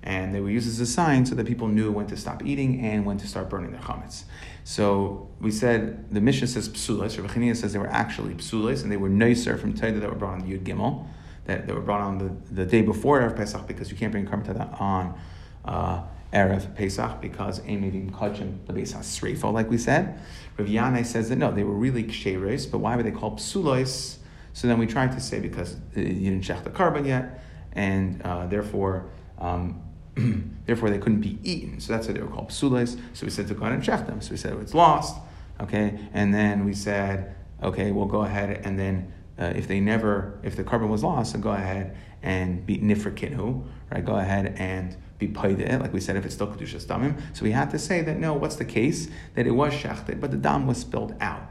and 0.04 0.34
they 0.34 0.40
were 0.40 0.50
used 0.50 0.66
as 0.66 0.80
a 0.80 0.86
sign 0.86 1.24
so 1.24 1.34
that 1.34 1.46
people 1.46 1.68
knew 1.68 1.92
when 1.92 2.06
to 2.08 2.16
stop 2.16 2.44
eating 2.44 2.80
and 2.80 3.06
when 3.06 3.18
to 3.18 3.26
start 3.26 3.48
burning 3.48 3.70
their 3.70 3.80
chametz. 3.80 4.24
So 4.64 5.28
we 5.40 5.50
said 5.50 6.12
the 6.12 6.20
Mishnah 6.20 6.48
says 6.48 6.68
psulas, 6.68 7.18
or 7.18 7.22
Bechania 7.22 7.56
says 7.56 7.72
they 7.72 7.78
were 7.78 7.86
actually 7.86 8.34
psulas, 8.34 8.82
and 8.82 8.90
they 8.90 8.96
were 8.96 9.08
noiser 9.08 9.58
from 9.58 9.74
Teda 9.74 10.00
that 10.00 10.08
were 10.08 10.16
brought 10.16 10.40
on 10.40 10.48
the 10.48 10.58
Yud 10.58 10.64
Gimel, 10.64 11.06
that, 11.44 11.66
that 11.66 11.74
were 11.74 11.80
brought 11.80 12.00
on 12.00 12.18
the, 12.18 12.54
the 12.54 12.66
day 12.66 12.82
before 12.82 13.20
Erev 13.20 13.36
Pesach 13.36 13.66
because 13.66 13.90
you 13.90 13.96
can't 13.96 14.12
bring 14.12 14.26
korban 14.26 15.16
uh, 15.64 16.02
Erev 16.32 16.74
Pesach 16.74 17.20
because 17.20 17.60
Ein 17.60 18.10
Kachim 18.12 18.66
the 18.66 18.72
Beis 18.72 18.94
HaSreifo, 18.94 19.52
like 19.52 19.70
we 19.70 19.78
said. 19.78 20.18
Rav 20.56 20.68
Yanai 20.68 21.06
says 21.06 21.28
that 21.28 21.36
no, 21.36 21.52
they 21.52 21.62
were 21.62 21.74
really 21.74 22.04
ksheres, 22.04 22.70
but 22.70 22.78
why 22.78 22.96
were 22.96 23.02
they 23.02 23.10
called 23.10 23.38
psulos? 23.38 24.16
So 24.52 24.66
then 24.68 24.78
we 24.78 24.86
tried 24.86 25.12
to 25.12 25.20
say 25.20 25.40
because 25.40 25.76
you 25.94 26.04
didn't 26.04 26.42
check 26.42 26.64
the 26.64 26.70
korban 26.70 27.06
yet, 27.06 27.44
and 27.72 28.20
uh, 28.22 28.46
therefore. 28.46 29.10
Um, 29.38 29.82
therefore, 30.66 30.90
they 30.90 30.98
couldn't 30.98 31.20
be 31.20 31.38
eaten. 31.42 31.80
So 31.80 31.92
that's 31.92 32.06
why 32.06 32.14
they 32.14 32.20
were 32.20 32.28
called 32.28 32.52
psules. 32.52 32.96
So 33.14 33.26
we 33.26 33.30
said 33.30 33.48
to 33.48 33.54
go 33.54 33.62
ahead 33.62 33.74
and 33.74 33.82
check 33.82 34.06
them. 34.06 34.20
So 34.20 34.32
we 34.32 34.36
said 34.36 34.54
it's 34.58 34.74
lost, 34.74 35.16
okay, 35.60 35.98
and 36.12 36.32
then 36.34 36.64
we 36.64 36.74
said, 36.74 37.34
okay, 37.62 37.92
we'll 37.92 38.06
go 38.06 38.22
ahead 38.22 38.60
and 38.64 38.78
then 38.78 39.12
uh, 39.38 39.52
if 39.56 39.66
they 39.66 39.80
never, 39.80 40.38
if 40.42 40.56
the 40.56 40.64
korban 40.64 40.88
was 40.88 41.02
lost, 41.02 41.32
then 41.32 41.40
go 41.40 41.50
ahead 41.50 41.96
and 42.22 42.64
be 42.66 42.78
nifrikinu, 42.78 43.64
right? 43.90 44.04
Go 44.04 44.16
ahead 44.16 44.54
and 44.58 44.96
be 45.18 45.28
paid 45.28 45.60
it, 45.60 45.80
like 45.80 45.92
we 45.92 46.00
said, 46.00 46.16
if 46.16 46.24
it's 46.24 46.34
still 46.34 46.48
kedushas 46.48 46.86
damim. 46.86 47.20
So 47.32 47.44
we 47.44 47.52
had 47.52 47.70
to 47.70 47.78
say 47.78 48.02
that 48.02 48.18
no, 48.18 48.34
what's 48.34 48.56
the 48.56 48.64
case? 48.64 49.08
That 49.34 49.46
it 49.46 49.52
was 49.52 49.72
shechted, 49.72 50.20
but 50.20 50.30
the 50.30 50.36
dam 50.36 50.66
was 50.66 50.78
spilled 50.78 51.14
out. 51.20 51.48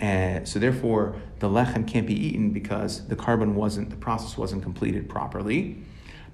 Uh, 0.00 0.44
so 0.44 0.58
therefore, 0.58 1.16
the 1.38 1.48
lechem 1.48 1.86
can't 1.86 2.06
be 2.06 2.14
eaten 2.14 2.50
because 2.50 3.06
the 3.06 3.16
korban 3.16 3.54
wasn't, 3.54 3.90
the 3.90 3.96
process 3.96 4.36
wasn't 4.36 4.62
completed 4.62 5.08
properly. 5.08 5.78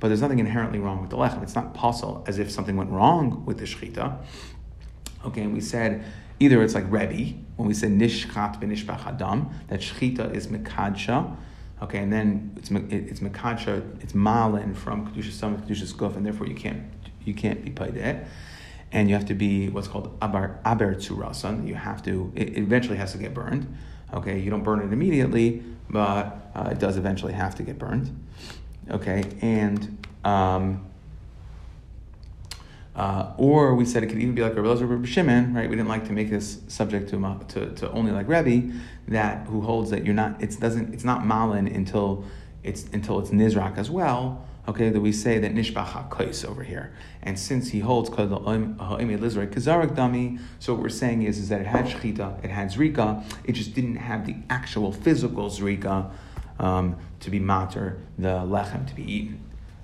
But 0.00 0.08
there's 0.08 0.20
nothing 0.20 0.38
inherently 0.38 0.78
wrong 0.78 1.00
with 1.00 1.10
the 1.10 1.16
lechem. 1.16 1.42
It's 1.42 1.54
not 1.54 1.74
possible 1.74 2.24
as 2.26 2.38
if 2.38 2.50
something 2.50 2.76
went 2.76 2.90
wrong 2.90 3.44
with 3.44 3.58
the 3.58 3.64
shechita. 3.64 4.18
Okay, 5.24 5.42
and 5.42 5.52
we 5.52 5.60
said 5.60 6.04
either 6.38 6.62
it's 6.62 6.74
like 6.74 6.84
Rebbe, 6.90 7.36
when 7.56 7.66
we 7.66 7.74
say 7.74 7.88
nishchat 7.88 8.60
b'nishbach 8.60 9.06
adam, 9.06 9.50
that 9.66 9.80
shechita 9.80 10.32
is 10.34 10.46
mekadsha, 10.46 11.36
okay, 11.82 11.98
and 11.98 12.12
then 12.12 12.52
it's 12.56 12.70
it's 12.70 13.20
mekadsha, 13.20 14.02
it's 14.02 14.14
malin 14.14 14.74
from 14.74 15.12
kedusha 15.12 15.32
summit, 15.32 15.66
kedusha 15.66 15.92
guf, 15.94 16.16
and 16.16 16.24
therefore 16.24 16.46
you 16.46 16.54
can't 16.54 16.84
you 17.24 17.34
can't 17.34 17.64
be 17.64 17.70
paid 17.70 17.96
it, 17.96 18.24
and 18.92 19.08
you 19.08 19.16
have 19.16 19.26
to 19.26 19.34
be 19.34 19.68
what's 19.68 19.88
called 19.88 20.16
aber 20.22 20.60
aber 20.64 20.94
tzurasan. 20.94 21.66
You 21.66 21.74
have 21.74 22.02
to 22.04 22.32
it 22.36 22.56
eventually 22.56 22.96
has 22.98 23.12
to 23.12 23.18
get 23.18 23.34
burned. 23.34 23.76
Okay, 24.14 24.38
you 24.38 24.50
don't 24.50 24.62
burn 24.62 24.80
it 24.80 24.92
immediately, 24.92 25.62
but 25.90 26.50
uh, 26.54 26.68
it 26.70 26.78
does 26.78 26.96
eventually 26.96 27.32
have 27.32 27.56
to 27.56 27.62
get 27.62 27.78
burned. 27.78 28.16
Okay, 28.90 29.24
and 29.42 30.06
um, 30.24 30.84
uh, 32.98 33.32
or 33.36 33.76
we 33.76 33.84
said 33.84 34.02
it 34.02 34.08
could 34.08 34.18
even 34.18 34.34
be 34.34 34.42
like 34.42 34.56
Rabbi 34.56 34.66
Elazar 34.66 35.02
or 35.02 35.06
Shimon, 35.06 35.54
right? 35.54 35.70
We 35.70 35.76
didn't 35.76 35.88
like 35.88 36.06
to 36.06 36.12
make 36.12 36.30
this 36.30 36.60
subject 36.66 37.10
to, 37.10 37.40
to, 37.48 37.70
to 37.76 37.90
only 37.92 38.10
like 38.10 38.26
Rebbe, 38.26 38.72
that 39.06 39.46
who 39.46 39.60
holds 39.60 39.90
that 39.90 40.04
you're 40.04 40.14
not, 40.14 40.42
it 40.42 40.58
doesn't, 40.58 40.92
it's 40.92 41.04
not 41.04 41.24
malin 41.24 41.68
until 41.68 42.24
it's 42.64 42.84
until 42.92 43.20
it's 43.20 43.30
nizrak 43.30 43.78
as 43.78 43.88
well. 43.88 44.44
Okay, 44.66 44.90
that 44.90 45.00
we 45.00 45.12
say 45.12 45.38
that 45.38 45.54
nishbach 45.54 45.86
hakais 45.86 46.44
over 46.44 46.62
here, 46.62 46.92
and 47.22 47.38
since 47.38 47.70
he 47.70 47.78
holds 47.78 48.10
kazarak 48.10 48.76
dami, 49.94 50.38
so 50.58 50.74
what 50.74 50.82
we're 50.82 50.88
saying 50.90 51.22
is, 51.22 51.38
is 51.38 51.48
that 51.48 51.62
it 51.62 51.66
had 51.66 51.86
shchita, 51.86 52.44
it 52.44 52.50
had 52.50 52.68
zrika, 52.70 53.24
it 53.44 53.52
just 53.52 53.72
didn't 53.74 53.96
have 53.96 54.26
the 54.26 54.36
actual 54.50 54.92
physical 54.92 55.48
zrika 55.48 56.10
um, 56.58 56.96
to 57.20 57.30
be 57.30 57.38
matter, 57.38 57.98
the 58.18 58.28
lechem 58.28 58.86
to 58.88 58.94
be 58.94 59.10
eaten. 59.10 59.40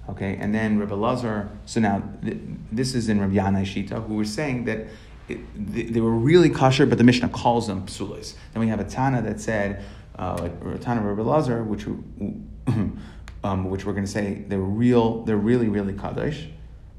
Okay, 0.08 0.36
and 0.38 0.54
then 0.54 0.78
Rabbi 0.78 0.94
Lazar. 0.94 1.48
So 1.64 1.80
now 1.80 2.02
th- 2.22 2.36
this 2.70 2.94
is 2.94 3.08
in 3.08 3.20
Rabbi 3.20 3.34
Yanai 3.34 3.62
Shita, 3.62 4.06
who 4.06 4.14
were 4.14 4.24
saying 4.24 4.64
that 4.64 4.86
it, 5.28 5.38
they, 5.72 5.84
they, 5.84 6.00
were 6.00 6.12
really 6.12 6.50
kosher, 6.50 6.84
but 6.84 6.98
the 6.98 7.04
Mishnah 7.04 7.30
calls 7.30 7.66
them 7.66 7.86
psulis. 7.86 8.34
Then 8.52 8.60
we 8.60 8.68
have 8.68 8.80
a 8.80 8.84
Tana 8.84 9.22
that 9.22 9.40
said, 9.40 9.82
uh, 10.18 10.36
like 10.38 10.80
Tana 10.82 11.00
Rabbi 11.00 11.22
Lazar, 11.22 11.64
which 11.64 11.86
um, 13.44 13.70
which 13.70 13.86
we're 13.86 13.92
going 13.92 14.04
to 14.04 14.10
say 14.10 14.44
they're 14.46 14.58
real, 14.58 15.22
they're 15.22 15.36
really 15.36 15.68
really 15.68 15.94
kaddish. 15.94 16.48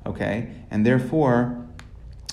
Okay, 0.07 0.51
and 0.71 0.84
therefore 0.86 1.67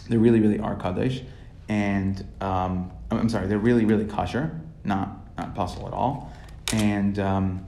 they 0.09 0.17
really 0.17 0.41
really 0.41 0.59
are 0.59 0.77
kaddish, 0.77 1.23
and 1.69 2.27
um, 2.41 2.91
I'm 3.11 3.29
sorry, 3.29 3.47
they're 3.47 3.59
really 3.59 3.85
really 3.85 4.07
kosher, 4.07 4.59
not 4.85 5.37
not 5.37 5.55
possible 5.55 5.87
at 5.87 5.93
all, 5.93 6.32
and 6.73 7.19
um, 7.19 7.67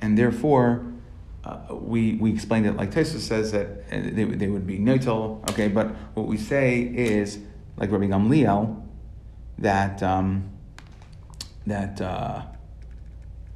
and 0.00 0.18
therefore 0.18 0.84
uh, 1.44 1.58
we 1.70 2.14
we 2.14 2.32
explained 2.32 2.66
it 2.66 2.76
like 2.76 2.90
Tosfos 2.90 3.20
says 3.20 3.52
that 3.52 3.66
uh, 3.92 4.00
they, 4.12 4.24
they 4.24 4.48
would 4.48 4.66
be 4.66 4.78
neutral, 4.78 5.42
okay. 5.50 5.68
But 5.68 5.88
what 6.14 6.26
we 6.26 6.36
say 6.36 6.80
is 6.82 7.38
like 7.76 7.90
Rabbi 7.90 8.06
Gamliel 8.06 8.82
that 9.58 10.02
um, 10.02 10.50
that 11.66 12.00
uh, 12.00 12.42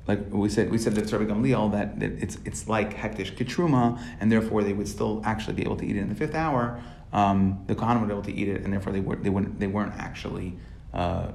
like 0.07 0.21
we 0.31 0.49
said 0.49 0.71
we 0.71 0.79
said 0.79 0.95
that 0.95 1.11
Rabbi 1.11 1.25
Gamliel 1.25 1.73
that, 1.73 1.99
that 2.01 2.13
it's 2.23 2.39
it's 2.45 2.69
like 2.69 2.97
hektish 2.97 3.35
kitruma, 3.37 4.01
and 4.21 4.31
therefore 4.31 4.63
they 4.63 4.73
would 4.73 4.89
still 4.89 5.21
actually 5.25 5.55
be 5.55 5.63
able 5.63 5.77
to 5.77 5.87
eat 5.87 5.97
it 5.97 6.01
in 6.01 6.09
the 6.09 6.15
fifth 6.15 6.35
hour. 6.35 6.83
Um, 7.13 7.65
the 7.67 7.75
Kohanim 7.75 8.01
would 8.01 8.09
be 8.09 8.13
able 8.13 8.23
to 8.23 8.35
eat 8.35 8.49
it, 8.49 8.63
and 8.63 8.73
therefore 8.73 8.93
they 8.93 9.01
were 9.01 9.17
they 9.17 9.31
wouldn't 9.31 9.59
they 9.59 9.67
weren't 9.67 9.95
actually 9.95 10.59
uh, 10.93 11.33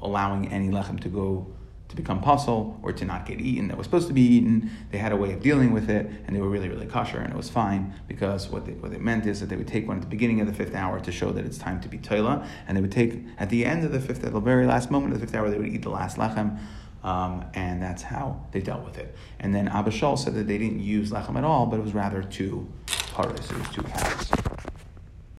allowing 0.00 0.50
any 0.50 0.68
lechem 0.68 0.98
to 1.00 1.08
go 1.08 1.46
to 1.92 1.96
become 1.96 2.22
puzzle 2.22 2.80
or 2.82 2.90
to 2.90 3.04
not 3.04 3.26
get 3.26 3.38
eaten 3.38 3.68
that 3.68 3.76
was 3.76 3.84
supposed 3.84 4.08
to 4.08 4.14
be 4.14 4.22
eaten. 4.22 4.70
They 4.90 4.96
had 4.96 5.12
a 5.12 5.16
way 5.16 5.32
of 5.34 5.42
dealing 5.42 5.74
with 5.74 5.90
it, 5.90 6.10
and 6.26 6.34
they 6.34 6.40
were 6.40 6.48
really, 6.48 6.70
really 6.70 6.86
kosher, 6.86 7.18
and 7.18 7.30
it 7.30 7.36
was 7.36 7.50
fine 7.50 7.92
because 8.08 8.48
what 8.48 8.64
they, 8.64 8.72
what 8.72 8.92
it 8.92 9.02
meant 9.02 9.26
is 9.26 9.40
that 9.40 9.50
they 9.50 9.56
would 9.56 9.68
take 9.68 9.86
one 9.86 9.98
at 9.98 10.02
the 10.02 10.08
beginning 10.08 10.40
of 10.40 10.46
the 10.46 10.54
fifth 10.54 10.74
hour 10.74 10.98
to 11.00 11.12
show 11.12 11.32
that 11.32 11.44
it's 11.44 11.58
time 11.58 11.80
to 11.82 11.88
be 11.88 11.98
toila, 11.98 12.46
and 12.66 12.76
they 12.76 12.80
would 12.80 12.90
take 12.90 13.22
at 13.36 13.50
the 13.50 13.66
end 13.66 13.84
of 13.84 13.92
the 13.92 14.00
fifth, 14.00 14.24
at 14.24 14.32
the 14.32 14.40
very 14.40 14.66
last 14.66 14.90
moment 14.90 15.12
of 15.12 15.20
the 15.20 15.26
fifth 15.26 15.36
hour, 15.36 15.50
they 15.50 15.58
would 15.58 15.68
eat 15.68 15.82
the 15.82 15.90
last 15.90 16.16
lechem. 16.16 16.58
Um, 17.04 17.44
and 17.54 17.82
that's 17.82 18.02
how 18.02 18.46
they 18.52 18.60
dealt 18.60 18.84
with 18.84 18.96
it. 18.96 19.16
And 19.40 19.52
then 19.52 19.66
Abba 19.66 19.90
Shaul 19.90 20.16
said 20.16 20.34
that 20.34 20.46
they 20.46 20.56
didn't 20.56 20.78
use 20.78 21.10
lechem 21.10 21.36
at 21.36 21.42
all, 21.42 21.66
but 21.66 21.80
it 21.80 21.82
was 21.82 21.94
rather 21.94 22.22
two 22.22 22.72
paras, 23.12 23.50
it 23.50 23.58
was 23.58 23.68
two 23.70 23.82
cows. 23.82 24.61